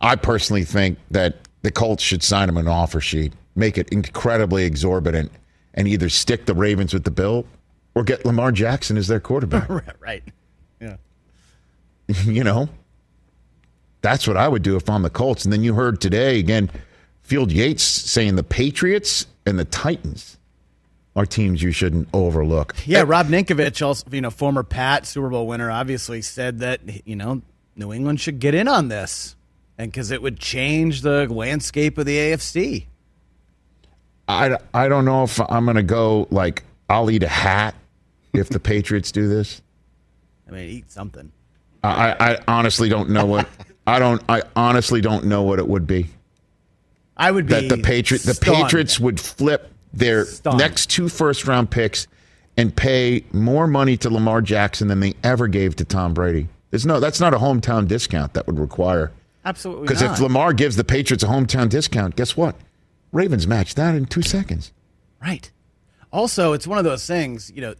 I 0.00 0.14
personally 0.14 0.64
think 0.64 0.98
that 1.10 1.45
the 1.62 1.70
Colts 1.70 2.02
should 2.02 2.22
sign 2.22 2.48
him 2.48 2.56
an 2.56 2.68
offer 2.68 3.00
sheet, 3.00 3.32
make 3.54 3.78
it 3.78 3.88
incredibly 3.90 4.64
exorbitant, 4.64 5.32
and 5.74 5.88
either 5.88 6.08
stick 6.08 6.46
the 6.46 6.54
Ravens 6.54 6.94
with 6.94 7.04
the 7.04 7.10
bill 7.10 7.46
or 7.94 8.04
get 8.04 8.24
Lamar 8.24 8.52
Jackson 8.52 8.96
as 8.96 9.08
their 9.08 9.20
quarterback. 9.20 9.68
right. 10.00 10.22
Yeah. 10.80 10.96
you 12.24 12.44
know, 12.44 12.68
that's 14.02 14.28
what 14.28 14.36
I 14.36 14.48
would 14.48 14.62
do 14.62 14.76
if 14.76 14.88
I'm 14.88 15.02
the 15.02 15.10
Colts. 15.10 15.44
And 15.44 15.52
then 15.52 15.62
you 15.62 15.74
heard 15.74 16.00
today 16.00 16.38
again, 16.38 16.70
Field 17.22 17.50
Yates 17.50 17.82
saying 17.82 18.36
the 18.36 18.44
Patriots 18.44 19.26
and 19.44 19.58
the 19.58 19.64
Titans 19.64 20.36
are 21.16 21.26
teams 21.26 21.62
you 21.62 21.72
shouldn't 21.72 22.08
overlook. 22.12 22.76
Yeah, 22.84 23.02
Rob 23.06 23.28
Ninkovich, 23.28 23.84
also 23.84 24.06
you 24.12 24.20
know 24.20 24.30
former 24.30 24.62
Pat 24.62 25.06
Super 25.06 25.30
Bowl 25.30 25.46
winner, 25.46 25.70
obviously 25.70 26.20
said 26.22 26.60
that 26.60 26.80
you 27.06 27.16
know 27.16 27.42
New 27.74 27.92
England 27.92 28.20
should 28.20 28.38
get 28.38 28.54
in 28.54 28.68
on 28.68 28.88
this, 28.88 29.34
and 29.78 29.90
because 29.90 30.10
it 30.10 30.22
would 30.22 30.38
change 30.38 31.02
the 31.02 31.26
landscape 31.32 31.98
of 31.98 32.06
the 32.06 32.16
AFC. 32.16 32.86
I, 34.28 34.56
I 34.74 34.88
don't 34.88 35.04
know 35.04 35.22
if 35.22 35.40
I'm 35.50 35.64
going 35.64 35.76
to 35.76 35.82
go 35.82 36.26
like 36.30 36.64
I'll 36.88 37.10
eat 37.10 37.22
a 37.22 37.28
hat 37.28 37.74
if 38.32 38.48
the 38.48 38.58
Patriots 38.58 39.12
do 39.12 39.28
this. 39.28 39.62
I 40.48 40.52
mean, 40.52 40.68
eat 40.68 40.90
something. 40.90 41.30
I, 41.82 42.32
I 42.32 42.38
honestly 42.48 42.88
don't 42.88 43.10
know 43.10 43.26
what 43.26 43.48
I 43.86 43.98
don't 43.98 44.22
I 44.28 44.42
honestly 44.56 45.00
don't 45.00 45.26
know 45.26 45.42
what 45.42 45.58
it 45.58 45.68
would 45.68 45.86
be. 45.86 46.08
I 47.16 47.30
would 47.30 47.46
be 47.46 47.54
that 47.54 47.68
the 47.68 47.82
Patriot 47.82 48.22
the. 48.22 48.34
Patriots 48.34 48.98
would 48.98 49.20
flip 49.20 49.72
their 49.92 50.24
Stunned. 50.24 50.58
next 50.58 50.90
two 50.90 51.08
first 51.08 51.46
round 51.46 51.70
picks 51.70 52.06
and 52.56 52.74
pay 52.74 53.24
more 53.32 53.66
money 53.66 53.96
to 53.98 54.10
Lamar 54.10 54.42
Jackson 54.42 54.88
than 54.88 55.00
they 55.00 55.14
ever 55.22 55.46
gave 55.46 55.76
to 55.76 55.84
Tom 55.84 56.14
Brady. 56.14 56.48
There's 56.70 56.86
no 56.86 56.98
that's 57.00 57.20
not 57.20 57.32
a 57.32 57.38
hometown 57.38 57.86
discount 57.86 58.34
that 58.34 58.46
would 58.46 58.58
require. 58.58 59.12
Absolutely 59.46 59.86
Because 59.86 60.02
if. 60.02 60.20
Lamar 60.20 60.52
gives 60.52 60.74
the 60.74 60.82
Patriots 60.82 61.22
a 61.22 61.28
hometown 61.28 61.68
discount, 61.68 62.16
guess 62.16 62.36
what? 62.36 62.56
Ravens 63.12 63.46
match 63.46 63.76
that 63.76 63.94
in 63.94 64.04
two 64.04 64.20
seconds. 64.22 64.72
Right. 65.22 65.50
Also, 66.12 66.52
it's 66.52 66.66
one 66.66 66.78
of 66.78 66.84
those 66.84 67.06
things, 67.06 67.50
you 67.54 67.62
know, 67.62 67.74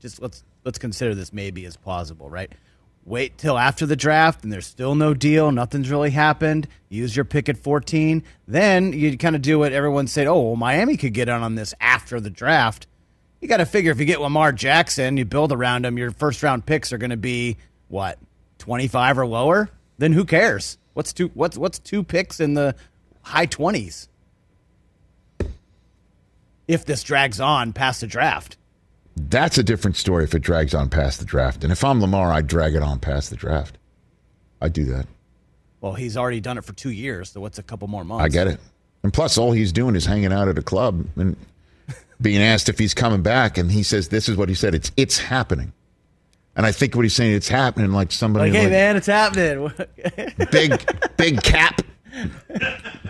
just 0.00 0.22
let's 0.22 0.42
let's 0.64 0.78
consider 0.78 1.14
this 1.14 1.32
maybe 1.32 1.66
as 1.66 1.76
plausible, 1.76 2.30
right? 2.30 2.50
Wait 3.04 3.36
till 3.36 3.58
after 3.58 3.84
the 3.84 3.96
draft 3.96 4.42
and 4.42 4.52
there's 4.52 4.66
still 4.66 4.94
no 4.94 5.12
deal, 5.12 5.52
nothing's 5.52 5.90
really 5.90 6.10
happened. 6.10 6.66
Use 6.88 7.14
your 7.14 7.24
pick 7.24 7.48
at 7.48 7.58
14. 7.58 8.22
Then 8.48 8.92
you 8.92 9.18
kind 9.18 9.36
of 9.36 9.42
do 9.42 9.58
what 9.58 9.72
everyone 9.72 10.06
said, 10.06 10.26
oh, 10.26 10.40
well, 10.40 10.56
Miami 10.56 10.96
could 10.96 11.12
get 11.12 11.28
on 11.28 11.42
on 11.42 11.56
this 11.56 11.74
after 11.80 12.20
the 12.20 12.30
draft. 12.30 12.86
You 13.40 13.48
got 13.48 13.56
to 13.58 13.66
figure 13.66 13.90
if 13.90 13.98
you 13.98 14.06
get 14.06 14.20
Lamar 14.20 14.52
Jackson, 14.52 15.16
you 15.16 15.24
build 15.24 15.52
around 15.52 15.84
him, 15.84 15.98
your 15.98 16.12
first 16.12 16.42
round 16.42 16.64
picks 16.64 16.92
are 16.92 16.98
going 16.98 17.10
to 17.10 17.16
be 17.16 17.56
what, 17.88 18.18
25 18.58 19.18
or 19.18 19.26
lower? 19.26 19.68
Then 19.98 20.12
who 20.12 20.24
cares? 20.24 20.78
What's 20.94 21.12
two 21.12 21.30
what's 21.34 21.56
what's 21.56 21.78
two 21.78 22.02
picks 22.02 22.40
in 22.40 22.54
the 22.54 22.74
high 23.22 23.46
20s? 23.46 24.08
If 26.68 26.84
this 26.84 27.02
drags 27.02 27.40
on 27.40 27.72
past 27.72 28.00
the 28.00 28.06
draft. 28.06 28.56
That's 29.16 29.58
a 29.58 29.62
different 29.62 29.96
story 29.96 30.24
if 30.24 30.34
it 30.34 30.40
drags 30.40 30.74
on 30.74 30.88
past 30.88 31.18
the 31.18 31.26
draft. 31.26 31.64
And 31.64 31.72
if 31.72 31.84
I'm 31.84 32.00
Lamar, 32.00 32.32
I'd 32.32 32.46
drag 32.46 32.74
it 32.74 32.82
on 32.82 32.98
past 32.98 33.30
the 33.30 33.36
draft. 33.36 33.76
I'd 34.60 34.72
do 34.72 34.84
that. 34.86 35.06
Well, 35.80 35.94
he's 35.94 36.16
already 36.16 36.40
done 36.40 36.56
it 36.56 36.64
for 36.64 36.72
two 36.72 36.92
years, 36.92 37.32
so 37.32 37.40
what's 37.40 37.58
a 37.58 37.62
couple 37.62 37.88
more 37.88 38.04
months? 38.04 38.24
I 38.24 38.28
get 38.28 38.46
it. 38.46 38.60
And 39.02 39.12
plus, 39.12 39.36
all 39.36 39.52
he's 39.52 39.72
doing 39.72 39.96
is 39.96 40.06
hanging 40.06 40.32
out 40.32 40.48
at 40.48 40.56
a 40.56 40.62
club 40.62 41.04
and 41.16 41.36
being 42.20 42.40
asked 42.40 42.68
if 42.68 42.78
he's 42.78 42.94
coming 42.94 43.22
back. 43.22 43.58
And 43.58 43.70
he 43.70 43.82
says, 43.82 44.08
"This 44.08 44.28
is 44.28 44.36
what 44.36 44.48
he 44.48 44.54
said. 44.54 44.74
It's 44.74 44.92
it's 44.96 45.18
happening." 45.18 45.72
And 46.54 46.66
I 46.66 46.72
think 46.72 46.94
what 46.94 47.02
he's 47.02 47.14
saying, 47.14 47.34
it's 47.34 47.48
happening 47.48 47.92
like 47.92 48.12
somebody 48.12 48.50
Like, 48.50 48.58
hey 48.58 48.64
like, 48.64 48.72
man, 48.72 48.96
it's 48.96 49.06
happening. 49.06 49.72
big 50.50 51.16
big 51.16 51.42
cap, 51.42 51.80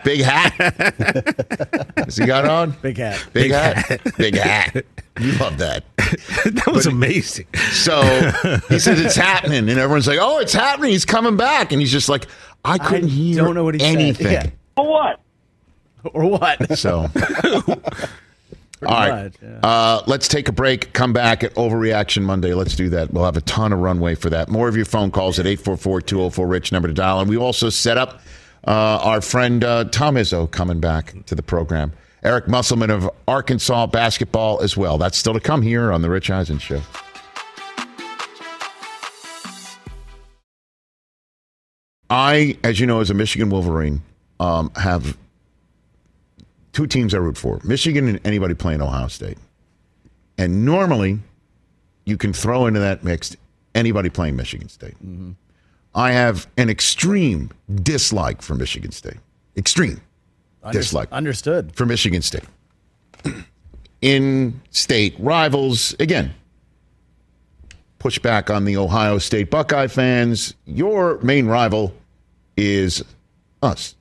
big 0.04 0.20
hat. 0.20 0.52
Has 1.96 2.16
he 2.16 2.26
got 2.26 2.46
on? 2.48 2.70
Big 2.82 2.98
hat. 2.98 3.26
Big, 3.32 3.50
hat. 3.50 4.00
Big 4.16 4.36
hat. 4.36 4.84
You 5.18 5.32
love 5.32 5.58
that. 5.58 5.84
that 5.96 6.70
was 6.72 6.86
amazing. 6.86 7.46
So 7.72 8.02
he 8.68 8.78
says 8.78 9.00
it's 9.00 9.16
happening, 9.16 9.68
and 9.68 9.70
everyone's 9.70 10.06
like, 10.06 10.18
"Oh, 10.20 10.38
it's 10.38 10.52
happening! 10.52 10.92
He's 10.92 11.04
coming 11.04 11.36
back!" 11.36 11.72
And 11.72 11.80
he's 11.80 11.92
just 11.92 12.08
like, 12.08 12.26
"I 12.64 12.78
couldn't 12.78 13.08
hear 13.08 13.42
don't 13.44 13.54
know 13.54 13.64
what 13.64 13.74
he 13.74 13.80
said. 13.80 13.94
anything." 13.96 14.32
Yeah. 14.32 14.46
For 14.76 14.88
what? 14.88 15.20
or 16.04 16.26
what? 16.26 16.78
So, 16.78 17.08
all 18.86 18.94
right, 18.94 19.24
much, 19.24 19.34
yeah. 19.42 19.60
uh, 19.62 20.02
let's 20.06 20.28
take 20.28 20.48
a 20.48 20.52
break. 20.52 20.92
Come 20.92 21.12
back 21.12 21.44
at 21.44 21.54
Overreaction 21.54 22.22
Monday. 22.22 22.54
Let's 22.54 22.74
do 22.76 22.88
that. 22.90 23.12
We'll 23.12 23.24
have 23.24 23.36
a 23.36 23.42
ton 23.42 23.72
of 23.72 23.80
runway 23.80 24.14
for 24.14 24.30
that. 24.30 24.48
More 24.48 24.68
of 24.68 24.76
your 24.76 24.84
phone 24.84 25.10
calls 25.10 25.38
at 25.38 25.46
844-204-RICH, 25.46 26.72
number 26.72 26.88
to 26.88 26.94
dial. 26.94 27.20
And 27.20 27.28
we 27.28 27.36
also 27.36 27.68
set 27.70 27.98
up 27.98 28.20
uh, 28.66 29.00
our 29.02 29.20
friend 29.20 29.64
uh, 29.64 29.84
Tom 29.84 30.16
Izzo 30.16 30.50
coming 30.50 30.80
back 30.80 31.14
to 31.26 31.34
the 31.34 31.42
program. 31.42 31.92
Eric 32.22 32.46
Musselman 32.46 32.90
of 32.90 33.10
Arkansas 33.26 33.86
basketball 33.86 34.60
as 34.60 34.76
well. 34.76 34.96
That's 34.96 35.18
still 35.18 35.34
to 35.34 35.40
come 35.40 35.62
here 35.62 35.92
on 35.92 36.02
the 36.02 36.10
Rich 36.10 36.30
Eisen 36.30 36.58
Show. 36.58 36.80
I, 42.08 42.58
as 42.62 42.78
you 42.78 42.86
know, 42.86 43.00
as 43.00 43.10
a 43.10 43.14
Michigan 43.14 43.48
Wolverine, 43.48 44.02
um, 44.38 44.70
have 44.76 45.16
two 46.72 46.86
teams 46.86 47.14
I 47.14 47.18
root 47.18 47.36
for 47.36 47.60
Michigan 47.64 48.08
and 48.08 48.20
anybody 48.24 48.54
playing 48.54 48.82
Ohio 48.82 49.08
State. 49.08 49.38
And 50.38 50.64
normally, 50.64 51.20
you 52.04 52.16
can 52.16 52.32
throw 52.32 52.66
into 52.66 52.80
that 52.80 53.04
mix 53.04 53.36
anybody 53.74 54.10
playing 54.10 54.36
Michigan 54.36 54.68
State. 54.68 54.94
Mm-hmm. 54.94 55.32
I 55.94 56.12
have 56.12 56.46
an 56.56 56.70
extreme 56.70 57.50
dislike 57.82 58.42
for 58.42 58.54
Michigan 58.54 58.92
State. 58.92 59.18
Extreme 59.56 60.00
Under- 60.62 60.78
dislike 60.78 61.12
Understood. 61.12 61.74
for 61.74 61.86
Michigan 61.86 62.22
State. 62.22 62.44
In 64.00 64.60
state 64.70 65.14
rivals, 65.18 65.94
again, 66.00 66.34
push 68.00 68.18
back 68.18 68.50
on 68.50 68.64
the 68.64 68.76
Ohio 68.76 69.18
State 69.18 69.48
Buckeye 69.48 69.86
fans. 69.86 70.54
Your 70.64 71.18
main 71.18 71.46
rival 71.46 71.94
is 72.56 73.04
us. 73.62 73.94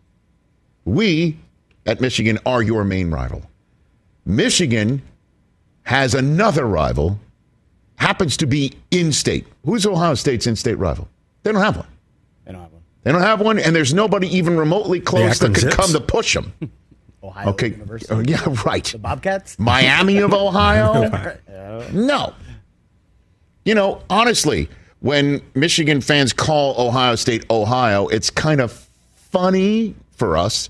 We 0.86 1.38
at 1.86 2.02
Michigan 2.02 2.38
are 2.46 2.62
your 2.62 2.84
main 2.84 3.12
rival. 3.12 3.44
Michigan 4.26 5.02
has 5.84 6.14
another 6.14 6.66
rival, 6.66 7.20
happens 7.96 8.38
to 8.38 8.46
be 8.46 8.74
in 8.92 9.12
state. 9.12 9.48
Who's 9.66 9.86
Ohio 9.86 10.14
State's 10.16 10.48
in 10.48 10.56
state 10.56 10.76
rival? 10.78 11.08
They 11.44 11.52
don't 11.52 11.62
have 11.62 11.78
one. 11.78 11.88
They 12.46 12.52
don't 12.52 12.62
have 12.62 12.72
one. 12.72 12.82
They 13.04 13.12
don't 13.12 13.22
have 13.22 13.42
one, 13.42 13.60
and 13.60 13.76
there's 13.76 13.94
nobody 13.94 14.28
even 14.38 14.58
remotely 14.58 15.00
close 15.00 15.40
that 15.40 15.56
could 15.56 15.64
Zips. 15.64 15.76
come 15.76 15.92
to 15.94 16.02
push 16.02 16.34
them. 16.36 16.54
Ohio 17.24 17.50
Okay. 17.50 17.70
University. 17.70 18.14
Oh, 18.14 18.20
yeah, 18.20 18.42
right. 18.66 18.84
The 18.84 18.98
Bobcats? 18.98 19.58
Miami 19.60 20.18
of 20.18 20.34
Ohio? 20.34 21.38
No. 21.92 22.34
You 23.66 23.76
know, 23.76 24.02
honestly, 24.10 24.70
when 25.00 25.42
Michigan 25.56 26.02
fans 26.02 26.34
call 26.34 26.76
Ohio 26.80 27.16
State 27.16 27.46
Ohio, 27.50 28.08
it's 28.08 28.30
kind 28.30 28.60
of 28.62 28.88
funny 29.16 29.96
for 30.12 30.38
us 30.38 30.70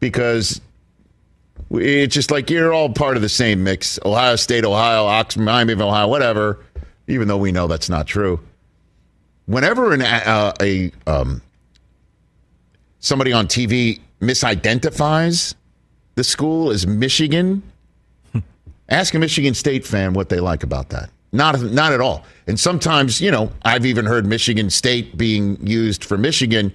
because 0.00 0.60
it's 1.70 2.14
just 2.14 2.30
like 2.30 2.50
you're 2.50 2.72
all 2.72 2.88
part 2.88 3.16
of 3.16 3.22
the 3.22 3.28
same 3.28 3.64
mix. 3.64 3.98
Ohio 4.04 4.36
State, 4.36 4.64
Ohio, 4.64 5.04
Oxford, 5.04 5.42
Miami 5.42 5.72
of 5.72 5.80
Ohio, 5.80 6.08
whatever, 6.08 6.64
even 7.08 7.28
though 7.28 7.36
we 7.36 7.52
know 7.52 7.66
that's 7.66 7.88
not 7.88 8.06
true. 8.06 8.40
Whenever 9.46 9.92
an, 9.92 10.02
uh, 10.02 10.52
a 10.60 10.90
um, 11.06 11.42
somebody 12.98 13.32
on 13.32 13.46
TV 13.46 14.00
misidentifies 14.20 15.54
the 16.14 16.24
school 16.24 16.70
as 16.70 16.86
Michigan, 16.86 17.62
ask 18.88 19.14
a 19.14 19.18
Michigan 19.18 19.54
State 19.54 19.84
fan 19.84 20.14
what 20.14 20.28
they 20.28 20.40
like 20.40 20.62
about 20.62 20.90
that. 20.90 21.10
Not, 21.32 21.60
not 21.62 21.92
at 21.92 22.00
all. 22.00 22.24
And 22.46 22.58
sometimes, 22.58 23.20
you 23.20 23.30
know, 23.30 23.50
I've 23.64 23.84
even 23.84 24.06
heard 24.06 24.24
Michigan 24.24 24.70
State 24.70 25.18
being 25.18 25.58
used 25.66 26.04
for 26.04 26.16
Michigan 26.16 26.72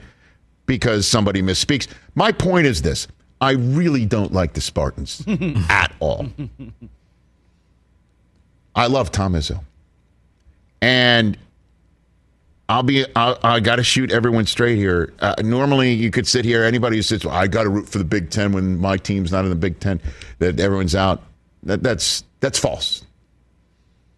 because 0.69 1.08
somebody 1.08 1.41
misspeaks. 1.41 1.88
My 2.15 2.32
point 2.32 2.67
is 2.67 2.82
this 2.84 3.08
I 3.41 3.51
really 3.53 4.05
don't 4.05 4.32
like 4.32 4.53
the 4.53 4.62
Spartans 4.62 5.23
at 5.69 5.91
all. 5.99 6.27
I 8.75 8.88
love 8.88 9.12
Tom 9.12 9.34
Izzo. 9.34 9.62
And 10.82 11.38
I'll 12.69 12.84
be, 12.84 13.03
I, 13.15 13.36
I 13.43 13.60
got 13.60 13.77
to 13.77 13.84
shoot 13.84 14.12
everyone 14.12 14.45
straight 14.45 14.77
here. 14.77 15.12
Uh, 15.19 15.34
normally, 15.43 15.91
you 15.91 16.12
could 16.12 16.27
sit 16.27 16.45
here, 16.45 16.63
anybody 16.63 16.97
who 16.97 17.01
sits, 17.01 17.25
well, 17.25 17.34
I 17.34 17.47
got 17.47 17.63
to 17.63 17.69
root 17.69 17.89
for 17.89 17.97
the 17.97 18.03
Big 18.05 18.29
Ten 18.29 18.51
when 18.51 18.77
my 18.77 18.95
team's 18.95 19.32
not 19.32 19.43
in 19.43 19.49
the 19.49 19.55
Big 19.55 19.79
Ten, 19.79 19.99
that 20.38 20.60
everyone's 20.60 20.95
out. 20.95 21.23
That, 21.63 21.82
that's, 21.82 22.23
that's 22.39 22.60
false. 22.60 23.03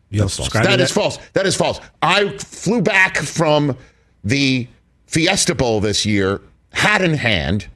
You'll 0.09 0.25
That's 0.25 0.35
false. 0.35 0.45
subscribe 0.47 0.65
to 0.65 0.69
That 0.71 0.79
is 0.81 0.91
false. 0.91 1.17
That 1.31 1.45
is 1.45 1.55
false. 1.55 1.79
I 2.01 2.37
flew 2.37 2.81
back 2.81 3.15
from 3.17 3.77
the 4.25 4.67
Fiesta 5.11 5.53
Bowl 5.53 5.81
this 5.81 6.05
year, 6.05 6.39
hat 6.71 7.01
in 7.01 7.15
hand, 7.15 7.67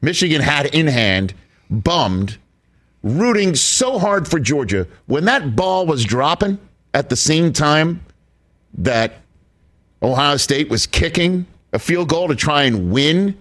Michigan 0.00 0.40
hat 0.40 0.72
in 0.72 0.86
hand, 0.86 1.34
bummed, 1.68 2.38
rooting 3.02 3.56
so 3.56 3.98
hard 3.98 4.28
for 4.28 4.38
Georgia. 4.38 4.86
When 5.06 5.24
that 5.24 5.56
ball 5.56 5.84
was 5.84 6.04
dropping 6.04 6.60
at 6.94 7.08
the 7.08 7.16
same 7.16 7.52
time 7.52 8.04
that 8.74 9.14
Ohio 10.00 10.36
State 10.36 10.68
was 10.68 10.86
kicking 10.86 11.44
a 11.72 11.80
field 11.80 12.08
goal 12.08 12.28
to 12.28 12.36
try 12.36 12.62
and 12.62 12.92
win 12.92 13.36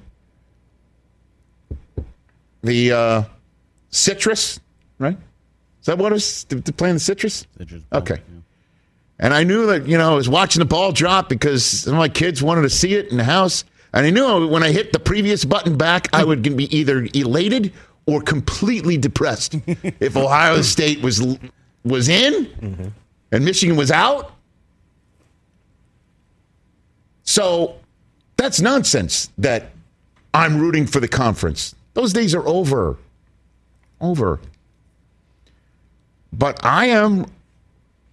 the 2.64 2.92
uh, 2.92 3.24
citrus, 3.92 4.60
right? 4.98 5.18
Is 5.82 5.86
that 5.86 6.00
what 6.00 6.12
it 6.12 6.16
was? 6.16 6.46
To, 6.46 6.62
to 6.62 6.74
play 6.74 6.90
in 6.90 6.96
the 6.96 7.00
citrus? 7.00 7.46
Citrus 7.60 7.84
Okay. 7.94 8.22
And 9.24 9.34
I 9.34 9.46
knew 9.46 9.68
that, 9.68 9.88
you 9.88 9.98
know, 9.98 10.12
I 10.12 10.16
was 10.16 10.28
watching 10.28 10.60
the 10.60 10.66
ball 10.66 10.92
drop 10.92 11.30
because 11.30 11.66
some 11.66 11.94
of 11.94 11.98
my 11.98 12.10
kids 12.10 12.44
wanted 12.44 12.64
to 12.64 12.70
see 12.70 12.94
it 12.96 13.08
in 13.08 13.16
the 13.16 13.24
house. 13.24 13.64
And 13.94 14.06
I 14.06 14.10
knew 14.10 14.50
when 14.50 14.64
I 14.64 14.74
hit 14.74 14.92
the 14.92 15.00
previous 15.00 15.46
button 15.46 15.78
back, 15.78 16.10
I 16.12 16.26
would 16.26 16.42
be 16.42 16.66
either 16.76 17.08
elated 17.14 17.72
or 18.06 18.22
completely 18.22 18.98
depressed 18.98 19.56
if 19.66 20.18
Ohio 20.18 20.62
State 20.62 21.02
was 21.02 21.26
was 21.86 22.10
in 22.10 22.94
and 23.32 23.46
Michigan 23.46 23.78
was 23.78 23.92
out. 23.92 24.34
So 27.24 27.78
that's 28.36 28.60
nonsense 28.60 29.30
that 29.38 29.72
I'm 30.34 30.60
rooting 30.60 30.86
for 30.86 31.00
the 31.00 31.08
conference. 31.08 31.76
Those 31.94 32.12
days 32.12 32.36
are 32.36 32.46
over. 32.46 32.98
Over. 34.02 34.42
But 36.34 36.66
I 36.66 36.88
am 36.88 37.28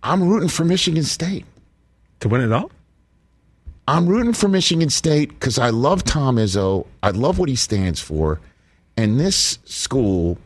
I'm 0.02 0.28
rooting 0.28 0.48
for 0.48 0.64
Michigan 0.64 1.04
State. 1.04 1.44
To 2.20 2.28
win 2.28 2.40
it 2.40 2.52
all? 2.52 2.70
I'm 3.88 4.06
rooting 4.06 4.32
for 4.32 4.48
Michigan 4.48 4.90
State 4.90 5.30
because 5.30 5.58
I 5.58 5.70
love 5.70 6.04
Tom 6.04 6.36
Izzo. 6.36 6.86
I 7.02 7.10
love 7.10 7.38
what 7.38 7.48
he 7.48 7.56
stands 7.56 8.00
for. 8.00 8.40
And 8.96 9.18
this 9.18 9.58
school, 9.64 10.38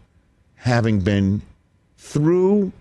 having 0.54 1.00
been 1.00 1.42
through 1.98 2.72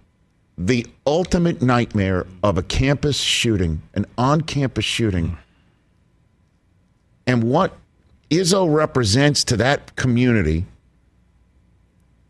the 0.57 0.86
ultimate 1.05 1.61
nightmare 1.61 2.26
of 2.43 2.57
a 2.57 2.63
campus 2.63 3.19
shooting, 3.19 3.82
an 3.93 4.05
on 4.17 4.41
campus 4.41 4.86
shooting, 4.86 5.38
and 7.26 7.43
what 7.43 7.76
Izzo 8.30 8.74
represents 8.74 9.43
to 9.45 9.57
that 9.57 9.95
community 9.95 10.65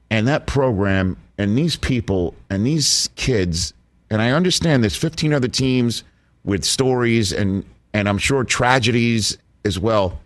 and 0.09 0.27
that 0.27 0.45
program 0.47 1.17
and 1.37 1.57
these 1.57 1.75
people 1.75 2.35
and 2.49 2.65
these 2.65 3.09
kids, 3.15 3.73
and 4.09 4.21
I 4.21 4.31
understand 4.31 4.83
there's 4.83 4.95
15 4.95 5.33
other 5.33 5.47
teams 5.47 6.03
with 6.43 6.63
stories 6.63 7.31
and 7.33 7.65
and 7.93 8.09
I'm 8.09 8.17
sure 8.17 8.43
tragedies 8.43 9.37
as 9.65 9.79
well. 9.79 10.19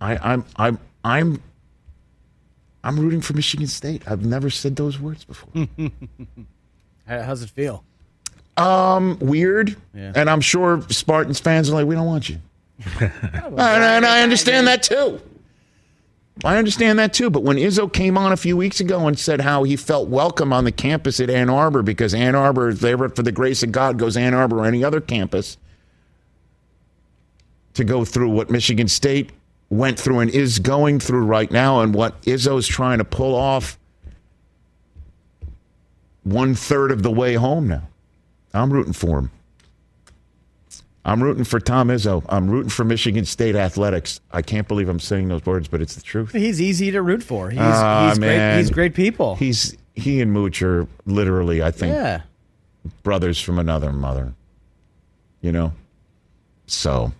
I, 0.00 0.16
I'm 0.18 0.44
I'm 0.56 0.78
I'm 1.04 1.42
I'm 2.84 2.98
rooting 3.00 3.20
for 3.20 3.32
Michigan 3.34 3.66
State. 3.66 4.02
I've 4.06 4.24
never 4.24 4.50
said 4.50 4.76
those 4.76 4.98
words 5.00 5.24
before. 5.24 5.50
How- 7.06 7.22
How's 7.22 7.42
it 7.42 7.50
feel? 7.50 7.84
um, 8.58 9.18
weird, 9.20 9.76
Yeah. 9.94 10.12
and 10.14 10.30
I'm 10.30 10.40
sure 10.40 10.80
Spartans 10.88 11.38
fans 11.38 11.68
are 11.68 11.74
like, 11.74 11.86
we 11.86 11.94
don't 11.94 12.06
want 12.06 12.28
you. 12.30 12.38
and, 13.00 13.12
and 13.58 14.06
I 14.06 14.22
understand 14.22 14.66
that 14.66 14.82
too. 14.82 15.20
I 16.44 16.58
understand 16.58 16.98
that 16.98 17.14
too. 17.14 17.30
But 17.30 17.42
when 17.42 17.56
Izzo 17.56 17.90
came 17.90 18.18
on 18.18 18.32
a 18.32 18.36
few 18.36 18.56
weeks 18.56 18.80
ago 18.80 19.06
and 19.06 19.18
said 19.18 19.40
how 19.40 19.62
he 19.62 19.76
felt 19.76 20.08
welcome 20.08 20.52
on 20.52 20.64
the 20.64 20.72
campus 20.72 21.18
at 21.20 21.30
Ann 21.30 21.48
Arbor 21.48 21.82
because 21.82 22.14
Ann 22.14 22.34
Arbor, 22.34 22.68
if 22.68 22.80
they 22.80 22.92
ever 22.92 23.08
for 23.08 23.22
the 23.22 23.32
grace 23.32 23.62
of 23.62 23.72
God, 23.72 23.98
goes 23.98 24.16
Ann 24.16 24.34
Arbor 24.34 24.58
or 24.58 24.66
any 24.66 24.84
other 24.84 25.00
campus 25.00 25.56
to 27.74 27.84
go 27.84 28.04
through 28.04 28.30
what 28.30 28.50
Michigan 28.50 28.88
State 28.88 29.32
went 29.68 29.98
through 29.98 30.20
and 30.20 30.30
is 30.30 30.58
going 30.58 31.00
through 31.00 31.24
right 31.24 31.50
now, 31.50 31.80
and 31.80 31.94
what 31.94 32.20
Izzo 32.22 32.58
is 32.58 32.66
trying 32.66 32.98
to 32.98 33.04
pull 33.04 33.34
off 33.34 33.78
one 36.22 36.54
third 36.54 36.90
of 36.90 37.02
the 37.02 37.10
way 37.10 37.34
home 37.34 37.68
now. 37.68 37.82
I'm 38.54 38.72
rooting 38.72 38.92
for 38.92 39.18
him. 39.18 39.30
I'm 41.06 41.22
rooting 41.22 41.44
for 41.44 41.60
Tom 41.60 41.86
Izzo. 41.88 42.24
I'm 42.28 42.50
rooting 42.50 42.68
for 42.68 42.82
Michigan 42.84 43.24
State 43.24 43.54
athletics. 43.54 44.20
I 44.32 44.42
can't 44.42 44.66
believe 44.66 44.88
I'm 44.88 44.98
saying 44.98 45.28
those 45.28 45.46
words, 45.46 45.68
but 45.68 45.80
it's 45.80 45.94
the 45.94 46.02
truth. 46.02 46.32
He's 46.32 46.60
easy 46.60 46.90
to 46.90 47.00
root 47.00 47.22
for. 47.22 47.48
He's, 47.48 47.60
Ah, 47.62 48.08
he's 48.08 48.18
great. 48.18 48.56
He's 48.58 48.70
great 48.70 48.94
people. 48.94 49.36
He's 49.36 49.76
he 49.94 50.20
and 50.20 50.32
Mooch 50.32 50.60
are 50.62 50.88
literally, 51.06 51.62
I 51.62 51.70
think, 51.70 51.94
yeah. 51.94 52.22
brothers 53.04 53.40
from 53.40 53.60
another 53.60 53.92
mother. 53.92 54.34
You 55.40 55.52
know, 55.52 55.72
so 56.66 57.12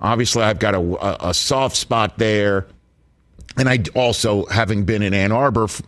obviously 0.00 0.42
I've 0.42 0.58
got 0.58 0.74
a, 0.74 0.78
a, 0.80 1.28
a 1.30 1.34
soft 1.34 1.76
spot 1.76 2.16
there, 2.16 2.66
and 3.58 3.68
I 3.68 3.80
also 3.94 4.46
having 4.46 4.84
been 4.84 5.02
in 5.02 5.12
Ann 5.12 5.30
Arbor 5.30 5.64
f- 5.64 5.82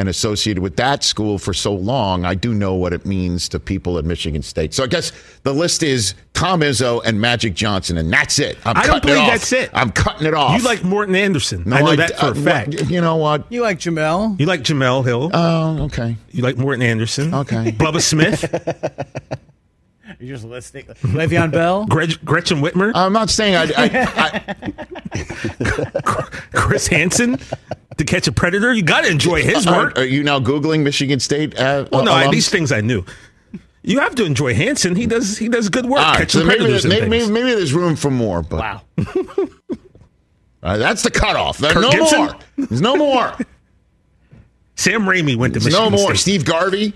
and 0.00 0.08
associated 0.08 0.62
with 0.62 0.76
that 0.76 1.04
school 1.04 1.38
for 1.38 1.52
so 1.52 1.74
long, 1.74 2.24
I 2.24 2.34
do 2.34 2.54
know 2.54 2.74
what 2.74 2.92
it 2.94 3.04
means 3.04 3.48
to 3.50 3.60
people 3.60 3.98
at 3.98 4.04
Michigan 4.06 4.40
State. 4.42 4.72
So 4.72 4.82
I 4.82 4.86
guess 4.86 5.12
the 5.42 5.52
list 5.52 5.82
is 5.82 6.14
Tom 6.32 6.62
Izzo 6.62 7.02
and 7.04 7.20
Magic 7.20 7.54
Johnson, 7.54 7.98
and 7.98 8.10
that's 8.10 8.38
it. 8.38 8.56
I'm 8.64 8.76
I 8.78 8.86
don't 8.86 8.94
cutting 8.94 9.10
it 9.10 9.14
believe 9.14 9.30
that's 9.30 9.52
it. 9.52 9.70
I'm 9.74 9.92
cutting 9.92 10.26
it 10.26 10.32
off. 10.32 10.58
You 10.58 10.64
like 10.66 10.82
Morten 10.82 11.14
Andersen. 11.14 11.64
No, 11.66 11.76
I 11.76 11.80
know 11.82 11.86
I- 11.88 11.96
that 11.96 12.18
for 12.18 12.26
uh, 12.26 12.30
a 12.30 12.34
fact. 12.34 12.74
what- 12.74 12.90
you 12.90 13.00
know 13.02 13.16
what? 13.16 13.44
You 13.52 13.60
like 13.60 13.78
Jemele? 13.78 14.40
You 14.40 14.46
like 14.46 14.62
Jemele 14.62 15.04
Hill. 15.04 15.30
Oh, 15.34 15.82
okay. 15.84 16.16
You 16.30 16.42
like 16.42 16.56
Morten 16.56 16.82
Andersen. 16.82 17.34
Okay. 17.34 17.72
Bubba 17.72 18.00
Smith. 18.00 18.42
You're 20.20 20.36
just 20.36 20.44
listening. 20.46 20.84
Le'Veon 20.84 21.50
Bell? 21.50 21.86
Gret- 21.88 22.22
Gretchen 22.24 22.60
Whitmer. 22.60 22.92
I'm 22.94 23.12
not 23.14 23.30
saying 23.30 23.56
I. 23.56 23.62
I, 23.74 24.54
I 25.14 26.24
Chris 26.52 26.86
Hansen. 26.88 27.38
To 27.96 28.04
catch 28.04 28.26
a 28.28 28.32
predator. 28.32 28.72
You 28.72 28.82
got 28.82 29.02
to 29.04 29.10
enjoy 29.10 29.42
his 29.42 29.66
work. 29.66 29.96
Are, 29.98 30.02
are 30.02 30.04
you 30.04 30.22
now 30.22 30.38
googling 30.40 30.82
Michigan 30.84 31.20
State? 31.20 31.58
Uh, 31.58 31.86
well, 31.92 32.04
no, 32.04 32.12
alums? 32.12 32.30
these 32.32 32.48
things 32.48 32.70
I 32.72 32.80
knew. 32.80 33.04
You 33.82 34.00
have 34.00 34.14
to 34.16 34.24
enjoy 34.24 34.54
Hansen. 34.54 34.94
He 34.94 35.06
does. 35.06 35.36
He 35.38 35.48
does 35.48 35.68
good 35.70 35.86
work 35.86 36.00
All 36.00 36.06
right, 36.12 36.18
catching 36.18 36.40
so 36.42 36.46
maybe, 36.46 36.58
predators 36.60 36.82
there's- 36.84 37.00
maybe, 37.00 37.10
maybe, 37.10 37.30
maybe 37.32 37.54
there's 37.54 37.72
room 37.74 37.96
for 37.96 38.10
more, 38.10 38.42
but 38.42 38.60
Wow. 38.60 38.82
that's 40.76 41.02
the 41.02 41.10
cutoff. 41.10 41.58
There's 41.58 41.72
Kirk 41.74 41.82
no 41.82 41.90
Gibson? 41.90 42.18
more. 42.18 42.36
There's 42.58 42.80
no 42.82 42.96
more. 42.96 43.32
Sam 44.76 45.02
Raimi 45.02 45.36
went 45.36 45.54
to 45.54 45.60
There's 45.60 45.72
Michigan 45.74 45.92
no 45.92 45.98
more. 45.98 46.14
State. 46.14 46.18
Steve 46.20 46.44
Garvey. 46.44 46.92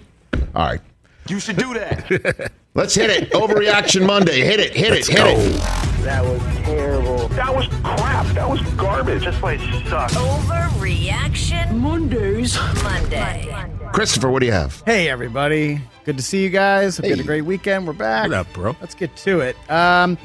All 0.55 0.66
right, 0.66 0.81
You 1.29 1.41
should 1.41 1.57
do 1.57 1.75
that. 1.75 2.53
Let's 2.75 2.95
hit 2.95 3.11
it. 3.11 3.31
Overreaction 3.31 4.07
Monday. 4.07 4.41
Hit 4.41 4.61
it. 4.61 4.75
Hit 4.75 4.93
it. 4.93 5.07
Hit 5.07 5.27
it. 5.27 5.61
That 6.03 6.25
was 6.25 6.41
terrible. 6.64 7.29
That 7.29 7.55
was 7.55 7.66
crap. 7.83 8.27
That 8.35 8.49
was 8.49 8.61
garbage. 8.75 9.25
This 9.25 9.39
place 9.39 9.61
sucks. 9.89 10.14
Overreaction 10.14 11.77
Mondays. 11.77 12.59
Monday. 12.83 13.51
Christopher, 13.93 14.31
what 14.31 14.41
do 14.41 14.47
you 14.47 14.53
have? 14.53 14.83
Hey, 14.85 15.09
everybody. 15.09 15.81
Good 16.05 16.16
to 16.16 16.22
see 16.22 16.43
you 16.43 16.51
guys. 16.51 16.97
Hope 16.97 17.07
you 17.07 17.12
had 17.12 17.20
a 17.20 17.25
great 17.25 17.43
weekend. 17.43 17.87
We're 17.87 17.93
back. 17.95 18.29
What 18.29 18.37
up, 18.37 18.53
bro? 18.53 18.77
Let's 18.81 18.95
get 18.95 19.14
to 19.18 19.41
it. 19.41 19.57
Um, 19.70 20.18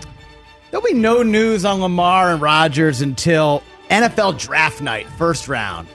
there'll 0.72 0.86
be 0.86 0.94
no 0.94 1.24
news 1.24 1.66
on 1.66 1.80
Lamar 1.80 2.34
and 2.34 2.42
Rodgers 2.42 3.02
until 3.02 3.64
NFL 3.90 4.40
draft 4.40 4.82
night, 4.82 5.08
first 5.18 5.48
round, 5.48 5.88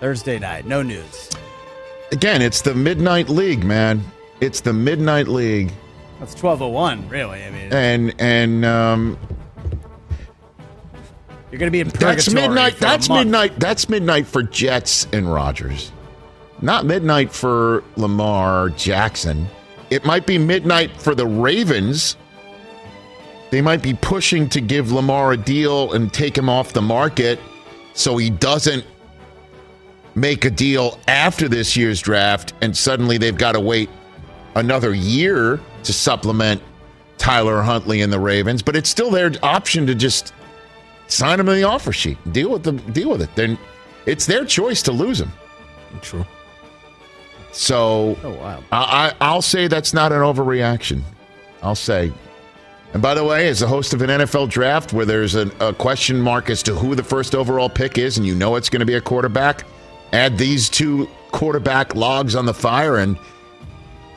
Thursday 0.00 0.38
night. 0.38 0.64
No 0.64 0.82
news. 0.82 1.30
Again, 2.12 2.40
it's 2.40 2.62
the 2.62 2.74
Midnight 2.74 3.28
League, 3.28 3.64
man. 3.64 4.02
It's 4.42 4.60
the 4.60 4.72
Midnight 4.72 5.28
League, 5.28 5.72
That's 6.18 6.34
1201, 6.34 7.08
really. 7.08 7.44
I 7.44 7.50
mean, 7.50 7.72
and 7.72 8.12
and 8.18 8.64
um, 8.64 9.16
you're 11.48 11.60
going 11.60 11.68
to 11.68 11.70
be 11.70 11.78
in 11.78 11.86
that's 11.90 12.28
midnight. 12.32 12.76
That's 12.80 13.08
midnight. 13.08 13.60
That's 13.60 13.88
midnight 13.88 14.26
for 14.26 14.42
Jets 14.42 15.06
and 15.12 15.32
Rodgers. 15.32 15.92
Not 16.60 16.86
midnight 16.86 17.30
for 17.30 17.84
Lamar 17.94 18.70
Jackson. 18.70 19.46
It 19.90 20.04
might 20.04 20.26
be 20.26 20.38
midnight 20.38 20.90
for 21.00 21.14
the 21.14 21.26
Ravens. 21.26 22.16
They 23.52 23.62
might 23.62 23.80
be 23.80 23.94
pushing 23.94 24.48
to 24.48 24.60
give 24.60 24.90
Lamar 24.90 25.30
a 25.30 25.36
deal 25.36 25.92
and 25.92 26.12
take 26.12 26.36
him 26.36 26.48
off 26.48 26.72
the 26.72 26.82
market 26.82 27.38
so 27.94 28.16
he 28.16 28.28
doesn't 28.28 28.84
make 30.16 30.44
a 30.44 30.50
deal 30.50 30.98
after 31.06 31.48
this 31.48 31.76
year's 31.76 32.00
draft 32.00 32.54
and 32.60 32.76
suddenly 32.76 33.18
they've 33.18 33.38
got 33.38 33.52
to 33.52 33.60
wait 33.60 33.88
another 34.54 34.94
year 34.94 35.60
to 35.84 35.92
supplement 35.92 36.62
Tyler 37.18 37.62
Huntley 37.62 38.00
and 38.02 38.12
the 38.12 38.18
Ravens, 38.20 38.62
but 38.62 38.76
it's 38.76 38.88
still 38.88 39.10
their 39.10 39.30
option 39.42 39.86
to 39.86 39.94
just 39.94 40.32
sign 41.08 41.38
him 41.38 41.48
in 41.48 41.54
the 41.56 41.64
offer 41.64 41.92
sheet. 41.92 42.18
Deal 42.32 42.50
with 42.50 42.62
the 42.64 42.72
deal 42.72 43.10
with 43.10 43.22
it. 43.22 43.34
Then 43.34 43.58
it's 44.06 44.26
their 44.26 44.44
choice 44.44 44.82
to 44.82 44.92
lose 44.92 45.20
him. 45.20 45.30
True. 46.00 46.26
So 47.52 48.16
Oh, 48.22 48.30
wow. 48.34 48.62
I, 48.72 48.76
I, 49.08 49.14
I'll 49.20 49.42
say 49.42 49.68
that's 49.68 49.92
not 49.92 50.10
an 50.10 50.20
overreaction. 50.20 51.02
I'll 51.62 51.74
say. 51.74 52.12
And 52.92 53.00
by 53.00 53.14
the 53.14 53.24
way, 53.24 53.48
as 53.48 53.60
the 53.60 53.66
host 53.66 53.94
of 53.94 54.02
an 54.02 54.10
NFL 54.10 54.50
draft 54.50 54.92
where 54.92 55.06
there's 55.06 55.34
a, 55.34 55.50
a 55.60 55.72
question 55.72 56.20
mark 56.20 56.50
as 56.50 56.62
to 56.64 56.74
who 56.74 56.94
the 56.94 57.02
first 57.02 57.34
overall 57.34 57.70
pick 57.70 57.96
is, 57.98 58.18
and 58.18 58.26
you 58.26 58.34
know 58.34 58.56
it's 58.56 58.68
going 58.68 58.80
to 58.80 58.86
be 58.86 58.94
a 58.94 59.00
quarterback, 59.00 59.64
add 60.12 60.36
these 60.36 60.68
two 60.68 61.08
quarterback 61.30 61.94
logs 61.94 62.34
on 62.34 62.44
the 62.44 62.52
fire, 62.52 62.98
and 62.98 63.16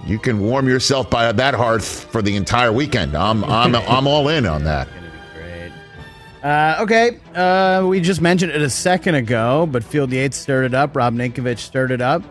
you 0.05 0.19
can 0.19 0.39
warm 0.39 0.67
yourself 0.67 1.09
by 1.09 1.31
that 1.31 1.53
hearth 1.53 2.05
for 2.11 2.21
the 2.21 2.35
entire 2.35 2.71
weekend. 2.71 3.15
I'm 3.15 3.43
I'm 3.43 3.75
I'm 3.87 4.07
all 4.07 4.27
in 4.29 4.45
on 4.45 4.63
that. 4.65 4.87
Great. 5.33 5.71
Uh, 6.43 6.77
okay, 6.81 7.19
uh, 7.33 7.85
we 7.87 7.99
just 7.99 8.21
mentioned 8.21 8.51
it 8.51 8.61
a 8.61 8.69
second 8.69 9.15
ago, 9.15 9.67
but 9.71 9.83
Field 9.83 10.11
Yates 10.11 10.37
stirred 10.37 10.65
it 10.65 10.73
up. 10.73 10.95
Rob 10.95 11.15
Ninkovich 11.15 11.59
stirred 11.59 11.91
it 11.91 12.01
up. 12.01 12.21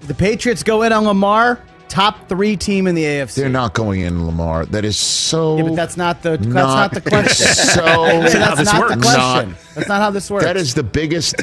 The 0.00 0.14
Patriots 0.14 0.62
go 0.62 0.82
in 0.82 0.92
on 0.92 1.04
Lamar, 1.04 1.60
top 1.88 2.28
three 2.28 2.56
team 2.56 2.86
in 2.88 2.94
the 2.96 3.04
AFC. 3.04 3.34
They're 3.36 3.48
not 3.50 3.72
going 3.74 4.00
in 4.00 4.26
Lamar. 4.26 4.64
That 4.66 4.84
is 4.84 4.96
so. 4.96 5.58
Yeah, 5.58 5.62
but 5.64 5.76
that's 5.76 5.96
not 5.98 6.22
the 6.22 6.30
that's 6.38 6.46
not- 6.46 6.92
not, 6.92 6.94
the 6.94 7.00
question. 7.10 7.46
so- 7.46 7.82
that's 8.22 8.32
That's 8.32 8.44
how 8.48 8.54
this 8.56 8.72
not 8.72 8.88
the 8.88 8.96
question. 8.96 9.48
Not- 9.50 9.58
that's 9.74 9.88
not 9.88 10.00
how 10.02 10.10
this 10.10 10.30
works. 10.30 10.44
That 10.44 10.56
is 10.56 10.74
the 10.74 10.82
biggest, 10.82 11.36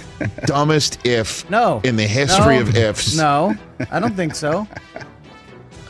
dumbest 0.45 1.05
if 1.05 1.49
no 1.49 1.80
in 1.84 1.95
the 1.95 2.03
history 2.07 2.55
No. 2.55 2.61
of 2.61 2.76
ifs. 2.76 3.15
No, 3.15 3.55
I 3.91 3.99
don't 3.99 4.15
think 4.15 4.36
so. 4.36 4.67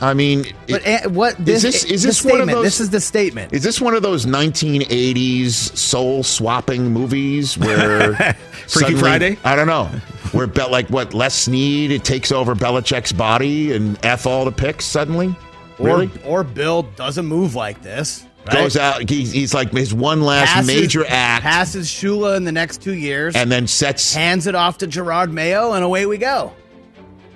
I 0.02 0.14
mean, 0.14 0.46
But 0.68 0.80
it- 0.82 0.86
eh, 0.86 1.06
what 1.08 1.38
is 1.40 1.44
this 1.44 1.62
this 1.62 1.84
is 1.84 2.02
the 2.02 2.08
this 2.08 2.24
one 2.24 2.32
of 2.32 2.36
statement. 2.38 2.50
those? 2.56 2.64
This 2.64 2.80
is 2.80 2.90
the 2.90 3.00
statement. 3.00 3.52
Is 3.52 3.62
this 3.62 3.80
one 3.80 3.94
of 3.94 4.02
those 4.02 4.24
1980s 4.26 5.76
soul 5.76 6.22
swapping 6.22 6.90
movies 6.92 7.58
where 7.58 8.14
Freaky 8.14 8.34
suddenly- 8.66 9.00
Friday? 9.00 9.38
I 9.44 9.56
don't 9.56 9.66
know. 9.66 9.84
Where 10.32 10.46
Be- 10.46 10.62
like 10.62 10.88
what 10.88 11.12
Les 11.12 11.34
Snead 11.34 11.90
it 11.90 12.04
takes 12.04 12.32
over 12.32 12.54
Belichick's 12.54 13.12
body 13.12 13.72
and 13.74 13.98
f 14.04 14.26
all 14.26 14.44
the 14.44 14.52
picks 14.52 14.84
suddenly. 14.84 15.34
Or 15.78 15.86
really 15.86 16.10
or 16.24 16.44
Bill 16.44 16.82
doesn't 16.82 17.26
move 17.26 17.54
like 17.54 17.82
this. 17.82 18.24
right? 18.46 18.54
goes 18.54 18.76
out. 18.76 19.08
He's, 19.08 19.32
he's 19.32 19.52
like 19.52 19.70
his 19.72 19.92
one 19.92 20.22
last 20.22 20.50
Passes- 20.52 20.66
major 20.66 21.04
act, 21.08 21.42
Passes 21.42 21.88
Shula 21.88 22.36
in 22.36 22.44
the 22.44 22.52
next 22.52 22.80
two 22.80 22.94
years, 22.94 23.34
and 23.36 23.50
then 23.52 23.66
sets. 23.66 24.14
hands 24.14 24.46
it 24.46 24.54
off 24.54 24.78
to 24.78 24.86
Jerod 24.86 25.30
Mayo, 25.30 25.72
and 25.72 25.84
away 25.84 26.06
we 26.06 26.16
go. 26.16 26.52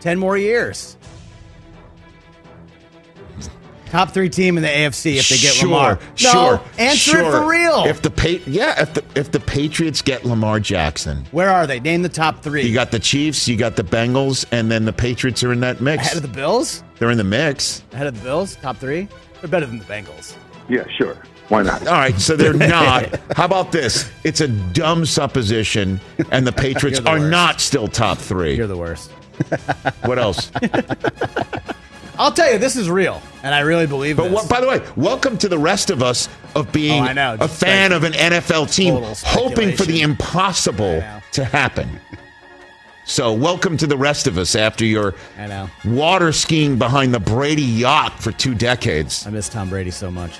Ten 0.00 0.18
more 0.18 0.36
years. 0.38 0.96
Top 3.94 4.10
three 4.10 4.28
team 4.28 4.56
in 4.56 4.64
the 4.64 4.68
AFC 4.68 5.14
if 5.18 5.28
they 5.28 5.36
get 5.36 5.54
sure, 5.54 5.68
Lamar. 5.68 5.98
No, 6.00 6.16
sure, 6.16 6.60
answer 6.78 7.20
it 7.20 7.30
for 7.30 7.46
real. 7.48 7.84
If 7.84 8.02
the 8.02 8.10
pa- 8.10 8.42
yeah, 8.44 8.82
if 8.82 8.92
the 8.94 9.04
if 9.14 9.30
the 9.30 9.38
Patriots 9.38 10.02
get 10.02 10.24
Lamar 10.24 10.58
Jackson, 10.58 11.24
Where 11.30 11.48
are 11.48 11.64
they? 11.64 11.78
Name 11.78 12.02
the 12.02 12.08
top 12.08 12.42
three. 12.42 12.62
you 12.66 12.74
got 12.74 12.90
the 12.90 12.98
Chiefs, 12.98 13.46
you 13.46 13.56
got 13.56 13.76
the 13.76 13.84
Bengals, 13.84 14.46
and 14.50 14.68
then 14.68 14.84
the 14.84 14.92
Patriots 14.92 15.44
are 15.44 15.52
in 15.52 15.60
that 15.60 15.80
mix. 15.80 16.06
ahead 16.06 16.16
of 16.16 16.22
the 16.22 16.28
Bills. 16.36 16.82
They're 16.98 17.12
in 17.12 17.18
the 17.18 17.22
mix. 17.22 17.84
Ahead 17.92 18.08
of 18.08 18.16
the 18.18 18.24
Bills. 18.24 18.56
Top 18.56 18.78
three. 18.78 19.06
They're 19.40 19.48
better 19.48 19.66
than 19.66 19.78
the 19.78 19.84
Bengals. 19.84 20.34
Yeah, 20.68 20.82
sure. 20.98 21.16
Why 21.48 21.62
not? 21.62 21.86
All 21.86 21.94
right, 21.94 22.18
so 22.18 22.34
they're 22.34 22.52
not. 22.68 23.14
How 23.36 23.44
about 23.44 23.70
this? 23.70 24.10
It's 24.24 24.40
a 24.40 24.48
dumb 24.48 25.06
supposition, 25.06 26.00
and 26.32 26.44
the 26.44 26.52
Patriots 26.52 26.98
You're 26.98 27.04
the 27.04 27.10
are 27.10 27.18
worst. 27.20 27.30
not 27.30 27.60
still 27.60 27.86
top 27.86 28.18
three. 28.18 28.56
You're 28.56 28.66
the 28.66 28.76
worst. 28.76 29.12
What 30.04 30.18
else? 30.18 30.50
I'll 32.18 32.32
tell 32.32 32.52
you, 32.52 32.58
this 32.58 32.76
is 32.76 32.88
real, 32.88 33.20
and 33.42 33.54
I 33.54 33.60
really 33.60 33.86
believe 33.86 34.16
But 34.16 34.24
this. 34.24 34.32
what, 34.32 34.48
by 34.48 34.60
the 34.60 34.68
way, 34.68 34.80
welcome 34.96 35.36
to 35.38 35.48
the 35.48 35.58
rest 35.58 35.90
of 35.90 36.02
us 36.02 36.28
of 36.54 36.70
being 36.72 37.02
Oh, 37.02 37.12
know, 37.12 37.36
a 37.40 37.48
fan 37.48 37.92
of 37.92 38.04
an 38.04 38.12
NFL 38.12 38.72
team, 38.72 39.02
hoping 39.24 39.76
for 39.76 39.84
the 39.84 40.00
impossible 40.00 41.02
to 41.32 41.44
happen. 41.44 42.00
So, 43.04 43.32
welcome 43.32 43.76
to 43.78 43.86
the 43.86 43.96
rest 43.96 44.26
of 44.26 44.38
us 44.38 44.54
after 44.54 44.84
your 44.84 45.14
I 45.38 45.46
know. 45.46 45.68
water 45.84 46.32
skiing 46.32 46.78
behind 46.78 47.12
the 47.12 47.20
Brady 47.20 47.62
yacht 47.62 48.18
for 48.20 48.30
two 48.32 48.54
decades. 48.54 49.26
I 49.26 49.30
miss 49.30 49.48
Tom 49.48 49.68
Brady 49.68 49.90
so 49.90 50.10
much. 50.10 50.38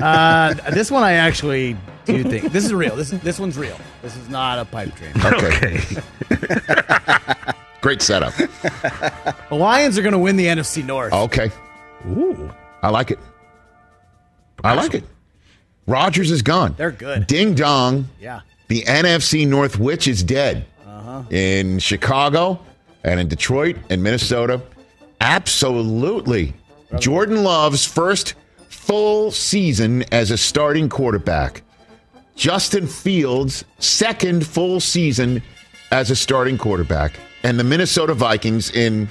Uh, 0.00 0.54
this 0.72 0.90
one 0.90 1.04
I 1.04 1.12
actually 1.12 1.76
do 2.04 2.22
think 2.24 2.52
this 2.52 2.64
is 2.64 2.74
real. 2.74 2.96
This 2.96 3.10
this 3.10 3.38
one's 3.38 3.56
real. 3.56 3.78
This 4.02 4.16
is 4.16 4.28
not 4.28 4.58
a 4.58 4.64
pipe 4.64 4.94
dream. 4.96 5.12
Okay. 5.24 5.80
Great 7.82 8.00
setup. 8.00 8.32
The 9.50 9.58
Lions 9.58 9.98
are 9.98 10.02
going 10.02 10.12
to 10.14 10.18
win 10.18 10.36
the 10.36 10.46
NFC 10.46 10.82
North. 10.82 11.12
Okay. 11.12 11.50
Ooh. 12.08 12.50
I 12.82 12.88
like 12.88 13.10
it. 13.10 13.18
I 14.64 14.72
like 14.74 14.94
it. 14.94 15.04
Rodgers 15.86 16.30
is 16.30 16.40
gone. 16.40 16.74
They're 16.78 16.90
good. 16.90 17.26
Ding 17.26 17.54
dong. 17.54 18.08
Yeah. 18.18 18.40
The 18.68 18.82
NFC 18.84 19.46
North 19.46 19.78
Witch 19.78 20.08
is 20.08 20.22
dead. 20.22 20.64
Uh-huh. 20.86 21.24
In 21.28 21.78
Chicago 21.80 22.58
and 23.04 23.20
in 23.20 23.28
Detroit 23.28 23.76
and 23.90 24.02
Minnesota. 24.02 24.62
Absolutely. 25.20 26.54
Jordan 26.98 27.42
Love's 27.44 27.84
first 27.86 28.34
full 28.70 29.30
season 29.30 30.04
as 30.12 30.30
a 30.30 30.38
starting 30.38 30.88
quarterback. 30.88 31.62
Justin 32.36 32.86
Fields' 32.86 33.64
second 33.78 34.46
full 34.46 34.80
season 34.80 35.42
as 35.90 36.10
a 36.10 36.16
starting 36.16 36.56
quarterback. 36.56 37.12
And 37.42 37.58
the 37.58 37.64
Minnesota 37.64 38.14
Vikings 38.14 38.70
in, 38.70 39.08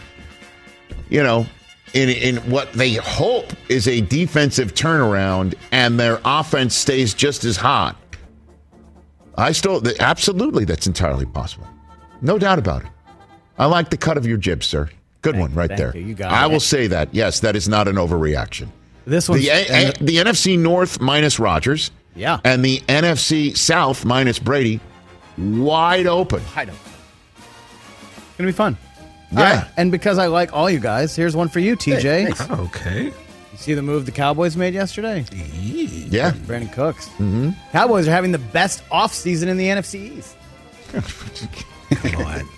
you 1.10 1.22
know, 1.24 1.46
in, 1.94 2.10
in 2.10 2.38
what 2.50 2.72
they 2.74 2.94
hope 2.94 3.52
is 3.70 3.88
a 3.88 4.02
defensive 4.02 4.74
turnaround 4.74 5.56
and 5.72 6.00
their 6.00 6.22
offense 6.24 6.76
stays 6.76 7.14
just 7.14 7.44
as 7.44 7.58
hot. 7.58 7.98
I 9.38 9.52
still, 9.52 9.82
absolutely, 10.00 10.66
that's 10.66 10.88
entirely 10.88 11.26
possible. 11.26 11.68
No 12.22 12.38
doubt 12.38 12.60
about 12.60 12.84
it. 12.84 12.90
I 13.58 13.66
like 13.66 13.90
the 13.90 13.98
cut 13.98 14.18
of 14.18 14.26
your 14.26 14.38
jib, 14.38 14.64
sir. 14.64 14.90
Good 15.22 15.38
one 15.38 15.54
right 15.54 15.68
thank 15.68 15.78
there. 15.78 15.96
you. 15.98 16.08
You 16.08 16.14
got 16.16 16.32
I 16.32 16.46
it. 16.46 16.52
will 16.52 16.60
say 16.60 16.88
that. 16.88 17.10
Yes, 17.14 17.40
that 17.42 17.56
is 17.56 17.68
not 17.68 17.88
an 17.88 17.96
overreaction. 17.96 18.70
This 19.06 19.28
one, 19.28 19.40
The, 19.40 19.50
A- 19.50 19.92
the 20.04 20.18
NFC 20.18 20.58
North 20.58 21.00
minus 21.02 21.40
Rodgers. 21.40 21.92
Yeah. 22.16 22.40
And 22.44 22.64
the 22.64 22.80
NFC 22.82 23.56
South 23.58 24.04
minus 24.06 24.40
Brady 24.40 24.80
wide 25.38 26.08
open. 26.08 26.42
I 26.56 26.66
don't. 26.66 26.78
It's 28.42 28.58
gonna 28.58 28.72
be 28.72 28.76
fun. 28.76 28.78
Yeah. 29.32 29.40
All 29.40 29.56
right, 29.58 29.68
And 29.78 29.92
because 29.92 30.18
I 30.18 30.28
like 30.28 30.54
all 30.54 30.70
you 30.70 30.80
guys, 30.80 31.16
here's 31.16 31.36
one 31.36 31.48
for 31.48 31.60
you, 31.60 31.76
TJ. 31.76 32.50
Okay. 32.68 33.06
You 33.06 33.58
see 33.58 33.74
the 33.74 33.82
move 33.82 34.06
the 34.06 34.12
Cowboys 34.12 34.58
made 34.58 34.74
yesterday? 34.74 35.26
Yeah. 35.32 36.32
Brandin 36.32 36.72
Cooks. 36.74 37.08
Mm-hmm. 37.10 37.52
Cowboys 37.72 38.08
are 38.08 38.12
having 38.12 38.32
the 38.32 38.40
best 38.40 38.84
offseason 38.90 39.48
in 39.48 39.58
the 39.58 39.68
NFC 39.68 40.18
East. 40.18 40.36
Come 40.92 42.26
on. 42.26 42.50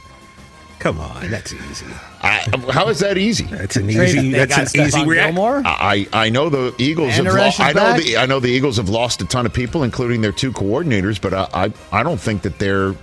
Come 0.79 0.99
on. 0.99 1.29
That's 1.29 1.53
easy. 1.53 1.85
I, 2.21 2.45
how 2.71 2.89
is 2.89 2.99
that 2.99 3.17
easy? 3.17 3.45
That's 3.45 3.75
an 3.75 3.89
easy. 3.89 4.31
they 4.31 4.45
That's 4.45 4.73
an 4.73 4.81
easy 4.81 4.99
Stephon 4.99 5.07
reaction. 5.07 5.63
I, 5.65 6.07
I 6.11 6.29
know 6.29 6.49
the 6.49 6.73
Eagles 6.77 7.13
have 7.13 7.25
lost. 7.25 7.59
I 7.59 7.71
know 7.71 7.73
back. 7.73 8.01
the 8.01 8.17
I 8.17 8.25
know 8.25 8.39
the 8.39 8.49
Eagles 8.49 8.77
have 8.77 8.89
lost 8.89 9.21
a 9.21 9.25
ton 9.25 9.45
of 9.45 9.53
people, 9.53 9.83
including 9.83 10.21
their 10.21 10.31
two 10.31 10.51
coordinators, 10.51 11.21
but 11.21 11.33
I 11.33 11.47
I, 11.53 11.99
I 11.99 12.03
don't 12.03 12.19
think 12.19 12.41
that 12.41 12.59
they're 12.59 12.95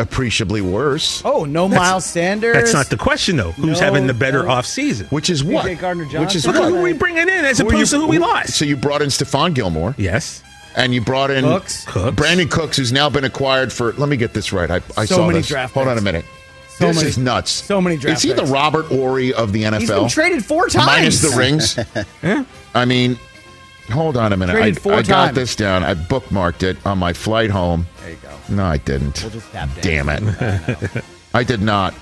appreciably 0.00 0.60
worse. 0.60 1.22
Oh, 1.24 1.44
no 1.44 1.68
Miles 1.68 2.04
Sanders. 2.04 2.54
That's 2.54 2.72
not 2.72 2.86
the 2.90 2.96
question, 2.96 3.36
though. 3.36 3.52
Who's 3.52 3.78
No, 3.80 3.84
having 3.86 4.06
the 4.06 4.14
better 4.14 4.42
no. 4.44 4.50
off 4.50 4.66
season? 4.66 5.06
Which 5.08 5.30
is 5.30 5.44
what? 5.44 5.64
Gardner-Johnson. 5.78 6.20
Which 6.22 6.34
is 6.34 6.46
Look 6.46 6.56
what? 6.56 6.64
at 6.64 6.70
who 6.70 6.82
we 6.82 6.92
bringing 6.92 7.22
in 7.22 7.28
as 7.44 7.58
Who 7.58 7.64
are 7.66 7.68
opposed 7.68 7.92
you- 7.92 7.98
to 7.98 8.04
who 8.04 8.10
we 8.10 8.18
lost. 8.18 8.54
So 8.54 8.64
you 8.64 8.76
brought 8.76 9.02
in 9.02 9.08
Stephon 9.08 9.54
Gilmore, 9.54 9.94
yes. 9.98 10.42
and 10.76 10.92
you 10.94 11.00
brought 11.00 11.30
in 11.30 11.44
Cooks. 11.44 11.84
Cooks. 11.86 12.16
Brandin 12.20 12.50
Cooks, 12.50 12.76
who's 12.76 12.92
now 12.92 13.08
been 13.10 13.24
acquired 13.24 13.72
for. 13.72 13.92
Let 13.92 14.08
me 14.08 14.16
get 14.16 14.32
this 14.34 14.52
right. 14.52 14.70
I, 14.70 14.80
I 14.96 15.04
So 15.04 15.16
saw 15.16 15.26
many 15.26 15.40
this. 15.40 15.48
draft 15.48 15.74
Hold 15.74 15.88
on 15.88 15.98
a 15.98 16.02
minute. 16.02 16.24
So 16.68 16.86
this 16.86 16.96
many- 16.96 17.08
is 17.10 17.18
nuts. 17.18 17.50
so 17.50 17.80
many 17.80 17.96
draft 17.98 18.18
Is 18.18 18.22
he 18.22 18.32
the. 18.32 18.44
Robert 18.46 18.86
Horry 18.86 19.34
of 19.34 19.52
the 19.52 19.64
NFL? 19.64 19.80
He's 19.80 19.88
been 19.90 20.08
traded 20.08 20.44
four 20.44 20.68
times. 20.68 20.86
minus 20.86 21.20
the 21.20 21.36
rings. 21.36 21.78
Yeah. 22.22 22.44
I 22.74 22.84
mean, 22.86 23.18
hold 23.90 24.16
on 24.16 24.32
a 24.32 24.36
minute. 24.36 24.56
I, 24.56 24.72
four 24.72 24.94
I 24.94 25.02
got 25.02 25.34
this 25.34 25.54
down. 25.56 25.82
I 25.84 25.94
bookmarked 25.94 26.62
it 26.62 26.76
on 26.86 26.98
my 26.98 27.12
flight 27.12 27.50
home. 27.50 27.86
There 28.00 28.10
you 28.10 28.16
go. 28.16 28.30
No, 28.48 28.64
I 28.64 28.78
didn't. 28.78 29.22
We'll 29.22 29.30
just 29.30 29.50
tap. 29.52 29.68
Damn 29.80 30.08
it. 30.08 31.04
I 31.34 31.44
did 31.44 31.60
not. 31.62 31.94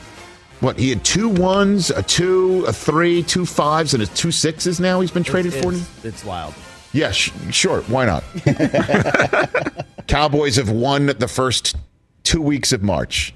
What, 0.61 0.79
he 0.79 0.91
had 0.91 1.05
two 1.05 1.29
ones, 1.29 1.91
a 1.91 2.03
two, 2.03 2.65
a 2.67 2.73
three, 2.73 3.23
two 3.23 3.47
fives, 3.47 3.95
and 3.95 4.03
a 4.03 4.07
two 4.07 4.33
sixes 4.33 4.81
now 4.81 5.01
he's 5.01 5.11
been 5.11 5.23
traded 5.23 5.55
it's, 5.55 5.65
for? 5.65 5.73
It's, 5.73 6.05
it's 6.05 6.25
wild. 6.25 6.55
Yeah, 6.93 7.13
sh- 7.13 7.31
sure. 7.51 7.83
Why 7.83 8.07
not? 8.07 8.25
Cowboys 10.09 10.57
have 10.57 10.71
won 10.71 11.07
the 11.07 11.29
first 11.29 11.77
two 12.25 12.43
weeks 12.43 12.73
of 12.73 12.83
March. 12.83 13.35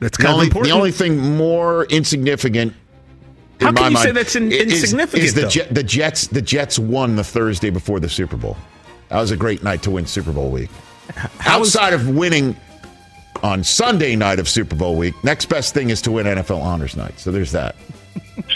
That's 0.00 0.16
The 0.18 0.24
kind 0.24 0.34
only, 0.34 0.46
important. 0.48 0.72
the 0.72 0.76
only 0.76 0.90
thing 0.90 1.36
more 1.36 1.84
insignificant. 1.86 2.74
In 3.62 3.66
How 3.68 3.72
can 3.72 3.82
my 3.82 3.88
you 3.88 3.94
mind, 3.94 4.04
say 4.04 4.12
that's 4.12 4.34
in- 4.36 4.50
is- 4.50 4.82
insignificant, 4.82 5.22
Is 5.24 5.34
the, 5.34 5.40
though? 5.42 5.48
Jet, 5.48 5.74
the 5.74 5.82
Jets? 5.84 6.26
The 6.26 6.42
Jets 6.42 6.78
won 6.78 7.14
the 7.16 7.22
Thursday 7.24 7.70
before 7.70 8.00
the 8.00 8.08
Super 8.08 8.36
Bowl. 8.36 8.56
That 9.08 9.20
was 9.20 9.30
a 9.30 9.36
great 9.36 9.62
night 9.62 9.82
to 9.84 9.90
win 9.92 10.06
Super 10.06 10.32
Bowl 10.32 10.50
week. 10.50 10.70
Outside 11.46 11.92
of 11.92 12.08
winning 12.08 12.56
on 13.42 13.62
Sunday 13.62 14.16
night 14.16 14.38
of 14.40 14.48
Super 14.48 14.74
Bowl 14.74 14.96
week, 14.96 15.14
next 15.22 15.46
best 15.46 15.74
thing 15.74 15.90
is 15.90 16.02
to 16.02 16.10
win 16.10 16.26
NFL 16.26 16.60
Honors 16.60 16.96
Night. 16.96 17.18
So 17.20 17.30
there's 17.30 17.52
that. 17.52 17.76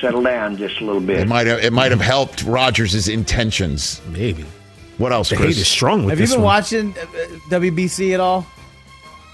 Settle 0.00 0.22
down 0.22 0.56
just 0.56 0.80
a 0.80 0.84
little 0.84 1.00
bit. 1.00 1.16
It 1.16 1.20
bit. 1.20 1.28
might 1.28 1.46
have 1.46 1.62
it 1.62 1.72
might 1.72 1.92
have 1.92 2.00
helped 2.00 2.42
Rodgers' 2.44 3.06
intentions. 3.08 4.00
Maybe. 4.08 4.44
What 4.98 5.12
else, 5.12 5.28
The 5.28 5.36
Chris? 5.36 5.54
hate 5.56 5.60
is 5.60 5.68
strong 5.68 6.04
with 6.04 6.10
Have 6.10 6.18
you 6.20 6.26
this 6.26 6.34
been 6.34 6.42
one. 6.42 6.54
watching 6.54 6.94
uh, 6.98 7.02
uh, 7.02 7.60
WBC 7.60 8.14
at 8.14 8.20
all? 8.20 8.46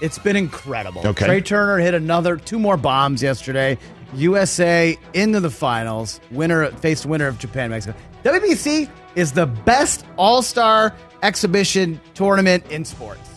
It's 0.01 0.19
been 0.19 0.35
incredible. 0.35 1.01
Okay. 1.07 1.25
Trea 1.25 1.41
Turner 1.41 1.77
hit 1.77 1.93
another 1.93 2.35
two 2.35 2.59
more 2.59 2.75
bombs 2.75 3.23
yesterday. 3.23 3.77
USA 4.15 4.97
into 5.13 5.39
the 5.39 5.49
finals. 5.49 6.19
Winner 6.31 6.71
faced 6.71 7.05
winner 7.05 7.27
of 7.27 7.37
Japan 7.39 7.69
Mexico. 7.71 7.97
WBC 8.23 8.89
is 9.15 9.31
the 9.31 9.45
best 9.45 10.05
All 10.17 10.41
Star 10.41 10.95
exhibition 11.21 11.99
tournament 12.13 12.65
in 12.71 12.85
sports. 12.85 13.29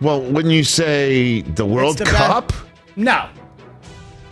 Well, 0.00 0.20
wouldn't 0.20 0.52
you 0.52 0.64
say 0.64 1.40
the 1.42 1.64
World 1.64 1.98
the 1.98 2.04
Cup? 2.04 2.52
No, 2.96 3.28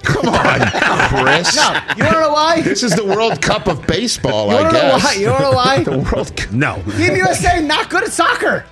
Come 0.02 0.28
on, 0.28 0.60
Chris. 1.08 1.56
no. 1.56 1.72
You 1.96 2.04
want 2.04 2.14
to 2.16 2.20
know 2.20 2.32
why? 2.32 2.60
This 2.60 2.82
is 2.82 2.94
the 2.94 3.04
World 3.04 3.40
Cup 3.40 3.66
of 3.68 3.86
baseball, 3.86 4.48
You 4.50 4.56
I 4.58 4.62
wanna 4.62 4.72
know 4.74 4.80
guess. 4.80 5.04
why? 5.04 5.12
You 5.14 5.30
wanna 5.30 5.42
know 5.44 5.52
why? 5.56 5.82
the 5.84 5.98
World 5.98 6.36
Cup. 6.36 6.52
No. 6.52 6.82
Team 6.98 7.16
USA 7.16 7.60
not 7.62 7.88
good 7.88 8.04
at 8.04 8.12
soccer. 8.12 8.66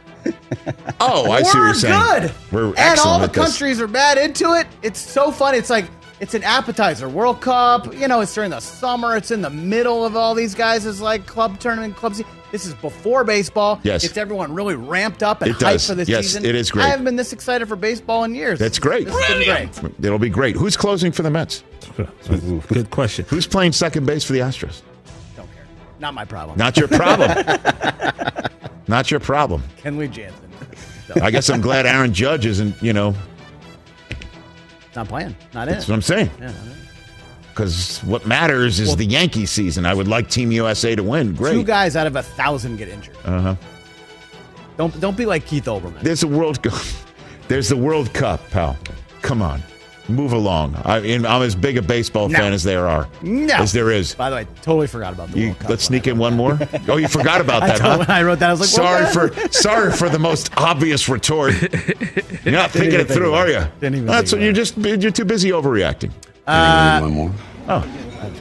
Oh, 1.01 1.31
I 1.31 1.43
see 1.43 1.47
what 1.49 1.55
We're 1.57 1.65
you're 1.65 1.75
saying. 1.75 2.01
good. 2.23 2.33
We're 2.53 2.75
and 2.77 3.01
all 3.01 3.19
the 3.19 3.25
at 3.25 3.33
this. 3.33 3.45
countries 3.45 3.81
are 3.81 3.89
bad 3.89 4.19
into 4.19 4.53
it. 4.53 4.67
It's 4.83 5.01
so 5.01 5.31
fun. 5.33 5.55
It's 5.55 5.71
like 5.71 5.87
it's 6.23 6.35
an 6.35 6.45
appetizer. 6.45 7.09
World 7.09 7.41
Cup. 7.43 7.93
You 7.95 8.07
know, 8.09 8.21
it's 8.21 8.33
during 8.33 8.51
the 8.51 8.61
summer. 8.61 9.17
It's 9.17 9.31
in 9.33 9.43
the 9.43 9.51
middle 9.51 10.05
of 10.07 10.17
all 10.17 10.35
these 10.35 10.55
guys. 10.55 10.87
It's 10.87 11.01
like 11.01 11.27
club 11.27 11.59
tournament, 11.59 11.97
club 11.97 12.15
season. 12.15 12.31
This 12.53 12.65
is 12.65 12.75
before 12.75 13.25
baseball. 13.25 13.81
Yes. 13.83 14.05
It's 14.05 14.17
everyone 14.17 14.55
really 14.55 14.75
ramped 14.77 15.23
up 15.23 15.41
and 15.43 15.51
It 15.51 15.57
hyped 15.57 15.59
does. 15.61 15.87
for 15.89 15.95
this 15.95 16.09
Yes, 16.09 16.27
season. 16.27 16.45
it 16.45 16.55
is 16.55 16.71
great. 16.71 16.85
I 16.85 16.89
haven't 16.91 17.07
been 17.07 17.17
this 17.17 17.33
excited 17.33 17.67
for 17.67 17.77
baseball 17.77 18.25
in 18.25 18.35
years. 18.35 18.59
That's 18.59 18.79
great. 18.79 19.07
This 19.07 19.15
has 19.25 19.45
been 19.47 19.71
great. 19.91 19.95
It'll 20.05 20.19
be 20.19 20.29
great. 20.29 20.55
Who's 20.57 20.77
closing 20.77 21.13
for 21.13 21.23
the 21.23 21.31
Mets? 21.31 21.65
Good 22.69 22.91
question. 22.91 23.25
Who's 23.29 23.47
playing 23.47 23.73
second 23.73 24.07
base 24.07 24.23
for 24.25 24.33
the 24.35 24.41
Astros? 24.41 24.83
Don't 25.37 25.51
care. 25.53 25.65
Not 25.99 26.15
my 26.15 26.25
problem. 26.25 26.57
Not 26.59 26.77
your 26.77 26.89
problem. 26.89 27.31
Not 28.87 29.11
your 29.11 29.21
problem. 29.21 29.63
Kenley 29.83 30.11
Jansen. 30.11 30.51
I 31.23 31.31
guess 31.31 31.49
I'm 31.51 31.61
glad 31.61 31.87
Aaron 31.87 32.13
Judge 32.15 32.47
isn't, 32.47 32.81
you 32.83 32.93
know, 32.93 33.15
Not 34.95 35.09
playing. 35.09 35.35
Not 35.55 35.69
in. 35.69 35.75
that's 35.75 35.89
what 35.89 35.95
I'm 35.95 36.03
saying. 36.03 36.31
Yeah. 36.41 36.53
Because 37.51 38.01
what 38.05 38.27
matters 38.27 38.81
is 38.81 38.97
the 38.97 39.05
Yankee 39.05 39.45
season. 39.45 39.85
I 39.85 39.93
would 39.93 40.09
like 40.09 40.31
Team 40.31 40.51
USA 40.53 40.95
to 40.97 41.03
win. 41.03 41.35
Great. 41.35 41.53
Two 41.53 41.65
guys 41.65 41.97
out 41.97 42.07
of 42.07 42.17
a 42.17 42.23
thousand 42.23 42.77
get 42.79 42.89
injured. 42.89 43.17
Uh 43.25 43.41
huh. 43.41 43.57
Don't 44.79 44.99
don't 45.01 45.17
be 45.17 45.27
like 45.27 45.47
Keith 45.47 45.67
Olbermann. 45.67 46.01
There's 46.01 46.23
a 46.23 46.29
World 46.29 46.63
Cup. 46.63 46.81
There's 47.49 47.69
the 47.69 47.77
World 47.77 48.13
Cup, 48.15 48.41
pal. 48.51 48.79
Come 49.21 49.43
on. 49.43 49.63
Move 50.09 50.33
along. 50.33 50.75
I, 50.85 50.97
I'm 50.99 51.25
as 51.43 51.55
big 51.55 51.77
a 51.79 51.83
baseball 51.83 52.29
No. 52.29 52.37
fan 52.39 52.53
as 52.53 52.65
there 52.65 52.89
are. 52.89 53.09
No. 53.23 53.55
As 53.55 53.73
there 53.73 53.91
is. 53.93 54.15
By 54.17 54.31
the 54.31 54.37
way, 54.37 54.47
totally 54.61 54.89
forgot 54.89 55.13
about 55.13 55.31
the 55.31 55.39
You, 55.39 55.47
World 55.49 55.59
Cup. 55.61 55.71
let's 55.71 55.85
sneak 55.85 56.07
in 56.09 56.19
one 56.19 56.35
more. 56.37 56.59
Oh, 56.89 56.97
you 56.97 57.07
forgot 57.07 57.41
about 57.41 57.61
that, 57.61 57.79
told- 57.79 57.93
huh? 57.93 57.99
when 58.01 58.11
I 58.11 58.23
wrote 58.25 58.41
that, 58.41 58.49
I 58.49 58.53
was 58.53 58.61
like, 58.61 58.69
sorry 58.69 59.05
what? 59.05 59.33
for 59.33 59.53
sorry 59.53 59.93
for 59.93 60.09
the 60.09 60.19
most 60.19 60.51
obvious 60.57 61.09
retort. 61.09 61.55
You're 62.45 62.53
not 62.53 62.73
thinking 62.73 62.99
it 63.01 63.09
through, 63.09 63.33
are 63.35 63.49
you? 63.49 63.63
Didn't 63.81 64.05
That's 64.07 64.33
what 64.33 64.41
you're 64.41 64.53
just 64.53 64.77
you're 64.77 65.11
too 65.13 65.25
busy 65.25 65.51
overreacting. 65.51 66.11
Uh, 66.47 66.99
one 67.01 67.13
more. 67.13 67.33
Oh, 67.69 67.87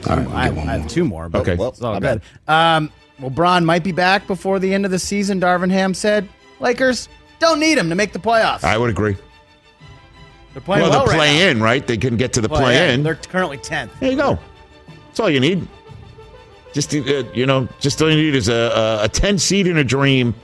I, 0.08 0.48
I 0.48 0.48
have 0.78 0.88
two 0.88 1.04
more. 1.04 1.28
But 1.28 1.42
Okay. 1.48 1.62
It's 1.62 1.80
all 1.80 1.94
My 1.94 2.00
good. 2.00 2.22
Um, 2.48 2.90
well, 3.20 3.30
Braun 3.30 3.64
might 3.64 3.84
be 3.84 3.92
back 3.92 4.26
before 4.26 4.58
the 4.58 4.74
end 4.74 4.84
of 4.84 4.90
the 4.90 4.98
season. 4.98 5.40
Darvin 5.40 5.70
Ham 5.70 5.94
said, 5.94 6.28
"Lakers 6.58 7.08
don't 7.38 7.60
need 7.60 7.78
him 7.78 7.88
to 7.88 7.94
make 7.94 8.12
the 8.12 8.18
playoffs. 8.18 8.64
I 8.64 8.76
would 8.76 8.90
agree. 8.90 9.16
They're 10.52 10.60
playing 10.62 10.82
well, 10.82 10.90
well, 10.90 11.04
the 11.04 11.10
right 11.10 11.16
play 11.16 11.38
now. 11.38 11.48
in, 11.50 11.62
right? 11.62 11.86
They 11.86 11.96
couldn't 11.96 12.18
get 12.18 12.32
to 12.34 12.40
the 12.40 12.48
Play 12.48 12.58
play 12.60 12.94
in. 12.94 13.02
They're 13.02 13.14
currently 13.14 13.56
tenth. 13.58 13.92
There 14.00 14.10
you 14.10 14.16
go. 14.16 14.38
That's 15.06 15.20
all 15.20 15.30
you 15.30 15.40
need. 15.40 15.66
Just 16.72 16.94
uh, 16.94 16.98
you 17.34 17.46
know, 17.46 17.68
just 17.80 18.00
all 18.02 18.10
you 18.10 18.16
need 18.16 18.34
is 18.34 18.48
a, 18.48 18.54
a, 18.54 19.04
a 19.04 19.08
ten 19.08 19.38
seed 19.38 19.66
in 19.66 19.76
a 19.78 19.84
dream. 19.84 20.34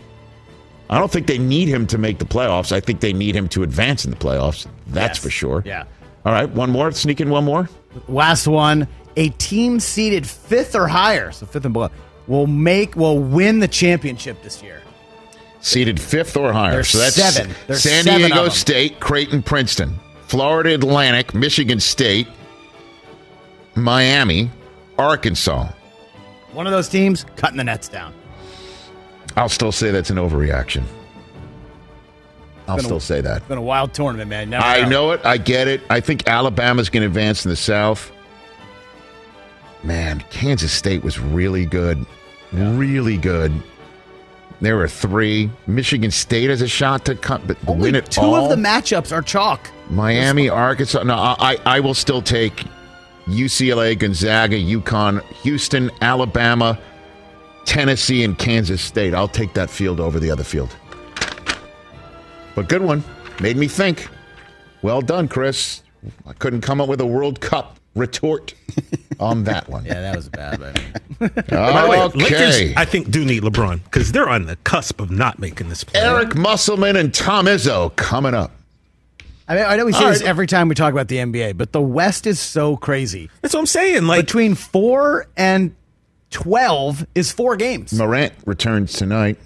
I 0.91 0.99
don't 0.99 1.11
think 1.11 1.27
they 1.27 1.39
need 1.39 1.69
him 1.69 1.87
to 1.89 1.99
make 1.99 2.19
the 2.19 2.25
playoffs. 2.25 2.73
I 2.73 2.81
think 2.81 3.01
they 3.01 3.13
need 3.13 3.35
him 3.35 3.49
to 3.51 3.63
advance 3.63 4.05
in 4.05 4.11
the 4.11 4.17
playoffs. 4.17 4.67
That's 4.87 5.19
Yes. 5.19 5.23
for 5.23 5.31
sure. 5.31 5.63
Yeah. 5.67 5.85
All 6.25 6.33
right, 6.33 6.49
one 6.51 6.71
more. 6.71 6.91
Sneak 6.93 7.21
in 7.21 7.29
one 7.31 7.45
more. 7.45 7.69
Last 8.09 8.47
one. 8.47 8.89
A 9.17 9.31
team 9.31 9.81
seeded 9.81 10.27
fifth 10.27 10.75
or 10.75 10.87
higher, 10.87 11.33
so 11.33 11.45
fifth 11.47 11.65
and 11.65 11.73
below, 11.75 11.91
will 12.27 12.47
make 12.47 12.95
will 12.97 13.19
win 13.19 13.59
the 13.59 13.69
championship 13.69 14.43
this 14.43 14.63
year. 14.63 14.83
Seeded 15.61 16.01
fifth 16.01 16.37
or 16.37 16.53
higher. 16.53 16.73
There's 16.73 16.89
so 16.91 16.99
that's 16.99 17.15
seven. 17.17 17.55
There's 17.67 17.83
San 17.83 18.05
seven 18.05 18.25
of 18.27 18.29
Diego. 18.31 18.49
State, 18.51 19.01
Creighton, 19.01 19.43
Princeton, 19.43 19.99
Florida 20.27 20.75
Atlantic, 20.75 21.35
Michigan 21.35 21.81
State, 21.81 22.29
Miami, 23.75 24.51
Arkansas. 24.99 25.69
One 26.53 26.67
of 26.67 26.73
those 26.73 26.89
teams 26.89 27.25
cutting 27.37 27.57
the 27.57 27.65
nets 27.65 27.89
down. 27.89 28.15
I'll 29.37 29.49
still 29.49 29.73
say 29.73 29.91
that's 29.91 30.11
an 30.11 30.17
overreaction. 30.17 30.85
I'll 32.67 32.77
Been 32.77 32.85
a- 32.85 32.89
still 32.89 33.01
say 33.01 33.21
that. 33.21 33.39
It's 33.39 33.47
been 33.49 33.59
a 33.59 33.63
wild 33.63 33.95
tournament, 33.95 34.29
man. 34.29 34.51
Never 34.51 34.65
I 34.65 34.89
know 34.89 35.13
it. 35.13 35.21
I 35.25 35.39
get 35.39 35.69
it. 35.69 35.81
I 35.91 36.01
think 36.01 36.29
Alabama's 36.29 36.89
going 36.89 37.03
to 37.03 37.07
advance 37.07 37.45
in 37.45 37.51
the 37.51 37.57
South. 37.57 38.13
Man, 39.83 40.23
Kansas 40.31 40.73
State 40.73 41.03
was 41.05 41.19
really 41.19 41.65
good. 41.65 42.05
Really 42.53 43.17
good. 43.17 43.53
There 44.61 44.77
were 44.77 44.89
three. 44.89 45.51
Michigan 45.67 46.11
State 46.11 46.51
has 46.51 46.63
a 46.63 46.69
shot 46.69 47.05
to 47.05 47.15
cut, 47.15 47.47
but 47.47 47.57
Only 47.67 47.83
win 47.83 47.95
it 47.95 48.11
two 48.11 48.21
all. 48.21 48.35
of 48.37 48.51
the 48.51 48.57
matchups 48.57 49.13
are 49.13 49.23
chalk. 49.23 49.71
Miami, 49.91 50.49
Arkansas. 50.49 51.03
No, 51.05 51.15
I, 51.15 51.37
I 51.39 51.57
I 51.77 51.81
will 51.81 51.95
still 51.95 52.21
take 52.21 52.65
UCLA, 53.27 53.97
Gonzaga, 53.99 54.57
UConn, 54.57 55.23
Houston, 55.43 55.91
Alabama, 56.01 56.79
Tennessee, 57.67 58.25
and 58.25 58.37
Kansas 58.37 58.83
State. 58.83 59.15
I'll 59.15 59.29
take 59.29 59.55
that 59.55 59.71
field 59.71 60.01
over 60.01 60.19
the 60.19 60.31
other 60.31 60.45
field. 60.45 60.75
But 62.55 62.69
good 62.69 62.83
one. 62.83 63.05
Made 63.41 63.57
me 63.57 63.69
think. 63.69 64.09
Well 64.83 65.01
done, 65.01 65.29
Chris. 65.29 65.83
I 66.27 66.33
couldn't 66.33 66.63
come 66.63 66.81
up 66.81 66.89
with 66.89 67.01
a 67.01 67.07
World 67.07 67.41
Cup 67.41 67.79
retort 67.95 68.55
on 69.21 69.45
that 69.45 69.69
one. 69.69 69.85
Yeah, 69.85 70.01
that 70.01 70.17
was 70.17 70.27
a 70.29 70.31
bad. 70.31 70.61
But 70.61 71.35
By 71.49 71.83
the 71.83 71.89
way, 71.89 72.07
Lakers, 72.25 72.55
Okay. 72.57 72.75
I 72.77 72.85
think, 72.85 73.11
do 73.11 73.25
need 73.25 73.43
LeBron 73.43 73.83
because 73.85 74.13
they're 74.13 74.29
on 74.29 74.47
the 74.47 74.57
cusp 74.57 75.01
of 75.01 75.11
not 75.11 75.39
making 75.39 75.69
this 75.69 75.85
play. 75.85 76.01
Eric 76.01 76.35
Musselman 76.37 76.97
and 76.97 77.13
Tom 77.13 77.47
Izzo 77.47 77.95
coming 77.97 78.35
up. 78.35 78.53
I 79.49 79.55
mean, 79.55 79.65
I 79.65 79.77
know 79.77 79.87
we 79.87 79.93
say 79.93 80.05
All 80.05 80.11
this 80.11 80.21
right. 80.21 80.29
every 80.29 80.47
time 80.47 80.69
we 80.69 80.75
talk 80.75 80.93
about 80.93 81.09
the 81.09 81.17
NBA, 81.17 81.57
but 81.57 81.73
the 81.73 81.81
West 81.81 82.27
is 82.27 82.39
so 82.39 82.77
crazy. 82.77 83.31
That's 83.41 83.55
what 83.55 83.61
I'm 83.61 83.67
saying. 83.67 84.07
Like 84.07 84.27
between 84.27 84.55
four 84.55 85.27
and 85.39 85.75
twelve 86.31 87.07
is 87.15 87.33
four 87.33 87.57
games. 87.57 87.93
Morant 87.95 88.35
returns 88.45 88.93
tonight. 88.93 89.39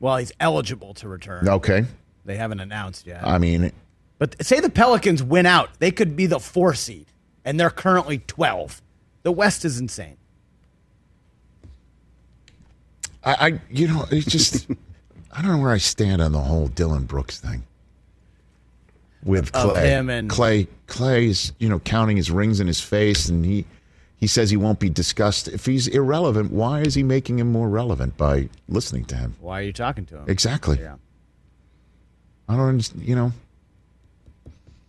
Well, 0.00 0.16
he's 0.16 0.32
eligible 0.40 0.94
to 0.94 1.08
return. 1.08 1.48
Okay. 1.48 1.84
They 2.24 2.36
haven't 2.36 2.60
announced 2.60 3.06
yet. 3.06 3.26
I 3.26 3.36
mean, 3.38 3.70
But 4.18 4.42
say 4.44 4.60
the 4.60 4.70
Pelicans 4.70 5.22
win 5.22 5.44
out, 5.46 5.70
they 5.78 5.90
could 5.90 6.16
be 6.16 6.24
the 6.26 6.40
four 6.40 6.72
seed, 6.74 7.06
and 7.44 7.60
they're 7.60 7.68
currently 7.70 8.18
twelve. 8.18 8.80
The 9.24 9.32
West 9.32 9.64
is 9.64 9.80
insane. 9.80 10.16
I, 13.24 13.34
I 13.48 13.60
you 13.70 13.88
know, 13.88 14.04
it's 14.10 14.26
just 14.26 14.68
I 15.32 15.42
don't 15.42 15.50
know 15.50 15.58
where 15.58 15.72
I 15.72 15.78
stand 15.78 16.22
on 16.22 16.32
the 16.32 16.40
whole 16.40 16.68
Dillon 16.68 17.04
Brooks 17.04 17.40
thing. 17.40 17.64
With 19.24 19.50
Clay, 19.52 19.88
him 19.88 20.10
and- 20.10 20.28
Clay, 20.28 20.68
Clay's 20.86 21.52
you 21.58 21.68
know 21.68 21.80
counting 21.80 22.16
his 22.18 22.30
rings 22.30 22.60
in 22.60 22.66
his 22.66 22.80
face, 22.80 23.28
and 23.30 23.44
he 23.44 23.64
he 24.18 24.26
says 24.26 24.50
he 24.50 24.58
won't 24.58 24.78
be 24.78 24.90
discussed. 24.90 25.48
If 25.48 25.64
he's 25.64 25.88
irrelevant, 25.88 26.52
why 26.52 26.82
is 26.82 26.94
he 26.94 27.02
making 27.02 27.38
him 27.38 27.50
more 27.50 27.68
relevant 27.68 28.18
by 28.18 28.50
listening 28.68 29.06
to 29.06 29.16
him? 29.16 29.34
Why 29.40 29.60
are 29.60 29.64
you 29.64 29.72
talking 29.72 30.04
to 30.06 30.18
him? 30.18 30.24
Exactly. 30.28 30.78
Yeah. 30.78 30.96
I 32.46 32.56
don't. 32.56 32.92
You 32.98 33.16
know, 33.16 33.32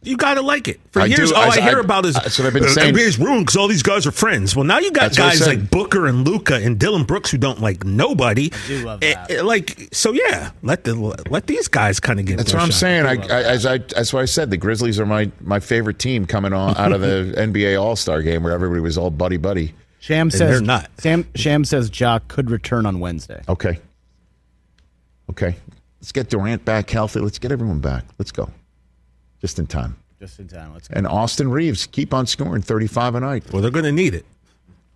You 0.05 0.17
gotta 0.17 0.41
like 0.41 0.67
it. 0.67 0.79
For 0.91 1.01
I 1.01 1.05
years, 1.05 1.29
do. 1.31 1.35
all 1.35 1.43
I- 1.51 1.55
I, 1.55 1.61
hear 1.61 1.77
I- 1.77 1.81
about 1.81 2.05
is 2.05 2.13
that's 2.15 2.37
what 2.39 2.45
I've 2.47 2.53
been 2.53 2.63
uh, 2.65 2.67
saying. 2.69 2.93
NBA's 2.93 3.17
ruined 3.19 3.45
because 3.45 3.55
all 3.57 3.67
these 3.67 3.83
guys 3.83 4.05
are 4.05 4.11
friends. 4.11 4.55
Well, 4.55 4.63
now 4.65 4.79
you 4.79 4.91
got 4.91 5.11
That's 5.13 5.19
what 5.19 5.25
I 5.25 5.29
guys 5.31 5.47
like 5.47 5.69
Booker 5.71 6.05
and 6.07 6.25
Luka 6.27 6.55
and 6.55 6.79
Dillon 6.79 7.03
Brooks 7.03 7.31
who 7.31 7.37
don't 7.37 7.59
like 7.59 7.83
nobody. 7.83 8.51
I 8.53 8.67
do 8.67 8.77
love 8.85 8.99
that. 9.01 9.45
like 9.45 9.89
so, 9.91 10.11
yeah. 10.13 10.51
Let 10.61 10.83
the 10.83 10.93
let 11.29 11.47
these 11.47 11.67
guys 11.67 11.99
kind 11.99 12.19
of 12.19 12.25
get. 12.25 12.37
that's 12.37 12.53
more 12.53 12.59
what 12.59 12.65
I'm 12.65 12.71
shine. 12.71 13.05
saying. 13.05 13.05
I, 13.31 13.35
I, 13.35 13.43
as 13.43 13.65
I 13.65 13.77
that's 13.79 14.13
what 14.13 14.21
I 14.21 14.25
said. 14.25 14.49
The 14.51 14.57
Grizzlies 14.57 14.99
are 14.99 15.05
my 15.05 15.31
my 15.41 15.59
favorite 15.59 15.99
team 15.99 16.25
coming 16.25 16.53
on 16.53 16.75
out 16.77 16.91
of 16.91 17.01
the 17.01 17.33
NBA 17.37 17.81
All 17.81 17.95
Star 17.95 18.21
game 18.21 18.43
where 18.43 18.53
everybody 18.53 18.81
was 18.81 18.97
all 18.97 19.09
buddy 19.11 19.37
buddy. 19.37 19.73
Sham 19.99 20.27
And 20.27 20.33
says 20.33 20.39
they're 20.51 20.61
not. 20.61 20.89
Sam 20.99 21.27
Sham 21.33 21.65
says 21.65 21.89
Ja 21.99 22.19
could 22.27 22.51
return 22.51 22.85
on 22.85 22.99
Wednesday. 22.99 23.41
Okay. 23.49 23.79
Okay. 25.29 25.55
Let's 25.99 26.11
get 26.11 26.29
Durant 26.29 26.63
back 26.63 26.89
healthy. 26.91 27.19
Let's 27.19 27.39
get 27.39 27.51
everyone 27.51 27.79
back. 27.79 28.05
Let's 28.19 28.31
go. 28.31 28.51
Just 29.45 29.59
in 29.59 29.67
time. 29.67 29.95
Just 30.19 30.39
in 30.39 30.47
time. 30.47 30.73
Let's 30.73 30.87
go. 30.87 30.97
And 30.97 31.05
Austin 31.05 31.51
Reaves, 31.51 31.85
keep 31.85 32.15
on 32.15 32.25
scoring 32.25 32.63
35 32.63 33.13
a 33.13 33.19
night. 33.19 33.53
Well, 33.53 33.61
they're 33.61 33.69
going 33.69 33.85
to 33.85 33.91
need 33.91 34.15
it. 34.15 34.25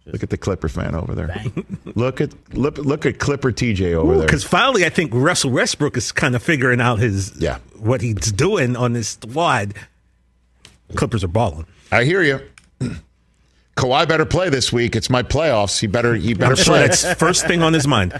Look 0.08 0.24
at 0.24 0.32
the 0.32 0.38
Clipper 0.38 0.70
fan 0.70 0.96
over 0.96 1.14
there. 1.14 1.44
look 1.94 2.20
at 2.20 2.34
look, 2.58 2.80
look 2.80 3.06
at 3.06 3.20
Clipper 3.20 3.52
TJ 3.52 3.94
over 3.94 4.18
there. 4.18 4.26
Because 4.26 4.44
finally, 4.44 4.84
I 4.84 4.90
think 4.90 5.12
Russell 5.14 5.52
Westbrook 5.52 5.96
is 5.98 6.12
kind 6.12 6.36
of 6.36 6.42
figuring 6.42 6.82
out 6.82 6.98
his 6.98 7.32
Yeah. 7.38 7.60
what 7.78 8.02
he's 8.02 8.32
doing 8.32 8.76
on 8.76 8.94
this 8.94 9.10
squad. 9.10 9.76
Clippers 10.96 11.24
are 11.24 11.28
balling. 11.28 11.68
I 11.92 12.06
hear 12.06 12.24
you. 12.24 12.42
Kawhi 13.78 14.08
better 14.08 14.26
play 14.26 14.50
this 14.50 14.74
week. 14.74 14.96
It's 14.96 15.12
my 15.12 15.22
playoffs. 15.22 15.80
He 15.80 15.86
better 15.86 16.16
he 16.16 16.34
better 16.34 16.54
I'm 16.54 16.58
sure 16.58 16.74
play. 16.74 16.88
that's 16.88 17.14
first 17.14 17.46
thing 17.46 17.62
on 17.62 17.74
his 17.74 17.86
mind. 17.86 18.20